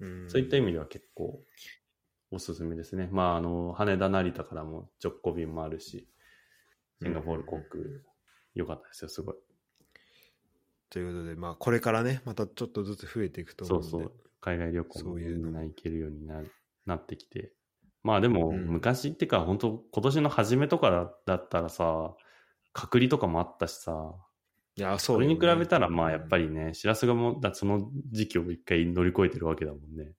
[0.01, 1.43] うんそういった意味では結構
[2.31, 3.09] おすすめですね。
[3.11, 6.07] まあ、あの、羽田成田からも直行便もあるし、
[7.03, 7.83] シンガポール航空、
[8.55, 9.35] 良かったですよ、すごい。
[10.91, 13.91] ということで、まあ、これからね、またちょっとずつ増えていくと思うんで。
[13.91, 14.13] そうそう。
[14.41, 16.43] 海外旅行もみんな行けるようにな
[16.87, 17.53] なってきて。
[18.09, 22.14] まあでも、うん昔ってか、本当今年の初めとかだだったらさ、
[22.72, 24.14] 隔離とかもあったしさ、
[24.76, 30.12] いや、そうそれに比べたら、まあやっぱりね、しらすがもう、だその時期を一回乗り越えてるわけだもんね。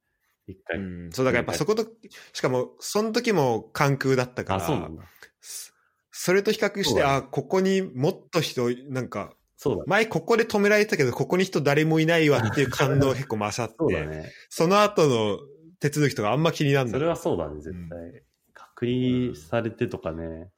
[0.45, 0.77] 一回。
[0.77, 1.87] うん、そうだからやっぱそこと、
[2.31, 5.01] しかも、その時も関空だったから、あ、そうなんだ。
[5.41, 5.71] そ
[6.11, 9.83] それと比較して、あ、ここにもっと人、なんか、そうだね。
[9.87, 14.31] 前ここで止められてたけど、ここに人誰もいないわっていう感動が結構勝って、 そうだね。
[14.49, 15.39] その後の
[15.80, 18.23] 手続きとかあんま気になるんだそれはそうだね、絶対。
[18.53, 20.51] 隔離されてとかね。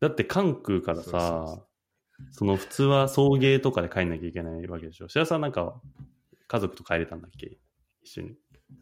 [0.00, 1.62] だって関空からさ、
[2.32, 5.08] その普通は送迎とかで帰んなきゃいけないわけでしょ。
[5.08, 5.80] 白さんなんか
[6.48, 7.58] 家族と帰れたんだっけ？
[8.02, 8.36] 一緒に。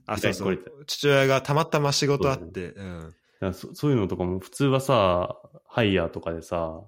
[0.07, 0.59] あ、そうそう。
[0.87, 3.01] 父親がたまたま仕事あって、うん。
[3.01, 5.37] だからそそういうのとかも普通はさ、
[5.67, 6.81] ハイヤーとかでさ、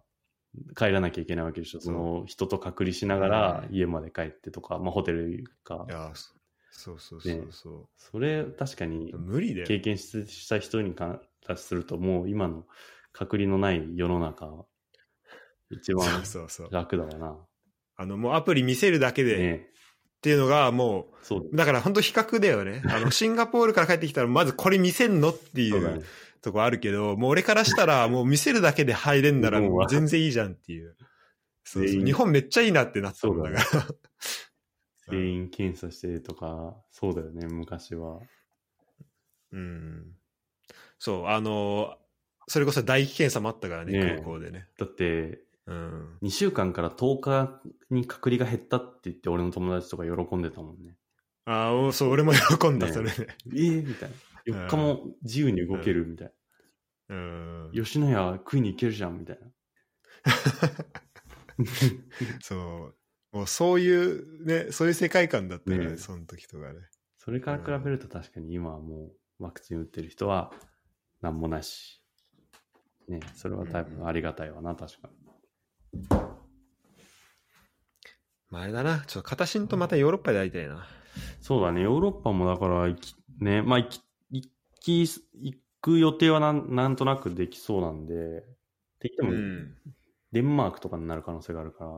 [0.76, 1.80] 帰らなきゃいけないわけでしょ。
[1.80, 5.92] その人と隔離しながらう家まで帰ってとか、まあホテルかい。
[5.92, 6.12] や、
[6.70, 7.88] そそうそうそうそう。
[7.96, 9.66] それ確かに無理だよ。
[9.66, 12.64] 経験しした人にからすると、もう今の
[13.12, 14.64] 隔離のない世の中、
[15.70, 16.68] 一番そうそうそう。
[16.70, 17.36] 楽だわな。
[17.96, 19.70] あの、もうアプリ見せるだけでね
[20.20, 22.82] っていうのがもそうう、だから本当比較だよね。
[22.88, 26.02] あの、シンガポールから帰ってきたら、まずこれ見せんのっていうそうだね。
[26.42, 30.96] とこあるけど、もう俺からしたら、もう見せるだけで入れんなら、もう全然いいじゃんっていう。
[31.64, 32.04] そうそう。
[32.04, 33.86] 日本めっちゃいいなってなったもんだから。
[35.10, 38.20] 全員検査してとか、そうだよね、昔は。
[39.52, 40.06] うん。
[40.98, 41.96] そう、あの、
[42.48, 44.68] それこそ唾液検査もあったからね、ねえ空港でね。
[44.78, 46.18] だって、うん。
[46.22, 47.60] 2週間から10日
[47.90, 50.96] に隔離が減ったって言って、俺の友達とか喜んでたもんね。
[51.44, 53.28] ああ、おそう、俺も喜んだ、ねそれで。
[53.54, 54.16] ええみたいな。
[54.46, 56.32] 4日も自由に動けるみたい
[57.08, 57.70] うん。
[57.72, 57.82] な。
[57.82, 59.50] 吉野家食いに行けるじゃんみたいな。
[62.40, 62.94] そう。
[63.32, 66.80] もうそういう、ね、そういう世界観だったよね、ねその時とかね。
[67.18, 70.52] それから比べると確かに今はもうワクチン打ってる人は
[71.20, 72.00] 何もなし。
[73.08, 75.20] ね、それは多分ありがたいわな、確かに。
[78.50, 80.86] まあ、あれだな、ちょっと片新とまたヨーロッパで会いたいな。
[81.40, 84.00] そうだね、ヨーロッパもだから行き、ね、まあ行き、
[84.30, 84.48] 行
[84.80, 88.16] き、行く予定はなんなんとなくできそうなんで、っ
[88.98, 89.76] て言っても、うん。
[90.32, 91.90] デンマークとかになる可能性があるから、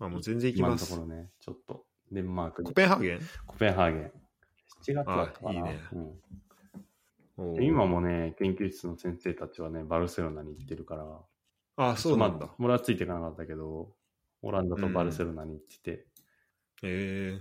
[0.00, 0.94] あ、もう全然行き今のとます。
[0.94, 3.20] ころね、ちょっと、デンマークにコペンハーゲン？
[3.46, 4.12] コペンハーゲン。
[4.86, 5.50] 7月だったかな。
[5.50, 11.04] あいいねうん今もね、研究室の先生たちはね、バルセロナに行ってるから、
[11.76, 12.54] あ、そうなんだまあ。
[12.60, 13.92] 俺はついていかなかったけど、
[14.42, 15.90] オランダとバルセロナに行ってて、
[16.82, 17.40] へえ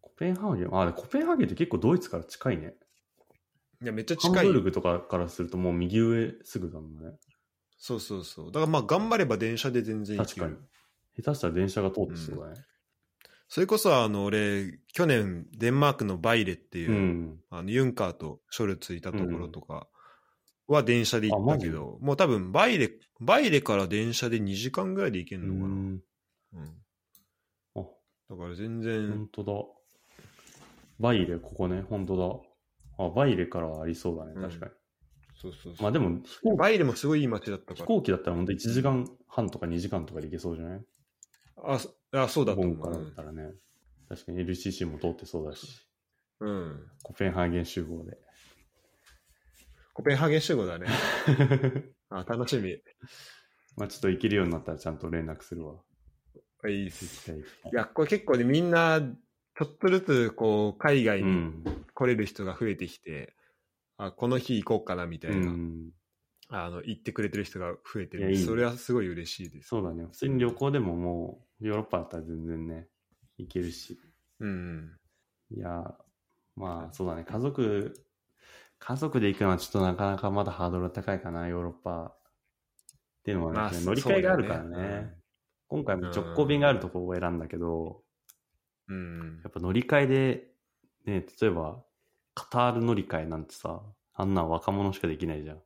[0.00, 2.74] コペンハーゲン、あ、でコペンハーゲンって結構ドイツから近いね。
[3.82, 4.52] いや、めっちゃハン近いよ。
[4.52, 7.12] ブルグとかからするともう右上すぐだもんね。
[7.76, 8.46] そうそうそう。
[8.46, 10.66] だからまあ、頑張れば電車で全然行ける確かに。
[11.16, 12.64] 下手したら電車が通ってそうだね。
[13.48, 17.40] それこそ、あの、俺、去年、デンマークのバイレっていう、うん。
[17.48, 19.88] あのユンカーとショルツいたところとか
[20.66, 22.90] は電車で行ったけど、もう多分バイレ、
[23.20, 25.66] バイレから電車で2時間ぐらいで行けうるのかな。
[25.66, 26.02] うんん。
[27.76, 27.80] あ、
[28.30, 29.52] だから全然、本当だ。
[30.98, 32.16] バイレ、ここね、本当
[32.98, 33.04] だ。
[33.04, 34.72] あ、バイレからはありそうだね、うん確かに。
[35.40, 35.82] そうそうそう。
[35.82, 37.76] まあでも、飛行バイレもすごいいい街だったから。
[37.76, 40.84] 飛行機だったら本当1時間半とか2時間とかで行けそうじゃない？
[41.56, 43.54] あ、そあそうだと思本からだうったらね。
[44.08, 45.86] 確かに LCC も通ってそうだし、
[46.40, 46.48] うん。
[46.48, 46.90] うん。
[47.02, 48.18] コペンハーゲン集合で。
[49.94, 50.86] コペンハーゲン集合だね。
[52.10, 52.78] あ、楽しみ。
[53.76, 55.82] まあちょっと行けるようになったらちゃんと連絡するわ。
[56.62, 57.32] あいいっす。
[57.32, 57.42] いい
[57.72, 61.64] や、これ結構ね、みんな、ちょっとずつ、こう、海外にうん。
[61.94, 63.34] 来れる人が増えてきて、
[63.96, 65.90] あ、この日行こうかな、みたういな、ん。
[66.48, 69.68] あの、行ってくれてる人が増えてるいやいいねそれはすごい嬉しいです。
[69.68, 70.04] そうだね。
[70.04, 72.88] 普通に旅行でももう、ヨーロッパだったら全然ね、
[73.38, 73.98] 行けるし。
[74.40, 74.96] うん。
[75.50, 75.94] いや、
[76.54, 77.24] まあそうだね。
[77.24, 77.94] 家族、
[78.78, 82.04] 家族で行くのはちょっとなかなかまだハードルが高いかな、ヨーロッパ。
[82.06, 82.18] っ
[83.24, 84.68] ていうのはね、まあ乗り換えがあるからね。
[84.70, 85.16] そうだよね
[85.68, 88.02] 今回も直行便があるところを選んだけど、
[88.88, 89.48] うんや。
[89.48, 90.50] っぱ乗り換えで、
[91.06, 91.82] ね、例えば、
[92.34, 93.82] カタール乗り換えなんてさ、
[94.14, 95.62] あんなん若者しかできないじゃん。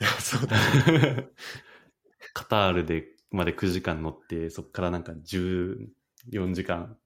[0.00, 1.28] いや、そうだね。
[2.32, 5.88] カタールでまで9時間乗って、そっからなんか14
[6.52, 6.96] 時間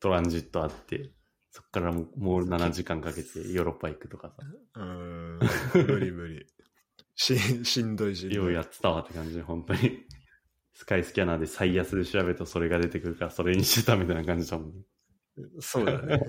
[0.00, 1.12] トランジットあって、
[1.50, 4.36] そっからもうもう7時間かけてヨーロッパ行くとかさ、
[4.76, 5.38] うん。
[5.74, 6.46] 無理無理。
[7.16, 8.36] ししんどいしんどい。
[8.36, 10.04] ようやってたわって感じで、本当に。
[10.72, 14.82] スカイスキャナーで最安で調べるとそれが出てくるから、それにしてたみたいな感じだもんね。
[15.60, 16.20] そうだね。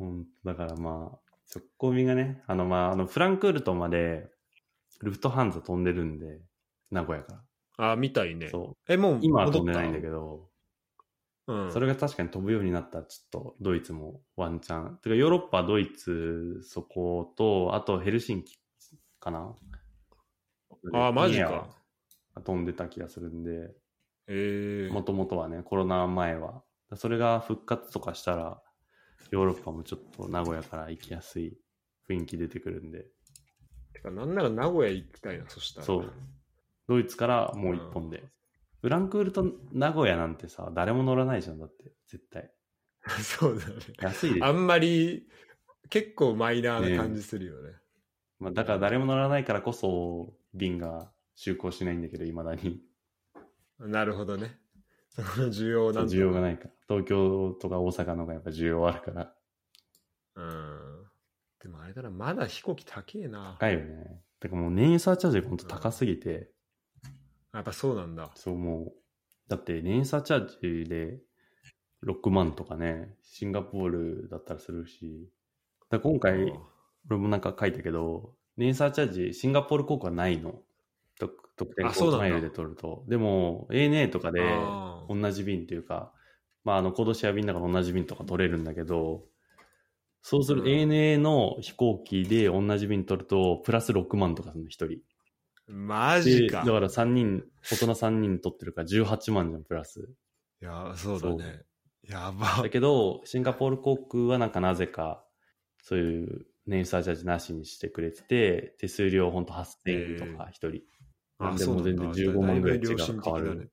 [0.00, 1.18] うん、だからまあ、
[1.54, 4.31] 直行便がね、あのまあ、あの、フランクフルトまで、
[5.02, 6.40] ルフトハンザ飛んでるんで、
[6.90, 7.42] 名古屋か
[7.78, 7.92] ら。
[7.92, 8.48] あ、みたいね。
[8.48, 9.18] そえ、もうう。
[9.22, 10.48] 今は飛んでないんだけど、
[11.46, 11.72] うん。
[11.72, 14.98] それが確かに飛ぶようになったら、ちょっとドイツもワンチャン。
[14.98, 18.58] てか、ヨーロッパ、ドイツ、そこと、あとヘルシンキ
[19.18, 19.56] かな？
[20.92, 21.68] あ、マジか。
[22.34, 23.74] が飛んでた気がするんで、
[24.28, 26.62] ええもともとはね、コロナ前は。
[26.94, 28.62] それが復活とかしたら、
[29.30, 31.58] ヨーロッパもちょっと名古屋から行きやすい
[32.08, 33.06] 雰囲気出てくるんで、
[34.02, 35.86] てか、なんなら名古屋行きたいな、そしたら。
[35.86, 36.12] そう。
[36.88, 38.24] ドイツからもう一本で。
[38.80, 42.50] フランクフルト、名古屋なんてさ、誰も乗らないじゃん、だって、絶対。
[43.22, 43.74] そうだね。
[44.00, 45.28] 安いであんまり、
[45.88, 47.74] 結構マイナーな感じするよね。
[48.38, 52.82] まあ、だから誰も乗らないからこそ、便が就航しないんだけど、いまだに。
[53.78, 54.58] なるほどね。
[55.10, 56.70] その需要なんだ需要がないから。
[56.88, 59.34] 東京とか大阪の方がやっぱ需要あるから。
[60.36, 60.71] うん。
[61.62, 63.56] でもあれだな、まだ飛行機高えな。
[63.60, 64.20] 高いよね。
[64.40, 66.50] てかもう燃油サーチャージがほんと高すぎて、
[67.54, 68.32] やっぱそうなんだ。
[68.34, 68.92] そうもう、
[69.48, 71.20] だって燃油サーチャージで
[72.04, 75.28] 6万とかね、シンガポールだったらするし、
[75.88, 76.52] だ今回、
[77.08, 80.62] 俺もなんか書いたけど、燃油サーチャージ、シンガポール航空はないの。
[81.20, 83.04] 特特典あそうなんだマイルで取ると。
[83.06, 84.40] でも、ANA とかで
[85.08, 86.12] 同じ便っていうか、
[86.64, 89.26] まあ、あの、コードシェア便だから同じ便とか取れるんだけど、
[90.22, 94.88] そうする ANA の飛行機で同じ便取ると、プラス6万とかするの、1人。
[95.66, 96.64] マでジか。
[96.64, 100.08] だから3人、大人3人取ってるから18万じゃん、プラス。
[100.60, 101.62] いや、そうだね。
[102.08, 102.70] やばだ。
[102.70, 105.24] けど、シンガポール航空はなんかなぜか、
[105.82, 110.82] そういう燃油サーチャージなしにしてくれてて、手数料ほんと8000円とか1人。
[111.40, 113.72] なんでもう全然15万ぐらい違う変わる。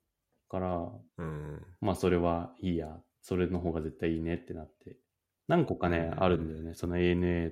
[0.50, 1.64] から、うん。
[1.80, 3.00] まあそれはいいや。
[3.22, 4.98] それの方が絶対いいねってなって。
[5.50, 6.76] 何個かね、あるんだよね。
[6.76, 7.52] その ANA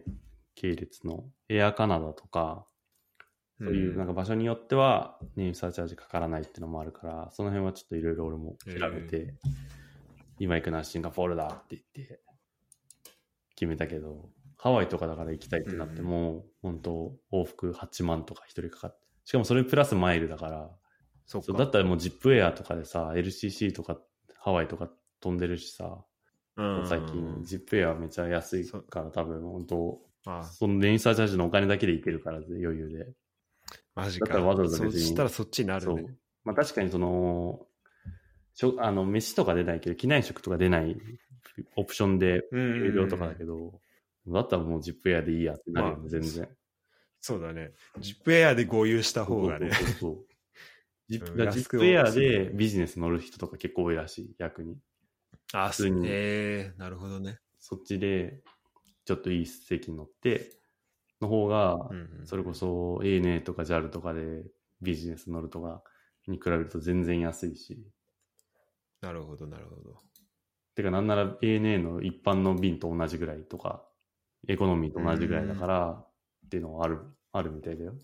[0.54, 1.26] 系列の。
[1.50, 2.68] エアカナダとか、
[3.60, 9.34] そういうなんか場所によってはネームサーチャージかからないっていうのもあるから、その辺はちょっといろいろ俺も調べて、
[10.38, 12.22] 今行くのはシンガポールだって言って
[13.56, 20.70] 決めたけど、ハワイとかだから行きたいってなっても、本当往復8万とか一人かかって、しかもそれプラスマイルだから、
[21.26, 23.98] そうだったらもうジップエアとかでさ、LCC とか
[24.38, 24.88] ハワイとか
[25.20, 25.98] 飛んでるしさ、うん
[26.58, 33.08] 最近ジップエアめっちゃ安いから多分本当、あそのレインサーチャージのお金だけで行けるから余裕で。
[33.94, 34.26] マジか。
[34.26, 36.16] だったらわざわざそ別にしたらそっちになるそうね。。
[36.44, 37.62] まあ確かにその、
[38.56, 40.98] しょあの、飯とか出ないけど、機内食とか出ない
[41.76, 43.80] オプションで有料とかだけど、
[44.28, 46.50] だったらもうジップエアでいいやってなるよね、まあ全然。
[47.22, 47.72] そうだね。
[48.00, 49.72] ジップエアで合流した方がね。
[49.72, 50.26] そうそうそう
[51.08, 54.78] ジップう ジップエアでビジネス乗る人とか結構多いらしい、逆に。
[55.54, 57.40] あ、普通にえー、なるほどね。
[57.60, 58.42] そっちで、
[59.06, 60.52] ちょっといい席に乗って、
[61.22, 61.90] の方が
[62.26, 64.44] それこそ ANA とか JAL とかで
[64.82, 65.82] ビジネス乗るとか
[66.28, 67.82] に比べると全然安いし。
[69.02, 70.02] なるほど、なるほど。
[70.76, 73.84] てか、なんなら ANA の一般の便と同じぐらいとか、
[74.48, 75.90] エコノミーと同じぐらいだから、
[76.46, 77.00] っていうのはある、
[77.32, 77.96] あるみたいだよ。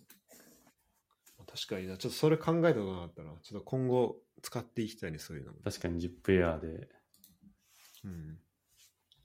[1.54, 1.98] 確かにな。
[1.98, 3.32] ちょっとそれ考えたことなかったな。
[3.44, 5.60] ちょっと今後使っていきたいね、そういうのも。
[5.64, 6.90] 確かにジップエアで
[8.04, 8.38] うん。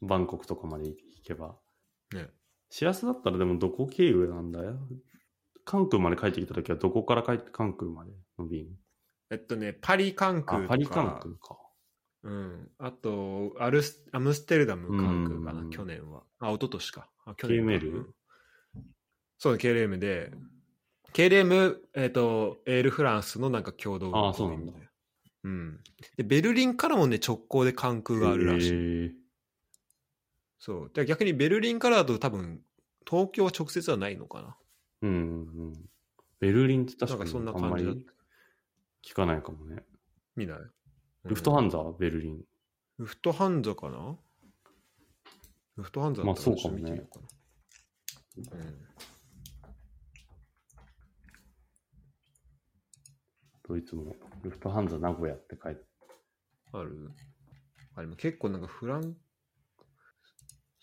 [0.02, 1.56] バンコクとかまで行けば。
[2.12, 2.28] ね。
[2.70, 4.78] シラスだったらでもどこ経由なんだよ。
[5.64, 8.66] 関空まで帰ってきた時はどこから帰って関空までの便
[9.30, 10.74] えっとね、パリ関空と、か。
[10.74, 11.58] あパリ関空か。
[12.22, 12.70] うん。
[12.78, 16.22] あと、アルス、アムステルダム関空かな、うん去年は。
[16.40, 17.10] あ、一昨年か。
[17.26, 18.04] あ、去年か KML？
[19.38, 20.32] そうね、KLM で、
[21.12, 24.87] KLM、えっ、と、エールフランスのなんか共同あそうなんだみたいな
[25.44, 25.80] うん。
[26.16, 29.14] で、ベルリンからもね、直行で関空があるらしい。
[30.58, 30.90] そう。
[30.92, 32.62] で逆にベルリンからだと多分、
[33.08, 34.56] 東京は直接はないのかな。
[35.02, 35.72] うんうんうん。
[36.40, 38.06] ベルリンって確かになんかそんなあんま感じ
[39.12, 39.84] 聞かないかもね。
[40.36, 40.58] 見ない、
[41.24, 42.44] ルフトハンンザベルリン。
[42.98, 44.16] ルフトハンザかな？
[45.76, 47.20] ルフトハンザだったらまあそうかもねちょっと
[48.36, 48.87] 見てみようかなうん
[53.68, 55.82] ドイツもルフトハンザ名古屋って書いて
[56.72, 57.10] ある？
[57.94, 59.16] あ、でも結構なんかフラン、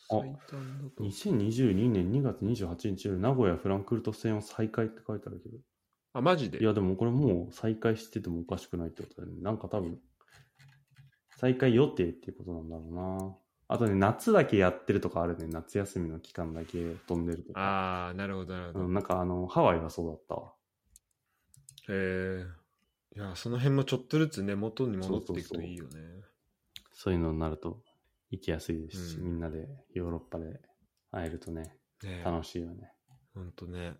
[0.09, 1.03] あ最短だと。
[1.03, 5.57] 2022年2月28日より名古屋フランクフルト線を再開って書いてあるけど。
[6.13, 6.59] あ、マジで？
[6.59, 9.41] いや、でもこれもう再開しててもおかしくないってことだよね。
[9.41, 9.97] なんか多分、
[11.37, 13.35] 再開予定っていうことなんだろうな。
[13.67, 15.47] あとね、夏だけやってるとかあるね。
[15.47, 17.59] 夏休みの期間だけ飛んでるとか。
[17.59, 18.85] ああ、なるほど、なるほど。
[18.85, 20.53] うん、なんかあの、ハワイがそうだったわ。
[21.87, 22.45] へえ
[23.15, 25.91] いや、その辺もちょっとずつね、元に戻っていくといいよね。
[26.93, 27.81] そういうのになると
[28.29, 30.59] 行きやすいですし、うんみんなでヨーロッパで
[31.11, 32.91] 会えるとね、ね楽しいよね。
[33.33, 33.93] ほんとね。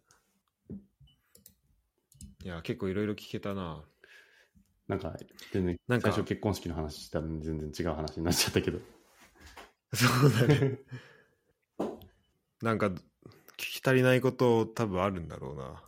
[2.43, 3.85] いや、結構いろいろ聞けたな。
[4.87, 5.15] なんか、
[5.53, 8.79] 全然なんか最初結婚式の話したのに全然違う話になっちゃったけど。
[9.95, 10.79] そうだね。
[12.61, 13.01] なんか、聞
[13.57, 15.83] き足りないこと多分あるんだろうな。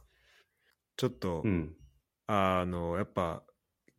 [0.96, 1.76] ちょっと、うん。
[2.28, 3.44] あの、やっぱ、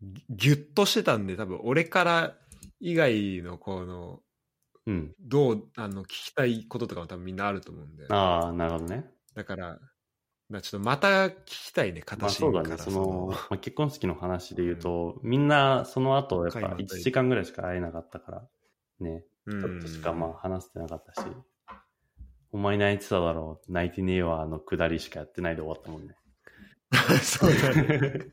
[0.00, 2.36] ぎぎゅっとしてたんで、多分俺から
[2.80, 4.20] 以外のこの、
[4.86, 5.14] うん。
[5.20, 8.06] どう、あの、聞きたいこととかも多分みんなあると思うんで。
[8.08, 9.10] ああ、なるほどね。
[9.34, 9.78] だから、
[10.48, 12.76] なちょっとまた聞きたいね、まあ形から、そうだね。
[12.78, 18.48] その、 まあ、結婚式の話で言うと、みんなその後やっぱ回また1時間ぐらいしか会えなかったから、
[19.00, 19.24] ね。
[19.46, 21.26] うんちょっとしかまあ話してなかったし、
[22.52, 26.14] お前泣いてただろう、泣いてねえわのくだりしかやってないで終わったもんね。
[27.22, 28.32] そうだね。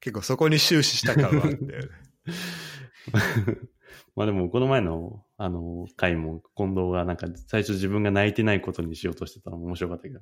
[0.00, 1.88] 結構そこに終始した感はあったよね。
[4.14, 10.20] まあでも、この前の、あの、回も、近藤がなんか、最初自分が泣いてないことにしようとしてたのも面白かったけど。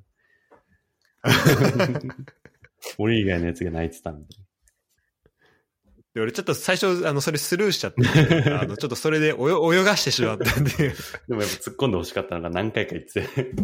[2.97, 4.43] 俺以外のやつが泣いてたみたい
[6.13, 8.03] で俺ちょっと最初、あの、それスルーしちゃって、
[8.51, 10.69] あの、ちょっとそれで泳泳がしてしまったんで。
[10.71, 10.75] な。
[11.27, 13.55] でもやっぱ突っ込んで欲しかったのが何回か言ってて。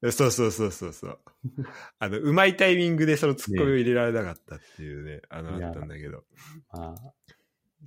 [0.12, 1.18] そうそうそうそうそう。
[1.98, 6.24] あの、うまいタイミングでそのツッコミを入れられなかったっていうね、あの、あったんだけど。
[6.70, 7.14] まあ、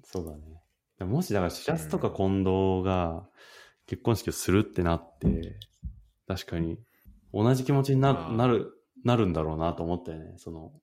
[0.03, 0.61] そうだね。
[0.97, 3.29] でももしだから、しらすとか近藤が
[3.88, 5.57] 結婚式をするってなって、
[6.27, 6.79] 確かに
[7.33, 8.73] 同じ気持ちにななる、
[9.05, 10.33] なるんだろうなと思ったよね。
[10.38, 10.73] その、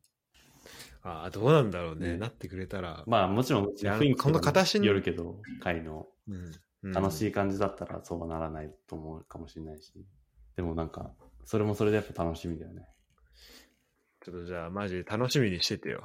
[1.03, 2.13] ああ、どうなんだろうね。
[2.13, 3.05] ねなってくれたら。
[3.07, 6.53] まあもちろんや雰囲気この形によるけど、会のうん
[6.93, 9.93] 楽しい感じだったらそうはならないと思うかもしれないし。
[10.59, 11.13] でもなんか、
[11.45, 12.89] それもそれでやっぱ楽しみだよね。
[14.25, 16.05] ちょっとじゃあ、マジで楽しみにしててよ。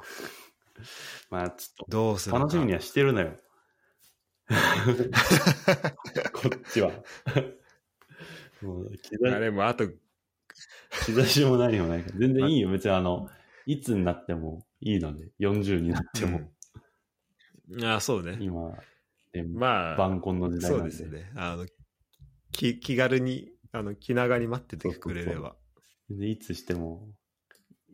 [1.28, 3.36] まあちょっどうする楽しみにはしてるのよ。
[6.32, 6.92] こっちは。
[8.62, 9.88] もう、気あだでもあと
[11.04, 12.18] 日差しも何もないから。
[12.20, 12.70] 全然いいよ。
[12.70, 13.28] 別にあの、
[13.66, 16.48] いつになってもいいので、40になっても。
[17.70, 18.38] うん、あそうね。
[18.38, 18.70] 今、
[19.32, 20.92] ね、まあ、晩婚の時代なんで。
[20.92, 21.32] そうですね。
[21.34, 21.66] あの、
[22.52, 25.56] 気気軽に、あの、気長に待っててくれれば。
[26.08, 27.08] でいつしても、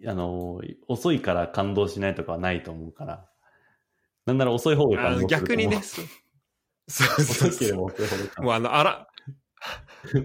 [0.06, 3.26] あの、遅いから感動しないとかはないと思うから。
[4.26, 6.06] なんなら遅い方が感動する逆にね、そう
[6.86, 8.42] そうそうそう。
[8.42, 9.08] もうあの、あら、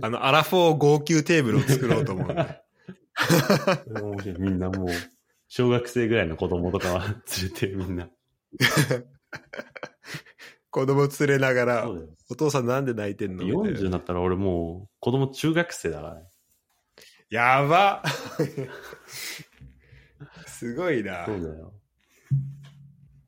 [0.02, 2.62] あの、アラフォー号泣テーブルを作ろうと思う、ね。
[4.38, 4.88] みんなもう、
[5.48, 7.16] 小学生ぐらいの子供とかは連
[7.46, 8.10] れてみんな。
[10.76, 11.90] 子供連れながら、
[12.30, 16.28] お父さんなんで泣いてんの ?40 になったら俺もう、子供中学生だからね。
[17.30, 18.04] やば
[20.46, 21.26] すごいな。
[21.26, 21.74] そうだよ。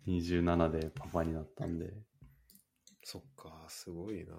[0.08, 1.94] 27でパパになったんで。
[3.06, 4.34] そっか、すごいな。
[4.34, 4.38] っ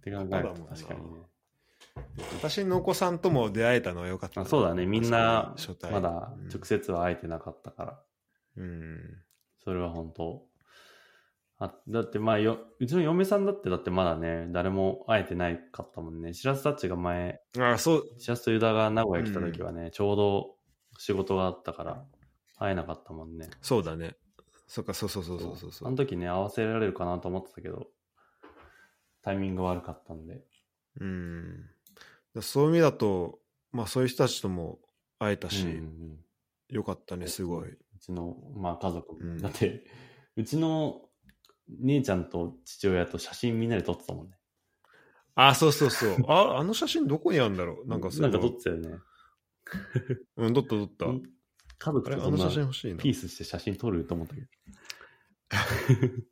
[0.00, 1.20] て考えると確かにね。
[2.38, 5.54] 私のお子さんとも出会えたのはよかった、そうだね、みんな、
[5.92, 8.02] まだ直接は会えてなかったから。
[8.56, 9.22] うん。
[9.62, 10.47] それは本当
[11.60, 16.32] あ、だってまあよ、うちの嫁さんだってだってまだね、誰も会えてないかったもんね。
[16.32, 18.04] 白洲たちが前、あそう。
[18.18, 20.54] 白洲とユダが名古屋来た時はね、うん、ちょうど
[20.98, 22.04] 仕事があったから
[22.58, 23.48] 会えなかったもんね。
[23.60, 24.16] そうだね。
[24.68, 27.88] そっか、そうそうそうそうそうあの時ね、合わせられるかなと思ってたけど、
[29.22, 30.44] タイミング悪かったんで。
[31.00, 31.70] うん。
[32.40, 33.40] そういう意味だと、
[33.72, 34.78] まあそういう人たちとも
[35.18, 36.18] 会えたし、うんうん、
[36.68, 37.70] よかったね、すごい。
[37.70, 39.84] うちの、まあ家族も、うん、だって、
[40.36, 41.07] うちの
[41.80, 44.36] 姉ちゃんと父親と写真みんなで撮ってたもんね。
[45.34, 46.16] あ、そうそうそう。
[46.28, 47.88] あ、あの写真どこにあるんだろう？
[47.88, 48.98] なんかなんか撮ってたよね。
[50.36, 51.06] うん、撮った撮った。
[51.78, 54.46] 家族とそんなピースして写真撮ると思ったけど。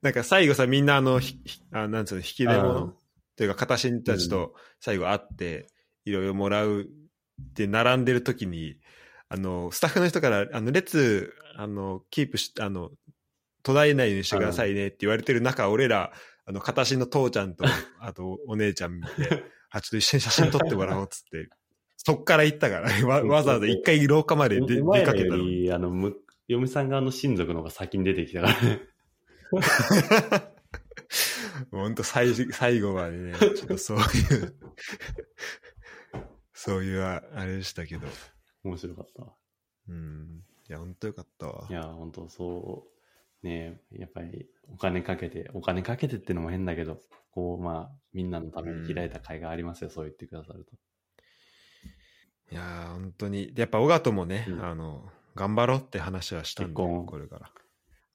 [0.00, 1.40] なんか最後さ、みんなあの、ひ
[1.72, 2.96] あなんつうの、引き出物
[3.36, 5.66] というか、片新たちと最後会って、
[6.06, 8.80] いろいろもらうって並んでる時に、
[9.28, 12.90] あの、スタッフの人から、あの、列、あの、キープし、あの、
[13.68, 16.10] 途絶えないようにしてくださいねって言われてる中、俺ら、
[16.46, 17.64] あの、片新の父ちゃんと、
[18.00, 19.08] あと、お姉ちゃん見て、
[19.70, 21.50] あ、ちょっと一緒に写真撮ってもらおうっつって、
[21.98, 25.44] そっから行ったから、ね、わわざわざ一回廊下まで出出かけたの。
[25.74, 26.16] あの、む、
[26.46, 28.80] 嫁さん側の親族の方が先に出てきたからね。
[31.70, 34.04] 本当最最後までね、ちょっとそういう
[36.54, 38.06] そういうあれでしたけど。
[38.64, 39.26] 面白かった
[39.88, 40.42] うん。
[40.68, 41.66] いや、本当よかったわ。
[41.68, 42.97] いや、本当そう
[43.42, 47.00] ねやっぱりお金かけて、お金かけてってのも変だけど、
[47.30, 50.72] こう、まあ、みんなのために開いた会がありますよ、うん、そう言ってくださると。
[52.50, 53.52] いやー、本当に。
[53.56, 57.50] やっぱ、尾形もね、うん、あの、頑張ろうって話はしたんで、これから。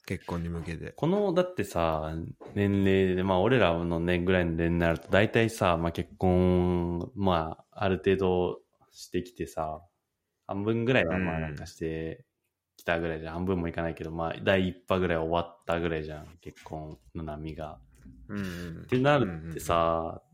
[0.05, 0.91] 結婚に向けて。
[0.91, 2.13] この、だってさ、
[2.55, 8.59] 年齢で、まあ、俺らの年ぐらいの年齢になると、大体さ、まあ、結婚、まあ、ある程度
[8.91, 9.81] してきてさ、
[10.47, 12.25] 半分ぐらいはまあ、なんかして
[12.77, 17.77] きたぐらいじゃ、ん、半分もいかないけど、まあ、第一波ぐらい終わったぐらいじゃん、結婚の波が。
[18.27, 20.33] うん、うん、ってなるってさ、うんうん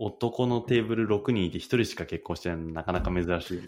[0.00, 3.62] 男のテーブル6人いて1人しか結婚してないのなかなか珍しい。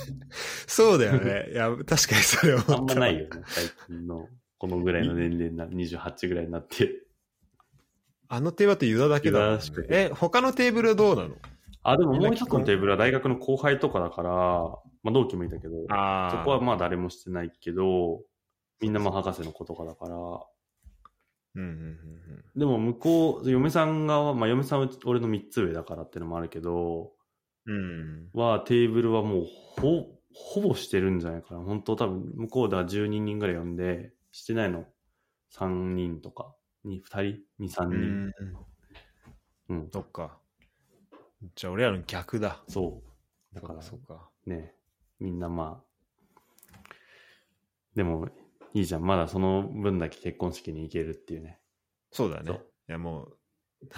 [0.66, 1.50] そうだよね。
[1.52, 2.64] いや、確かにそれは。
[2.68, 4.28] あんまないよね、最近の。
[4.58, 7.02] このぐらいの年齢な、28ぐらいになって。
[8.28, 9.60] あのテーブルってユダだけだ、ね、
[9.90, 11.36] え、他のテーブルはどうなの？
[11.90, 14.30] あ、でももう一つのテーブルは大学の後輩とかだから、
[15.02, 18.22] まあ同期もいたけど、そこはまあ誰もしてないけど、
[18.80, 21.72] みんなまあ博士の子とかだから、うんうんうんう
[22.56, 27.12] ん、でも向こう、嫁さんが、まあ嫁さんは俺の3つ上だからっていうのもあるけど、
[27.66, 29.46] うん、はテーブルはもう
[29.80, 31.60] ほほぼしてるんじゃないかな。
[31.60, 34.84] 本当多分向こうでは12人ぐらい呼んで、してないの
[35.54, 36.54] 3人とか、
[36.84, 37.22] 2, 2
[37.58, 38.32] 人 ?2、3人。
[39.68, 39.88] うん。
[39.90, 40.38] そっか。
[41.54, 42.62] じゃあ俺らの逆だ。
[42.68, 43.02] そ
[43.52, 43.54] う。
[43.54, 44.28] だから、そうか。
[44.46, 44.74] ね、
[45.18, 45.86] みんなまあ、
[47.94, 48.28] でも、
[48.74, 49.02] いいじゃん。
[49.02, 51.58] まだその分だけ結婚式に行けるっていうね。
[52.12, 52.60] そうだね。
[52.88, 53.38] いや、もう。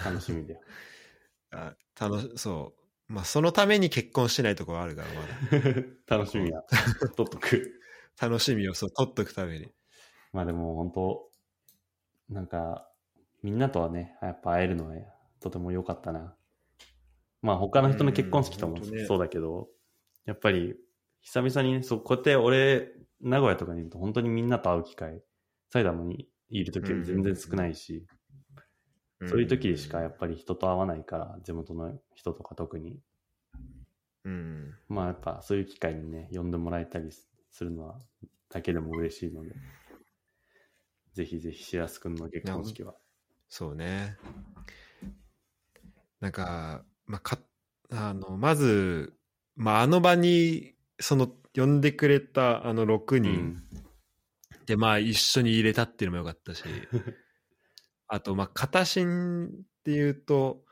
[0.03, 0.61] 楽しみだよ。
[1.51, 2.73] あ楽し、そ
[3.09, 3.13] う。
[3.13, 5.21] まあ、そのために結婚してないところあるから、ま
[5.59, 5.67] だ。
[6.17, 6.61] 楽しみや。
[7.17, 7.81] 取っとく。
[8.21, 9.73] 楽しみをそう、取っとくために。
[10.31, 11.31] まあでも本当、
[12.29, 12.89] なんか、
[13.41, 14.95] みんなとはね、やっぱ会えるのは
[15.39, 16.35] とても良かったな。
[17.41, 19.69] まあ他の人の結婚式ともそうだけど、
[20.25, 20.75] やっぱり
[21.21, 22.91] 久々にね、そう、こうやって俺、
[23.21, 25.21] 名古屋とかにいると本当にみんなと会う機会、
[25.69, 28.05] サイダムにいる時より全然少ないし、
[29.27, 32.99] そういう時しかやっぱり人と会わないから、地元の人とか特に。
[34.23, 34.75] うん。
[34.87, 37.99] まあやっぱそういう機会にね、呼んでもらえたりするのは、
[38.49, 39.53] だけでも嬉しいので。
[41.13, 42.95] ぜひぜひ、しらすくんの結婚式は。
[43.49, 44.17] そうね。
[46.21, 47.39] なんか、まあ、か、
[47.91, 49.15] あの、まず、
[49.55, 53.63] まあ、あの場に、その、呼んでくれたあの6う人ん。
[54.67, 56.63] で、まあ、一緒に入れたっていうのもよかったし、
[58.07, 59.49] あと、まあ、片新っ
[59.83, 60.63] ていうと、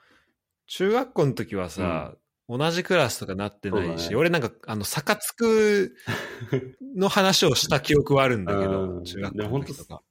[0.68, 2.15] 中学校の時はさ、
[2.47, 5.95] 同じクラスとかなってないし、ね俺なんか、あの、逆つく
[6.95, 10.03] の話をした記憶はあるんだけうど、ん中学校の時とか。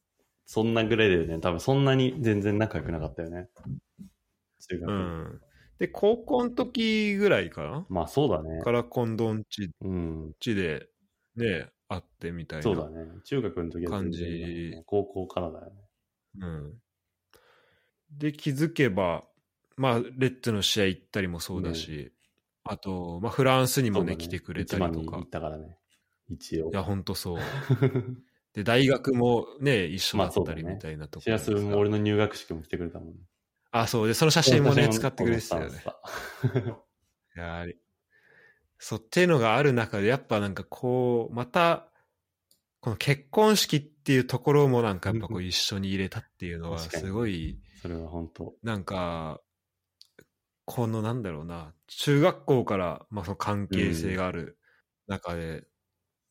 [0.44, 1.39] そんなぐらいだよね。
[1.39, 3.48] 多分そんなに全然仲良くなかったよね。
[4.69, 4.90] 中学。
[4.90, 5.40] うん。
[5.78, 7.86] で、高校の時ぐらいかな？
[7.89, 8.62] まあそうだね。
[8.62, 10.32] から近藤んちうん。
[10.40, 10.89] ちで、
[11.36, 12.62] ね、会ってみたいな。
[12.62, 13.07] そうだね。
[13.24, 14.20] 中学の時は全然感じ
[14.70, 15.73] ね高校からだよね。
[16.40, 16.81] うん。
[18.11, 19.24] で、気づけば、
[19.77, 22.12] まあ、レッツの試合行ったりもそうだし、
[22.65, 25.31] あと、まあ、フランスにもね、来てくれたりとか一番に行っ。
[25.31, 25.77] たからね。
[26.31, 26.74] 一応い。
[26.74, 27.39] や、ほんとそう。
[28.55, 33.15] で、大学もね、一緒だったりまあそうだねみたいなとこシラスろでさも俺の入学式も来てくれたもんね。
[33.81, 34.09] あ、そう。
[34.09, 35.85] で、その写真もね、私使ってくれてたよね。
[37.36, 37.66] いや
[38.78, 41.89] そうっていうのがある中でやっぱなんかこうまた
[42.81, 48.55] この結婚式っていうところもなんかやっぱこう一緒に入れたっていうのはすごいそれは本当。
[48.62, 49.40] なんか
[50.65, 54.59] このなんだろうな中学校からまあその関係性がある
[55.07, 55.65] 中で、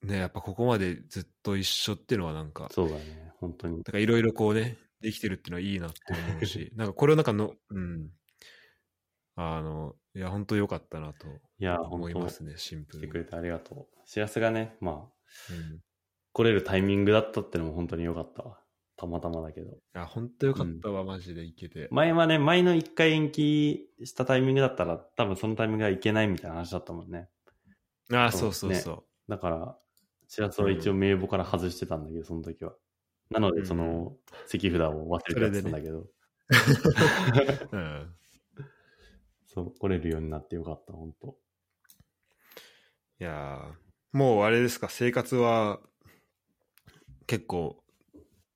[0.03, 3.33] ねやっぱここまでずっと一緒っていうのはなんかそうだね。
[3.39, 3.77] 本当に。
[3.83, 8.09] だからいろいろこうね、できてるっていうのはいいなって思うし、 なんかこれをなんかの、うん。
[9.35, 11.27] あの、いや、本当良かったなと
[11.59, 13.01] いや、思いますね、シンプルに。
[13.03, 13.99] 来てくれてありがとう。
[14.05, 15.81] シラスがね、まあ、うん、い
[16.33, 18.59] 来れるタイミングだったってのも本当に良かったわ。
[18.97, 19.77] たまたまだけど。
[19.93, 21.87] や、本当良かったわ、マジで行けて。
[21.91, 27.29] 前はね、前の一回延期したタイミングだったら、多分そのタイミングがいけないみたいな話だったもんね。
[28.11, 28.91] ああ、そそううそうそ
[29.27, 29.31] う。
[29.31, 29.77] だから、
[30.27, 32.73] シラスは一応名簿から外してたんだけど、その時は。
[33.31, 34.15] なので、うんその、
[34.45, 36.07] 席札を忘れてたんだけど、
[37.71, 38.15] うん。
[39.45, 41.37] そう、来れるようになってよかった、本当
[43.19, 45.79] いやーもうあれですか、生活は
[47.27, 47.83] 結構、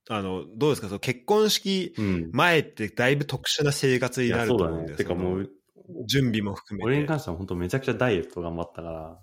[0.10, 2.30] あの、どうですか、その結婚式うん。
[2.32, 4.70] 前ってだいぶ特殊な生活になるそうだね。
[4.70, 6.86] と思うんだよてかも、そうの準備も含めて。
[6.86, 9.20] 俺に関しては本当めちゃくちゃダイエット頑張ったから。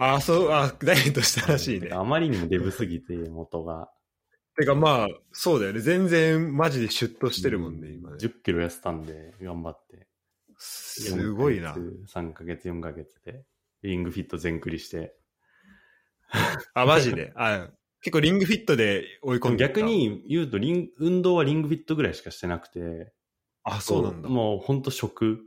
[0.00, 3.90] ああ、そう、あダイエットしたらしいねあまりにもデブすぎて、元が。
[4.58, 5.80] てかまあ、そうだよね。
[5.80, 8.16] 全然マジでシュッとしてるもんね、う今ね。
[8.20, 10.06] 10キロ痩せたんで、頑張って。
[10.56, 11.74] すごいな。
[11.74, 13.44] 3ヶ月、4ヶ月で。
[13.82, 15.14] リングフィット全クリして。
[16.74, 17.32] あ、マジで？
[17.36, 17.68] あ
[18.00, 19.82] 結構リングフィットで追い込んで逆。
[19.82, 23.12] に言うとリン、運動はリングフィットぐらいしかしてなくて。
[23.64, 24.28] あ、そうなんだ。
[24.28, 25.40] もう本当食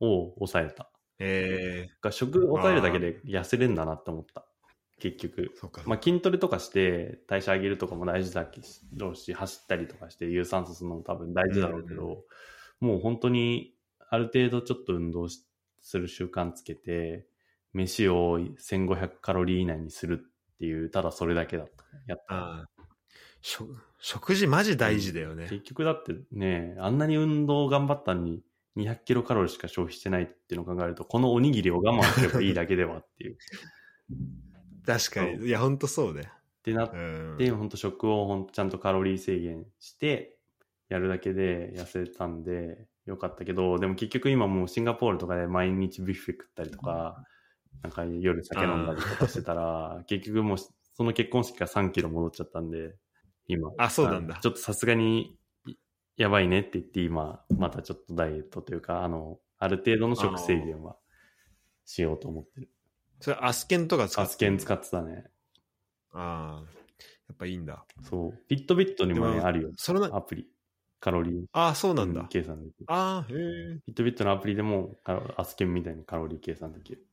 [0.00, 0.90] を抑えた。
[1.18, 4.47] ええだから食抑えるだけで痩せれんだなって思った。
[4.98, 5.52] 結局。
[5.86, 8.60] まあ、筋トレとかして代謝上げるとかも大事だけ
[8.92, 12.24] どうし、走ったりとかして有酸素するのも多分大事だろうけど、
[12.80, 13.74] もう本当に
[14.10, 15.44] ある程度ちょっと運動し
[15.80, 17.26] する習慣つけて、
[17.72, 21.84] 飯を1500カロリー以内にするっていう、ただそれだけだった。
[22.06, 22.68] やった。
[23.40, 25.46] 食食事マジ大事だよね。
[25.48, 28.42] 結局だってね、あんなに運動頑張ったのに
[28.76, 33.38] 200キロカロリーしか消費してないっていうのを考えると、このおにぎりを我慢すればいいだけではっていう。
[34.88, 35.46] 確かに。
[35.46, 36.28] いや、ほんとそうだよ。
[36.30, 37.36] ってなっうん。
[37.36, 40.38] で、本当食をほんとちゃんとカロリー制限して、
[40.88, 47.22] やるだけで痩せたんで、よかったけど、でも結局今もうシンガポールとかで毎日ビュッフェ食ったりとか、
[47.82, 52.96] なんか夜酒飲んだりとかしてたら、結局もうその結婚式から3キロ戻っちゃったんで、
[53.46, 53.70] 今。
[53.76, 55.36] あそうなんだちょっとさすがに、
[56.16, 60.96] やばいねって言って今、またちょっとダイエットというか、あの、ある程度の食制限は
[61.84, 62.70] しようと思ってる。
[63.20, 65.24] それアスケンとか使ってアスケン使ってたね。
[66.12, 66.78] ああ。
[67.28, 67.84] やっぱいいんだ。
[68.02, 68.30] そう。
[68.30, 69.70] フィットビットにもね、あるよ。
[69.76, 70.48] それな、アプリ。
[71.00, 71.44] カロリー。
[71.52, 72.22] ああ、そうなんだ。
[72.22, 72.86] うん計算できる。
[72.88, 73.36] ああ、へえ。
[73.36, 77.04] フィットビットのアプリでも、カロアスケンみたいにカロリー計算できる。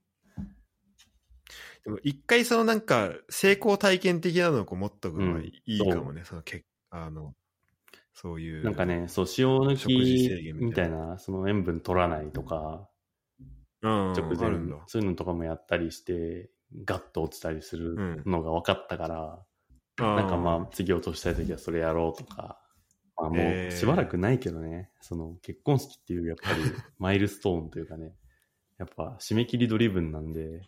[1.83, 6.23] でも一回そのなんか成功体験的なのをこう持っとくのはいいかもね。
[6.25, 7.35] そのけあの、
[8.13, 8.63] そういう。
[8.63, 12.87] なんか、ね、そう、塩抜食事制限みたいなきみたいな、その塩分取らないとか、うん、
[13.81, 14.79] 直前。
[14.87, 16.49] そういうのとかもやったりして、
[16.83, 19.45] ガッと落ちたりするのが分かったから、
[19.97, 22.59] なんかまあ、次落としたい時はそれやろうとか、
[23.17, 26.61] まあもえーうしばらくないけどね、その結婚式っていうやっぱり
[26.99, 28.13] マイルストーンというかね、
[28.77, 30.61] やっぱ締め切りドリブンなんで、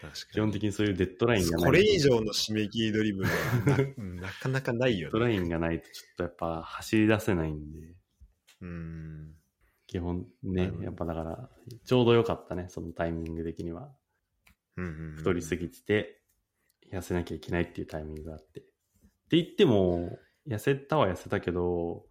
[0.00, 1.66] 基本的にそういうデッドラインがない。
[1.66, 5.10] これ以上の締め切りドリブンはなうん なかなかないよね。
[5.12, 7.94] デッドラインがないとちょっとやっぱ走り出せないんで、
[8.60, 9.34] うん。
[9.92, 11.50] 基本ねやっぱだから、
[11.84, 13.90] ちょうど良かったね、そのタイミング的には。
[14.78, 16.22] うんうんうん太りすぎてて、
[16.90, 18.60] 痩せなきゃいけないっていうタイミングがあって。
[18.60, 18.70] って
[19.32, 22.06] 言っても、痩せたは痩せたけど、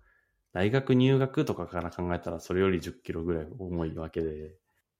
[0.53, 4.53] 大学入学とかから考えたらそれより10キロぐらい重いわけで、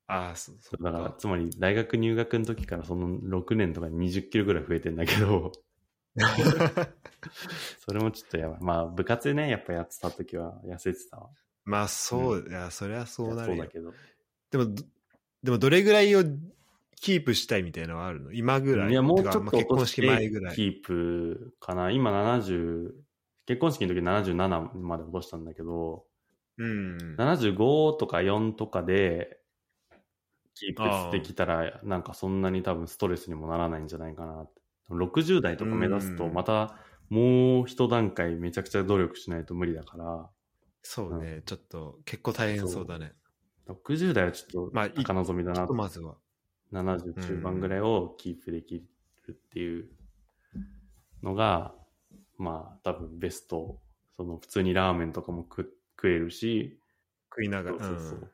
[0.08, 1.16] ああ、そそっだから、か。
[1.20, 5.52] つまり大学入学の時からその6年とか20キロぐらい増えてんだけど、
[7.78, 8.60] それもちょっとやばい。
[8.60, 11.30] まあ、部活でね、やっぱやってた時は痩せてたわ。
[11.64, 13.68] まあそう、いや、そりゃそうなるよそうだ。
[13.68, 13.94] けど。
[14.52, 14.84] でも、ど
[15.44, 16.24] でもどれぐらいを
[16.96, 18.32] キープしたいみたいなのはあるの？
[18.32, 20.56] 今ぐらいいや、もうちょっと結婚式前ぐらい。
[20.56, 21.92] キープかな。
[21.92, 22.92] 今70、
[23.46, 26.06] 結婚式の時77まで落としたんだけど、
[26.58, 27.16] うん。
[27.18, 29.40] 75とか4とかで、
[30.54, 34.62] キープできたら、なんかそんなに多分ストレスにもならないんじゃないかなって。
[34.92, 36.76] 60代とか目指すと、うんまた
[37.10, 40.30] もう一段階めちゃくちゃ努力しないと無理だから、
[40.84, 43.14] そうね、ちょっと結構大変そうだね。
[43.68, 46.16] 60代はちょっとまあい高望みだなっとまずは。
[46.74, 48.76] 70中盤ぐらいをキープでき
[49.28, 49.90] るっていう
[51.22, 51.74] のが、
[52.38, 53.80] まあ多分ベスト。
[54.16, 56.80] その普通にラーメンとかも食食えるし、
[57.30, 57.80] 食いながら。
[57.80, 58.30] そうそうそううん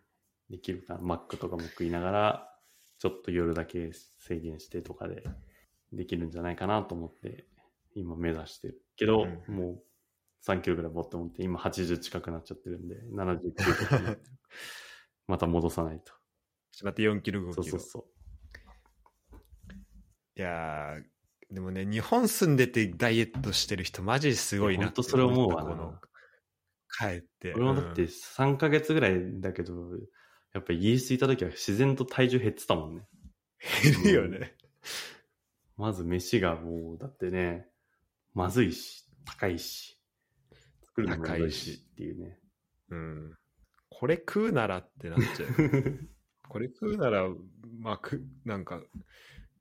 [0.49, 1.02] できるかな。
[1.02, 2.49] マックとかも食いながら、
[2.99, 5.24] ちょっと夜だけ制限してとかで
[5.94, 7.45] できるんじゃないかなと思って、
[7.95, 8.82] 今目指してる。
[8.95, 9.84] けど、うんもう
[10.45, 14.38] 3キロぐらいボって思って、今80近くなっちゃってるんで、79とかになってる
[15.27, 16.05] また戻さないと。
[16.05, 16.14] ちょっ
[16.80, 17.64] と待って、4キロ、5キロ。
[17.64, 18.18] そうそうそう。
[20.38, 25.95] いやー、でもね、日本住んでてダイエットしてる人、マジすごいなっていやほんとそれ思うわなこの
[26.99, 27.53] 帰って。
[27.55, 29.91] 俺もだってうん3ヶ月ぐらいだけど、
[30.53, 33.07] やっぱりイギリスいた時は自然と体重減ってたもんね。
[33.84, 34.55] 減るよね。
[35.77, 37.68] まず飯がもう、だってね、
[38.34, 39.97] まずいし、高いし、
[40.98, 42.40] 作るのもまずいしっていうね。
[42.90, 43.34] うん。
[43.90, 46.10] これ食うならってなっちゃう。
[46.49, 47.30] これ食うなら、
[47.80, 48.82] まあ、く、なんか、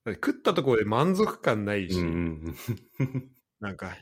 [0.05, 2.55] だって食ったところで満足感ないし、うんうん
[3.01, 3.31] うん。
[3.61, 3.97] なんか、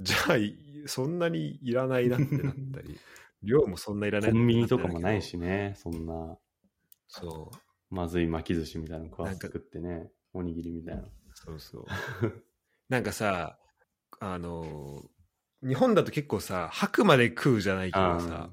[0.00, 2.98] じゃあい、そんなにいらないなってなったり、
[3.42, 6.38] 量もそんないらないコンビニとかもないしね、そんな、
[7.06, 7.50] そ
[7.90, 7.94] う。
[7.94, 11.08] まずい巻き寿司みたいなの食わなんか作ってね、おにぎりみたいな。
[11.34, 11.86] そうそう。
[12.88, 13.58] なんかさ、
[14.20, 15.02] あの、
[15.62, 18.50] 日本だと結構さ、吐くまで食うじゃないけどさ、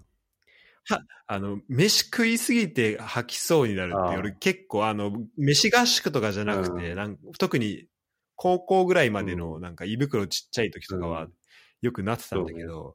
[0.87, 6.95] は、あの、飯食いすぎて吐きそうになるって、俺結構あの、飯合宿とかじゃなくて、うん。
[6.95, 7.87] なん特に
[8.35, 9.61] 高校ぐらいまでのうん。
[9.61, 11.33] なんか胃袋ちっちゃい時とかはうん。
[11.81, 12.93] よくなってたんだけど、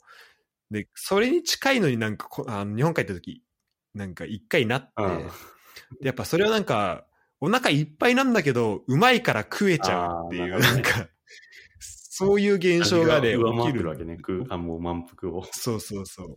[0.70, 3.42] で、それに近いのになんかこあの日本帰った時、
[3.94, 5.26] なんか一回なって、うん。
[6.00, 7.06] でやっぱそれはなんか、
[7.40, 11.08] お腹いっぱいなんだけど、うまいから食えちゃうっていう、なんか、
[12.26, 14.18] そういう現象がね、起きるわけね、
[14.48, 15.44] あ、もう満腹を。
[15.52, 16.36] そうそうそう。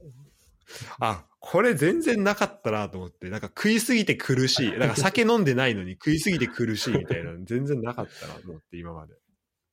[0.99, 4.71] あ、これ全然なかったなと思って、なんか食いすぎて苦しい。
[4.71, 9.13] なんか酒飲んでないのに 食いすぎて苦しいみたいなの全然なかったなと思って、今まで。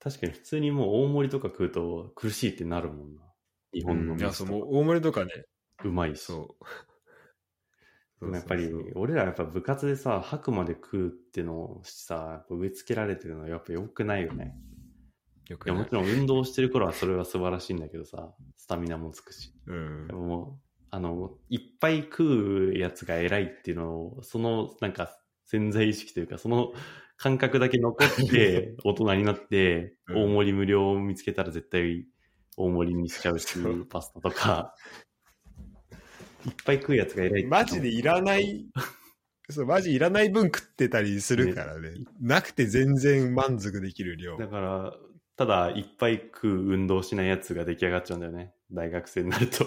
[0.00, 3.22] 確かに普通にもう大盛りとか食うと苦しいってなるもんな。
[3.72, 5.30] 日本のいや、そう、飯とかもう大盛りとかね、
[5.84, 6.20] うまいし。
[6.20, 8.32] そう。
[8.32, 14.54] やっぱり俺らやっぱ部活でさ、吐くまで食うってのをさ、植え付けられてるのはやっぱ良くないよね。
[15.50, 19.52] よくないもちろん 運動してる頃はそれは素晴らしいんだけどさ、スタミナもつくし。
[19.66, 20.14] うんで。
[20.14, 20.58] も
[20.92, 26.72] あの、いっぱい食うやつが偉いっていうのを、そのなんか潜在意識というか、その
[27.16, 32.06] 感覚だけ残って、 大人になって、うん大盛り無料を見つけたら絶対
[32.56, 33.46] 大盛りにしちゃうし
[33.90, 34.74] パスタとか。
[36.46, 38.66] いっぱい食うやつが偉いマジでいらない、
[39.50, 41.90] そう、マジいらない分食ってたりするからね。
[42.20, 44.38] なくて全然満足できる量。
[44.38, 44.94] だから、
[45.40, 48.52] ただいっぱい食う運動しないやつが出来上がっちゃうんだよね。
[48.70, 49.64] 大学生になると。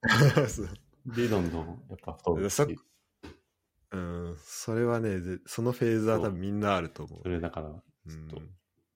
[1.14, 3.96] で、どんどんやっぱ太るう。
[3.98, 7.20] うん、それはね、ぜそのフェーズは多分みんなあると思う。
[7.24, 8.36] それだから、うんちょっと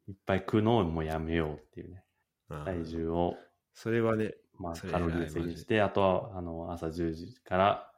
[0.08, 2.02] いっぱい食うのをもうやめようっていうね。
[2.48, 3.36] うん体重を、
[3.74, 7.92] それはね、まあ、カロリー制限して、あとは、あの、朝10時から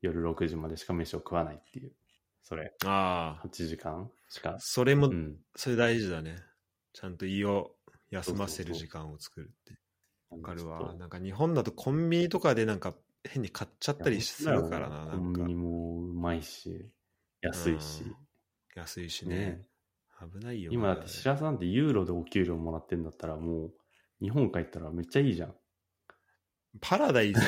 [0.00, 1.92] 夜6時までしか飯を食わないっていう。
[2.42, 4.56] それ、ああ、8時間しか。
[4.58, 5.38] それも、うん。
[5.54, 6.34] それ大事だね。
[6.94, 7.72] ちゃんと胃を
[8.10, 9.76] 休ませる時間を作るって。
[10.30, 10.94] わかるわ。
[10.94, 12.94] なんか日本だとコンビニとかでなんか
[13.24, 14.96] 変に買っちゃったりするからな。
[14.96, 16.88] なんかコンビニもうまいし、
[17.42, 18.04] 安いし。
[18.76, 19.36] 安いしね。
[19.36, 19.66] ね
[20.38, 20.70] 危ないよ。
[20.72, 23.72] 今だって白洲さんってユーロでお給料もらってんだったらもう、
[24.22, 25.54] 日本帰ったらめっちゃいいじゃん。
[26.80, 27.40] パラダイス。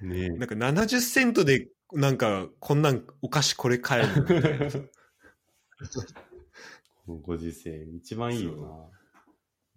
[0.00, 0.30] ねえ。
[0.30, 4.68] なんか70セントで、なんか、こんなんお菓子これ買えるみたいな。
[7.08, 8.68] このご時世、一番いいよそな。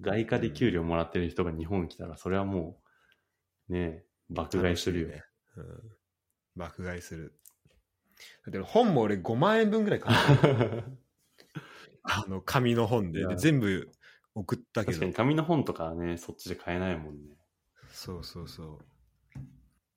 [0.02, 2.82] 外貨で給料もらってる人が日本来たら、それはも
[3.70, 5.08] う、ねえ、爆買いするよ。
[5.08, 5.24] ね
[5.56, 5.66] うん
[6.58, 7.40] 爆買いする。
[8.46, 10.84] だって本も俺5万円分ぐらい買った。
[12.04, 13.90] あの、紙の本で全部
[14.36, 15.14] 送ったけど確かに。
[15.14, 17.38] 紙の本とかはね、そっちで買えないもんね。
[17.92, 19.40] そうそうそう。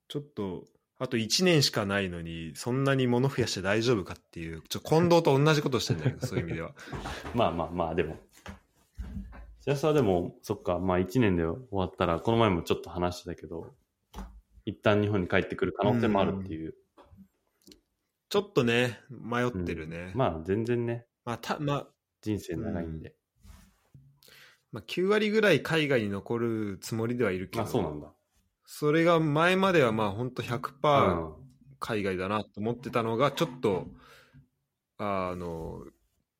[0.07, 0.65] ちょっと、
[0.97, 6.73] あと1年しかないのに、そんなに物増やして大丈夫かっていう、ちょ近藤と同じことしてんだけど、 そういう意味では。
[7.33, 8.17] まあまあまあ、でも。
[9.59, 13.75] 幸せはでも、そっか、まあ1年で終わったら、この前もちょっと話してたけど、
[14.63, 16.75] 一旦日本に帰ってくる可能性もあるっていう。
[18.29, 20.11] ちょっとね、迷ってるね。
[20.15, 21.87] まあ全然ね、まあ、た、まあ、
[22.21, 23.15] 人生長いんで。
[24.71, 28.14] まあ、9割ぐらい海外に残るつもりではいるけど、あ、そうなんだ。
[28.65, 31.45] それが前まではまあ本当う100%ん。
[31.79, 33.85] 海外だなと思ってたのが、ちょっと、
[34.97, 35.83] あの、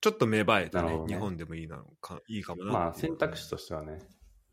[0.02, 0.98] ちょっと芽生えたね。
[0.98, 1.08] ね。
[1.08, 4.00] 日本でもいいなのか、いいかもなまあ選択肢としてはね、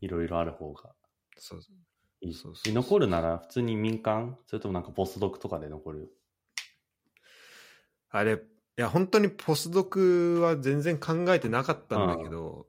[0.01, 0.93] いろいろある方が
[1.37, 1.59] そう。
[2.21, 2.33] いい。
[2.33, 4.37] そうそう残るなら普通に民間？
[4.45, 6.09] それともなんかポストドクとかで残る？
[8.09, 8.37] あれ、い
[8.75, 12.67] や、本当にポスドクは全然考えてなかったんだけど、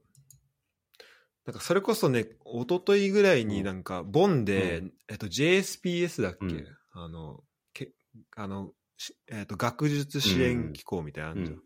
[1.46, 6.66] なんかそれこそね、一昨日ぐらいになんか、ボンで、うえっと、JSPS だっけ、うん。
[6.92, 7.44] あの、
[7.74, 7.90] け
[8.34, 11.58] あの、しえっと、学術支援機構みたいなのあるじゃん。
[11.58, 11.62] うん。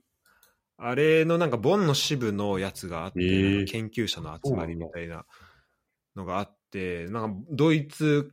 [0.79, 3.67] あれのなんか、ボンの支部のやつがあって、へー。
[3.67, 5.25] 研究者の集まりみたいな
[6.17, 8.33] のがあって、なんか、ドイツ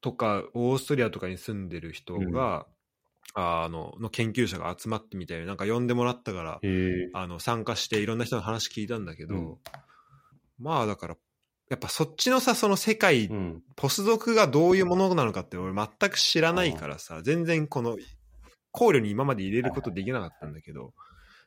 [0.00, 2.68] とかオーストリアとかに住んでる人が、
[3.34, 6.60] あの、の研究者が集まってみたいな、なんか呼んでもらったから。
[7.14, 9.56] あの、参加していろんな人の話聞いたんだけど、うん
[10.58, 11.16] まあだから、
[11.70, 13.62] やっぱそっちのさ、その世界、うん。
[13.76, 17.96] ポスドクがどういうものなのかって俺全く知らないからさ、全然この
[18.70, 20.92] 考慮に今まで入れることできなかったんだけど、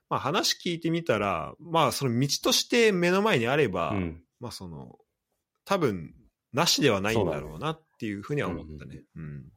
[0.10, 4.24] まあ話聞いてみたら、まあその道として目の前にあれば、うん。
[4.40, 4.98] まあその、
[5.66, 6.14] 多分、
[6.54, 9.04] なしではないんだろうなっていうふうには思ったね。
[9.16, 9.52] うん。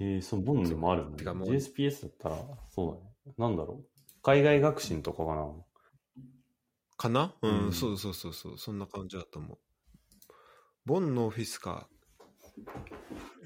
[0.00, 1.40] へえ、そう、ボンでもあるんだ、ね。
[1.40, 2.36] JSPS だったら、
[2.68, 3.34] そうだね。
[3.36, 3.86] なんだろう。
[4.22, 5.50] 海外学習とかかな。
[6.98, 7.34] かな？
[7.40, 9.58] うん、うんそうそうそうそう、そんな感じだと思う。
[10.84, 11.88] ボンのオフィスか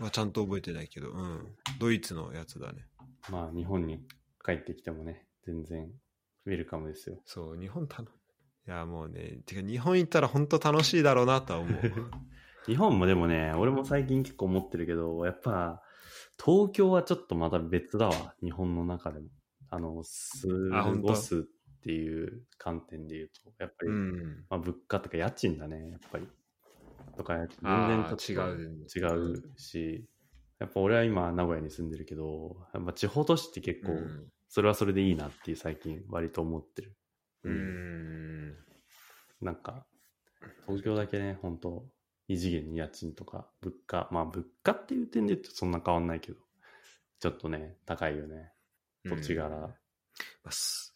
[0.01, 1.57] はちゃんと覚えてないけど、うん。
[1.79, 2.87] ドイツのやつだね。
[3.31, 4.01] まあ、日本に
[4.45, 5.91] 帰ってきてもね、全然、
[6.47, 7.21] ウェルカムですよ。
[7.25, 8.11] そう、日本たの、い
[8.71, 11.81] や、もうね、てか日本行ったら本当楽しいだろうなとは思う。
[12.67, 15.83] 日本もでもね、俺も最近結構思ってるけど、やっぱ、
[16.43, 18.35] 東京はちょっとまた別だわ。
[18.43, 19.27] 日本の中でも。
[19.71, 21.09] あの、過あ本当？
[21.09, 21.49] ごす
[21.83, 24.47] っていう観点で言うと、やっぱり、うん。
[24.51, 26.29] まあ、物価とか家賃だね、やっぱり。
[27.17, 30.09] とか、全あ然ーちょっと違う違うし、
[30.59, 36.97] やっぱ俺は今名古屋に住んでるけど、やっぱ地方都市って結構、うんそれはそれでいいなっていう最近割と思ってる。
[37.45, 37.51] う。
[37.51, 38.57] ん。
[39.41, 39.87] なんか、
[40.67, 41.89] 東京だけね、本当
[42.29, 46.39] 異次元に家賃とか物価、まあ物価っていう点で言うとそんな変わんないけど、
[47.21, 48.53] ちょっとね、高いよね。
[49.07, 49.79] 土地柄。
[50.45, 50.92] まあす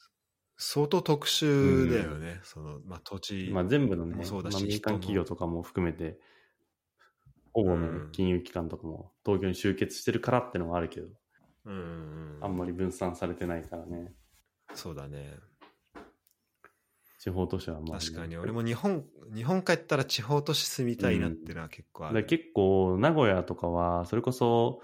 [0.56, 2.40] 相当特殊だよね。
[2.42, 3.50] その、まあ土地。
[3.52, 6.18] まあ全部のね、もそうだしまあ民間企業とかも含めて、
[7.52, 11.08] ほぼね、うん金融機関とかも東京に集結してるからってのがあるけど、
[11.66, 12.38] うんうんうん。
[12.42, 14.14] あんまり分散されてないからね。
[14.74, 15.38] そうだね。
[17.18, 19.04] 地方都市はまあ、確かに、俺も日本、
[19.34, 22.14] 日本帰ったら地方都市住みたいなってのは結構ある。
[22.14, 24.80] だから結構、名古屋とかは、それこそ、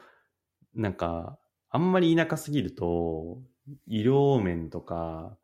[0.74, 1.38] なんか、
[1.68, 3.40] あんまり田舎すぎると、
[3.86, 5.38] 医療面とか、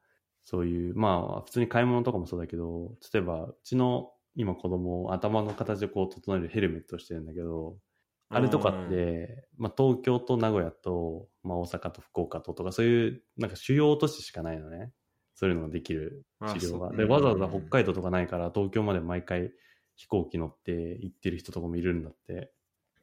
[0.51, 7.77] そういう、まあ、普通に買い物とかもそうだけど、例えば、うちの今子供、頭の形をこう整えるヘルメットをしてるんだけど、
[8.31, 14.91] あれとかって、まあ、東京と名古屋と、まあ、大阪と福岡ととか、そういう、なんか主要都市しかないのね。
[15.35, 16.97] そういうのができる治療が。
[16.97, 19.53] で、わざわざ北海道とかないから、東京まで毎回
[19.97, 20.73] 飛行機乗って
[21.03, 22.55] 行ってる人とかもいるんだって。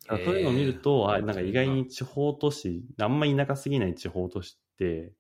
[0.10, 5.14] そういうのを見ると、あ、なんか意外に地方都市、あんま田舎すぎない地方都市って、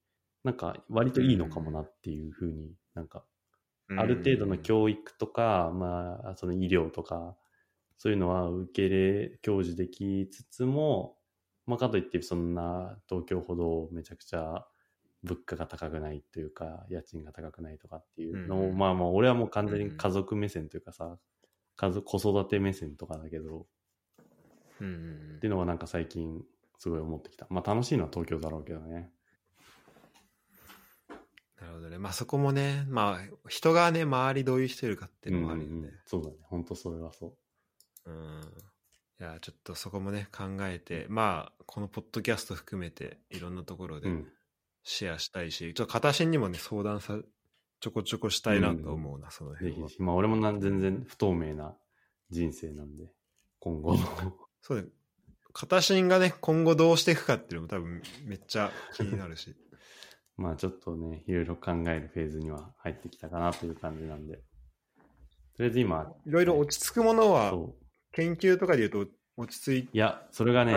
[0.45, 7.35] なんか割といいのかもなっていうふうになんか、うんある程度の教育とか、まあ、その医療とか、
[7.99, 11.17] そういうのは受け入れ、享受できつつも、
[11.67, 14.65] まあ、かといってそんな東京ほどめちゃくちゃ
[15.21, 21.19] 物価が高くないというか、家賃が高くないとかっていうのを、うんまあまあ、俺はもう完全に家族目線というかさ、
[21.75, 23.67] 家族、子育て目線とかだけど、
[24.81, 26.43] うんうんっていうのはなんか最近
[26.79, 27.45] すごい思ってきた。
[27.51, 29.11] まあ楽しいのは東京だろうけどね。
[31.59, 31.97] なるほどね。
[31.97, 35.91] まあそこもね、まあ人がね、周りどういう人いるかっていうのもあるようんうんね。
[36.05, 36.35] そうだね。
[36.43, 37.35] 本当それはそ
[38.05, 38.11] う。
[38.11, 38.41] うん。
[39.19, 44.27] いや、ちょっとそこもね、考えて、まあ、このポッドキャスト含めて、いろんなところでうん。
[44.83, 47.17] シェアしたいし、ちょっと片心にもね、相談さ、
[47.79, 49.87] ちょこちょこしたいなと思うな、その辺は。
[49.87, 51.75] ぜひ、まあ俺もなん全然不透明な
[52.29, 53.09] 人生なんで、
[53.59, 53.99] 今後の。
[54.61, 54.87] そうね。
[55.53, 59.55] 片心がね、今後どうしていくかっていうのも多分めっちゃ気になるし。
[60.37, 64.35] まあちょっとね、いろいろ考えるフェーズには入ってきたかなという感じなんで。
[64.35, 67.53] とりあえず今、いろいろ落ち着くものは。
[68.11, 70.75] 研究とかで言うと落ち着いいや、それがね、い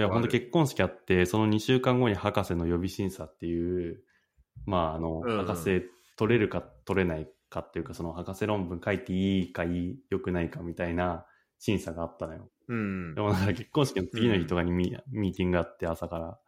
[0.00, 4.02] や、本当結婚式あって、その2週間後に博士の予備審査っていう、
[4.66, 5.82] まあ、あの、うんうん博士
[6.16, 11.24] 取れるか取れないかっていうか、その博士論文書いていいかいい、良くないかみたいな
[11.58, 12.50] 審査があったのよ。
[12.68, 13.20] うんで。
[13.20, 16.38] もなんか結婚式の次の日とかにミ,、ミーティングがあって朝から、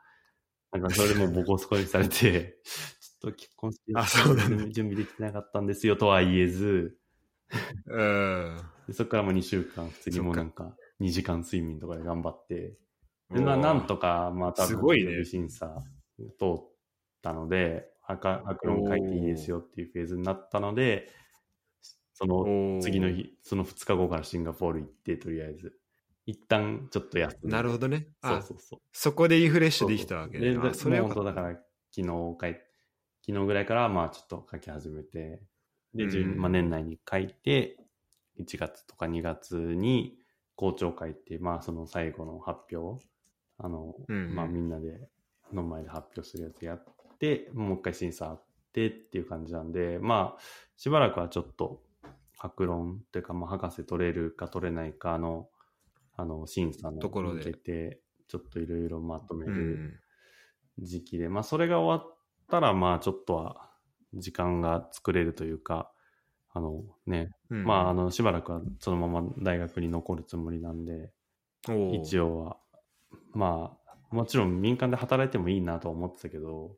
[0.75, 2.59] なんかそれでもうボコスコにされて、
[3.01, 4.65] ちょっと結婚式あそうなんだ。
[4.71, 6.99] 準備できてなかったんですよとは言えず、
[7.87, 8.57] うん。
[8.89, 12.77] でそこからもう2週間普通にもうなんか2時間睡眠とかで頑張って、
[13.33, 15.25] でまあなんとかまあ多分すごいね。
[15.25, 15.85] 審査
[16.39, 16.65] 通っ
[17.23, 21.09] たので、白白論書いていいですよっていうフェーズになったので、
[22.15, 25.79] その次の日、その2日後からシンガポール行って、とりあえず。
[26.27, 27.49] 一旦ちょっと休んで。
[27.49, 28.09] なるほどね。
[28.23, 28.81] あそうそうそう。
[28.93, 30.57] そこでリフレッシュできたわけね。
[30.75, 32.37] それ本当だから、昨日書い、
[33.27, 35.43] 昨日ぐらいからまあちょっと書き始めて、
[35.95, 37.77] で、うん12まあ、年内に書いて、
[38.41, 40.17] 1月とか2月に
[40.57, 43.05] 校長会って、まあその最後の発表、
[43.59, 45.09] あの、うんまあみんなで
[45.53, 46.85] の前で発表するやつやっ
[47.19, 48.43] て、もう一回審査あっ
[48.73, 50.41] てっていう感じなんで、まあ
[50.77, 51.83] しばらくはちょっと
[52.39, 55.49] 白論というか、まあ博士取れるか取れないかの、
[56.17, 57.45] あの、審査のところで。
[57.45, 60.01] 向けて、ちょっといろいろまとめうる
[60.79, 60.85] ん。
[60.85, 62.17] 時期で、まあそれが終わっ
[62.51, 63.71] たら、まあちょっとは
[64.15, 65.91] 時間が作れるというか、
[66.53, 67.65] あのね、うん。
[67.65, 71.13] まああのしばらくはそのまま大学に残るつもりなんで、
[71.93, 72.29] 一応。
[72.29, 72.57] 応は、
[73.33, 76.77] まあもちろん民間で働いてもいいなとは思ってたけど、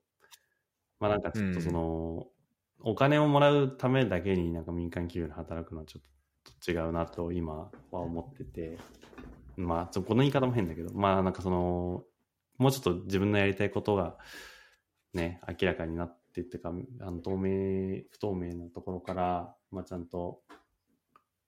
[1.00, 2.26] まあなんかちょっとその、
[2.80, 6.02] お金をもらうためだけになんか民間企業で働くのはちょっ
[6.64, 8.78] と違うなと今は思ってて、
[9.56, 12.04] まあちょこの言い方も変だけど、まあなんかその、
[12.58, 14.16] もうちょっと自分のやりたいことが
[15.14, 20.42] ね、明らかになってっていうか、あの透明、不透明なところから、まあちゃんと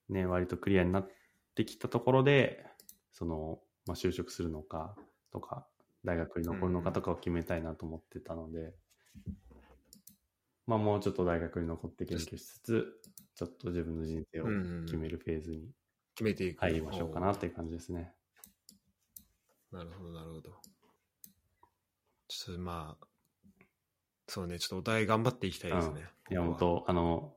[0.09, 1.10] ね、割とクリアになっ
[1.55, 2.64] てきたところで、
[3.12, 4.97] その、まあ就職するのか
[5.30, 5.66] とか、
[6.05, 8.74] 大学に残るのかとかを決めたいなと思ってたので、
[10.66, 12.86] まあもうちょっと大学に残って研究しつつ、
[13.35, 14.44] ちょっと自分の人生を
[14.86, 15.70] 決めるフェーズに
[16.19, 16.61] 決めていく。
[16.62, 18.12] 入りましょうかなっていう感じですね。
[19.70, 20.51] なるほど、なるほど。
[22.27, 23.07] ちょっとまあ、
[24.27, 26.07] そうね、ちょっとお互い頑張っていきたいですね。
[26.31, 27.36] いや、ここは本当あの、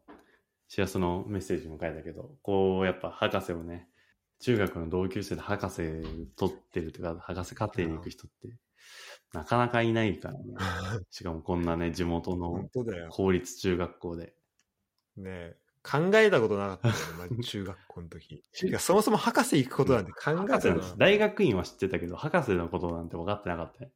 [0.68, 3.88] シラスのメッセージも書いたけど、こう、やっぱ博士をね、
[4.40, 8.58] 中学の同級生で博士取ってるというか、博士課程に行く人って、
[9.32, 10.56] なかなかいないからね。
[11.12, 12.68] しかもこんなね、地元の。
[13.12, 14.34] 公立中学校で。
[15.18, 18.44] ねえ考えたことなかったよね、まあ中学校の時。
[18.80, 23.91] そもそも博士行くことなんて考えたの大学院は知ってたけど、博士のことなんて分かってなかったね。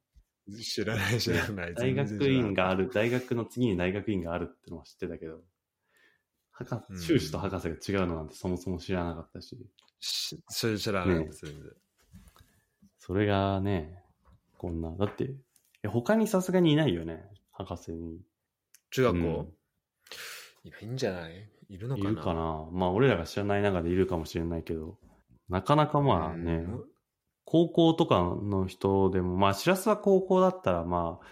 [0.61, 1.73] 知らない、知らない。
[1.73, 5.41] 大学院がある、大学の次に大学院があるってのは知ってたけど、
[6.51, 9.57] 博うん修士と博士が違うのなんてそもそも知らなかったし、
[9.99, 11.71] しそれ知らないねです、全然。
[12.99, 14.03] それがね、
[14.57, 15.35] こんな、だって、
[15.87, 18.19] 他にさすがにいないよね、博士に。
[18.91, 19.53] 中学校、うん
[20.63, 21.47] いないんじゃない？
[21.69, 22.15] いるのいかな？
[22.15, 22.67] るかな？
[22.71, 24.97] まあ、俺らが知らない中でいるかもしれないけど、
[25.49, 26.83] なかなかまあね、うん。
[27.45, 31.25] 高校とかの人でも、まあ、しらすは高校だったら、まあ、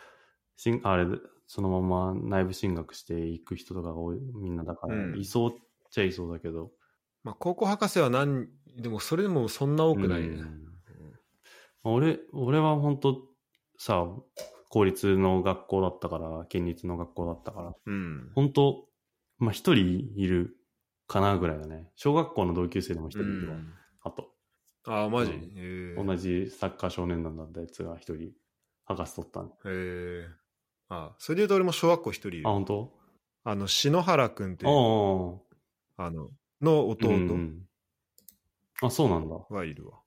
[0.58, 1.06] しんあれ、
[1.48, 5.18] そのまま内部進学していく人とかが多い、みんなだから、うん。
[5.18, 5.54] いそうっ
[5.90, 6.72] ちゃいそうだけど、
[7.24, 8.48] まあ、高校博士は何、
[8.78, 10.28] でもそれでもそんな多くないね。
[10.28, 10.64] うん。
[11.84, 13.18] まあ俺、俺は本当
[13.78, 14.08] さ、
[14.70, 18.32] 公立の学校だったから、県立の学校だったから、うん。
[18.36, 18.86] 本当
[19.40, 20.58] まあ一人いる
[21.08, 21.92] かなぐらいだね。
[21.96, 23.56] 小学校の同級生でも一人いるわ。
[23.56, 23.74] うん
[24.06, 24.34] あと、
[24.86, 28.34] ああ、マジ、うん同じサッカー少年団だったやつが一人、
[28.84, 29.50] 博士取ったの。
[29.50, 30.28] へえ
[30.90, 32.94] あそれで言うと俺も小学校一人いるあ、本当？
[33.46, 34.72] あの、篠原くんっていう、
[35.98, 36.06] ああ。
[36.06, 36.32] あの、
[36.62, 37.70] の弟うんうん
[38.82, 39.36] あ、そうなんだ。
[39.50, 40.00] はいるわ。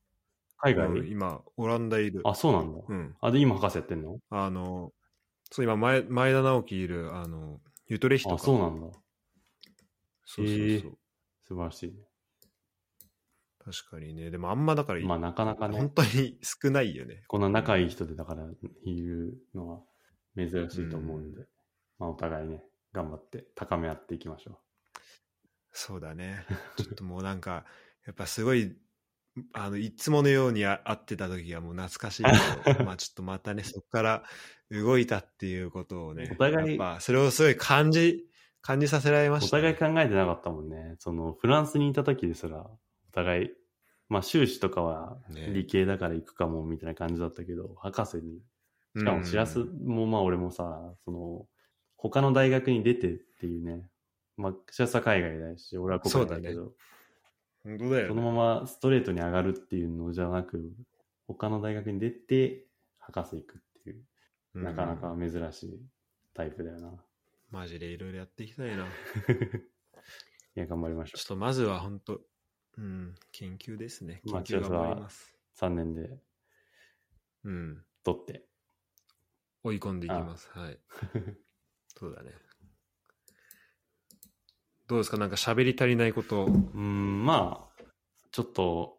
[0.59, 2.21] 海外、うん今、オランダいる。
[2.25, 2.81] あ、そうなんだ。
[2.87, 3.17] うん。
[3.21, 4.19] あ、で、今博士やってんの？
[4.29, 4.93] あの、
[5.51, 8.35] そう、今前、前田直樹いる、あの、ユトレヒとか。
[8.37, 8.89] あ、そうなんだ。
[10.27, 10.67] そうそうそう。
[10.67, 10.81] へえ
[11.49, 11.95] 素晴らしいね。
[13.65, 14.31] 確かにね。
[14.31, 17.25] でもあんまだから、まあなかなかね本、当に少ないよね。
[17.27, 18.45] こんな仲いい人でだから
[18.85, 19.81] いるのは
[20.37, 21.47] 珍しいと思うんで、
[21.99, 22.63] まあお互いね、
[22.93, 24.59] 頑張って高め合っていきましょ
[25.73, 26.47] そうだね。
[26.77, 27.65] ちょっともうなんか、
[28.07, 28.77] やっぱすごい、
[29.53, 32.25] あの、いつものようにあ会ってた時はもう懐かしい
[32.65, 34.25] けど、 まあちょっとまたね、そこから
[34.71, 38.26] 動いたっていうことをね、お互いやっぱそれをすごい感じ、
[38.67, 39.75] 感じさせられました、ね。
[39.77, 40.97] 互い考えてなかったもんね。
[40.99, 42.79] そのフランスにいた時ですら、お
[43.13, 43.51] 互い、
[44.09, 45.53] まあ修士とかはね。
[45.53, 48.41] 理系だから行くかもみたいな感じだったけど、博士に。
[48.97, 51.47] しかもしらすうんもまあ俺もさ、その、
[51.97, 53.89] 他の大学に出てっていうね、
[54.37, 56.73] まあ、シャスは海外だし、俺は国内だけど、
[57.63, 60.73] 本当だよ、そのままストレートに上がるっていうのじゃなく、
[61.27, 62.67] 他の大学に出て、
[62.99, 64.03] 博士行くっていう、
[64.55, 64.65] うん。
[64.65, 65.81] なかなか珍しい
[66.35, 67.06] タイプだよな。
[67.51, 68.87] マジでいろいろやっていきたいな。
[70.57, 72.21] いや、頑張りましょちょっとまずは本当、
[72.79, 74.21] うん、研究ですね。
[74.25, 75.37] 研まあ究頑張ります。
[75.55, 75.65] う。
[75.65, 76.19] 3年で
[77.45, 77.85] うん。
[78.03, 78.47] 取って。
[79.63, 80.49] 追い込んでいきます。
[80.51, 80.79] はい。
[81.89, 82.33] そうだね。
[84.87, 85.17] どうですか？
[85.17, 86.47] なんか喋り足りないこと。
[86.47, 87.85] うん、まあ、
[88.31, 88.99] ちょっと、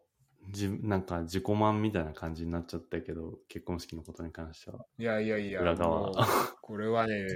[0.50, 4.84] じなんか自己満みたいな感じになっちゃったけど、結婚式のことに関しては。
[4.98, 6.12] いやいやいや、裏側
[6.60, 7.26] これはね、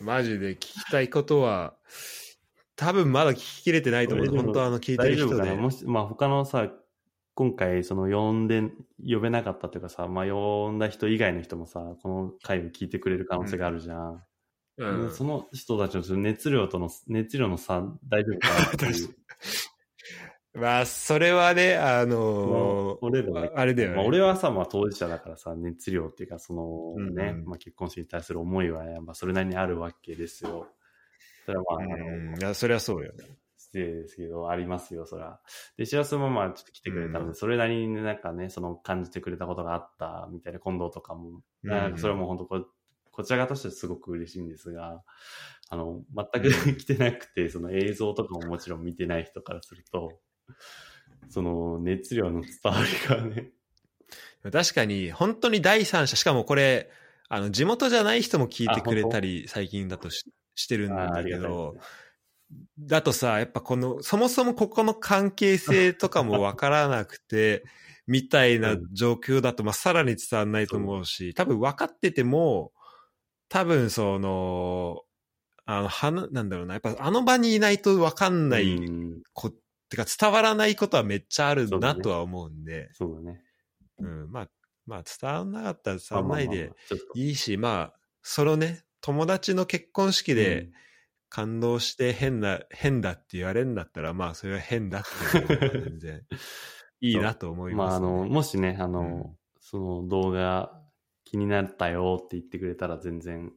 [0.00, 1.74] マジで聞きたいことは、
[2.76, 4.26] 多分まだ聞ききれてないと思う。
[4.28, 5.54] 本当あの聞いて大る人で。
[5.54, 6.70] もし、まあ他のさ、
[7.34, 8.62] 今回その呼んで、
[9.04, 14.22] 呼べなかったというかさ、まあ呼んだ人以外の人もさ、この回を聞いてくれる可能性があるじゃん。
[14.78, 19.08] うんその人たちの熱量との、熱量の差大丈夫かなっていう。
[20.60, 23.96] まあ、それはね、あのー俺らはあれだよね。
[23.96, 30.66] まあ、俺はさ、まあ当事者だからさ、熱量っていうか、そのうんうんね、まあ結婚式に対する思いは、やっぱそれなりにあるわけですよ。
[31.46, 33.12] それはまあ、あのうん、いや、そりゃそうよ。
[33.56, 35.40] 失礼ですけど、ありますよ、それは。
[35.76, 42.66] で、しらすもまあちょっと来てくれたので、うんそれなりになんかね、その感じてくれたことがあったみたいな、近藤とかも、うんなんかそれはもう本当こ、
[43.12, 45.02] こちら側としてはすごく嬉しいんですが、
[45.70, 46.48] あの、全く
[46.78, 50.20] 来てなくて、その映像とかももちろん見てない人からすると、
[51.28, 53.50] その熱量の伝わりがね、
[54.50, 56.90] 確かに、本当に第三者、しかもこれ、
[57.28, 61.76] あの、地元じゃない人も聞いてくれたり、最近だとししてるんだけど
[62.78, 67.64] で、だとさ、やっぱこの、そもそもここの関係性とかもわからなくて、
[68.06, 72.72] みたいな状況だと、まあ、さらに伝わんないと思うし、多分分かってても、
[73.50, 75.02] 多分その、
[75.66, 79.22] あの、はな、なんだろうな、やっぱあの場にいないと分かんないうん。
[79.34, 79.52] こ、
[79.88, 83.42] てか伝わらないことはめっちゃあるなとは思うんで、そうだね。
[83.98, 84.48] うん、まあ、
[84.86, 87.18] まあ、伝わんなかったら伝わんないでまあまあまあちょっと。
[87.18, 90.72] いいし、まあ、そのね、友達の結婚式でうん。
[91.30, 96.22] 感動して変な、変だって言われるんだったら、まあ、それは変だっていうのは全然
[97.00, 98.06] いいなと思いまあ、ます、ね。
[98.06, 99.38] あの、もしね、あの、うん。
[99.60, 100.82] その動画
[101.24, 103.52] 気になったよって言ってくれたら全然、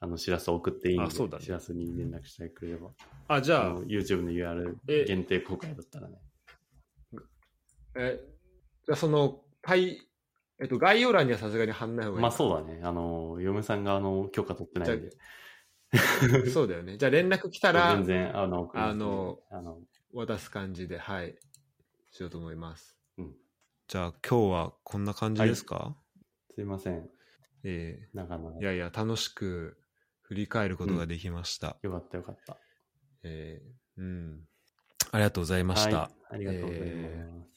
[0.00, 2.90] あの、知らせ送っていいんで、あそうだね知らせに連絡してくれれば。
[3.28, 6.18] あ、じゃああの、YouTube の URL え限定公開だったらね。
[7.96, 8.20] え、
[8.86, 10.00] じゃあその、はい、
[10.60, 12.22] えっと、概要欄にはさすがに貼んない方がいい。
[12.22, 12.80] まあそうだね。
[12.82, 15.10] あの、嫁さんがあの、許可取ってないんで。
[16.50, 16.96] そうだよね。
[16.96, 19.78] じゃあ連絡来たら全、然、あの、送りますあの、あの、
[20.14, 21.36] 渡す感じで、はい、
[22.10, 22.96] しようと思います。
[23.18, 23.34] うん
[23.90, 25.96] じゃあ今日はこんな感じですか、
[26.54, 27.10] すいません。
[27.64, 28.64] えなかなかえい。
[28.64, 29.79] やいや、楽しく
[30.30, 31.76] 振り返ることができました。
[31.82, 32.56] よかったよかった。
[33.24, 33.66] ええ
[33.98, 34.44] うん。
[35.10, 35.96] ありがとうございました。
[35.96, 36.34] はい。
[36.34, 37.50] ありがとうございえます。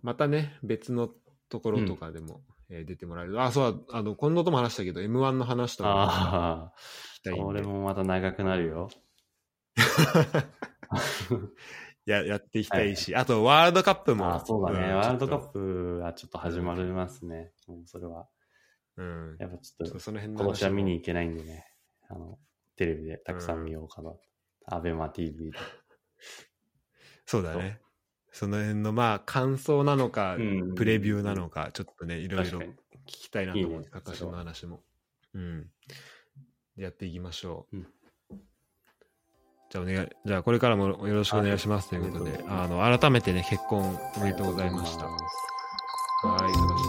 [0.00, 1.10] またね、別の
[1.50, 3.42] ところとかでも、えー出てもらえる。
[3.42, 6.72] あ、そうだ、あの、近藤とも話したけど、M1 の話とかああ、
[7.16, 7.42] 聞きたいんで。
[7.42, 8.88] これもまた長くなるよ。
[12.06, 14.28] ややっていきたいし、あとワールドカップも。
[14.28, 14.92] ああ、そうだね。
[14.92, 15.48] んワールドカッ。
[15.50, 17.52] プはちょっと始まりますね。
[17.66, 18.26] もうそれは。
[19.00, 19.36] とうん。
[19.38, 21.66] やっぱちょっとその辺の今年は見に話行けないんでね。
[22.08, 22.38] あの、
[22.76, 24.12] テレビでたくさん見ようかな。
[24.66, 25.58] アベマ TV で。
[25.58, 25.64] も
[27.26, 27.80] そうだね。
[28.32, 32.72] その辺の、まあ、感想なのか、うんプレビューなのか、ちょっとね、いろいろ聞
[33.06, 33.72] きたいなと思う。
[33.72, 34.82] いいねカカシの話も。
[35.34, 35.66] うん。
[36.76, 37.76] やっていきましょう。
[37.76, 37.86] うん
[39.70, 45.06] じゃあお願い、じゃあこれからもよろしくお願いしますということで、あの、改めてね、結婚おめでとうございました。
[45.06, 45.14] は
[46.48, 46.79] い。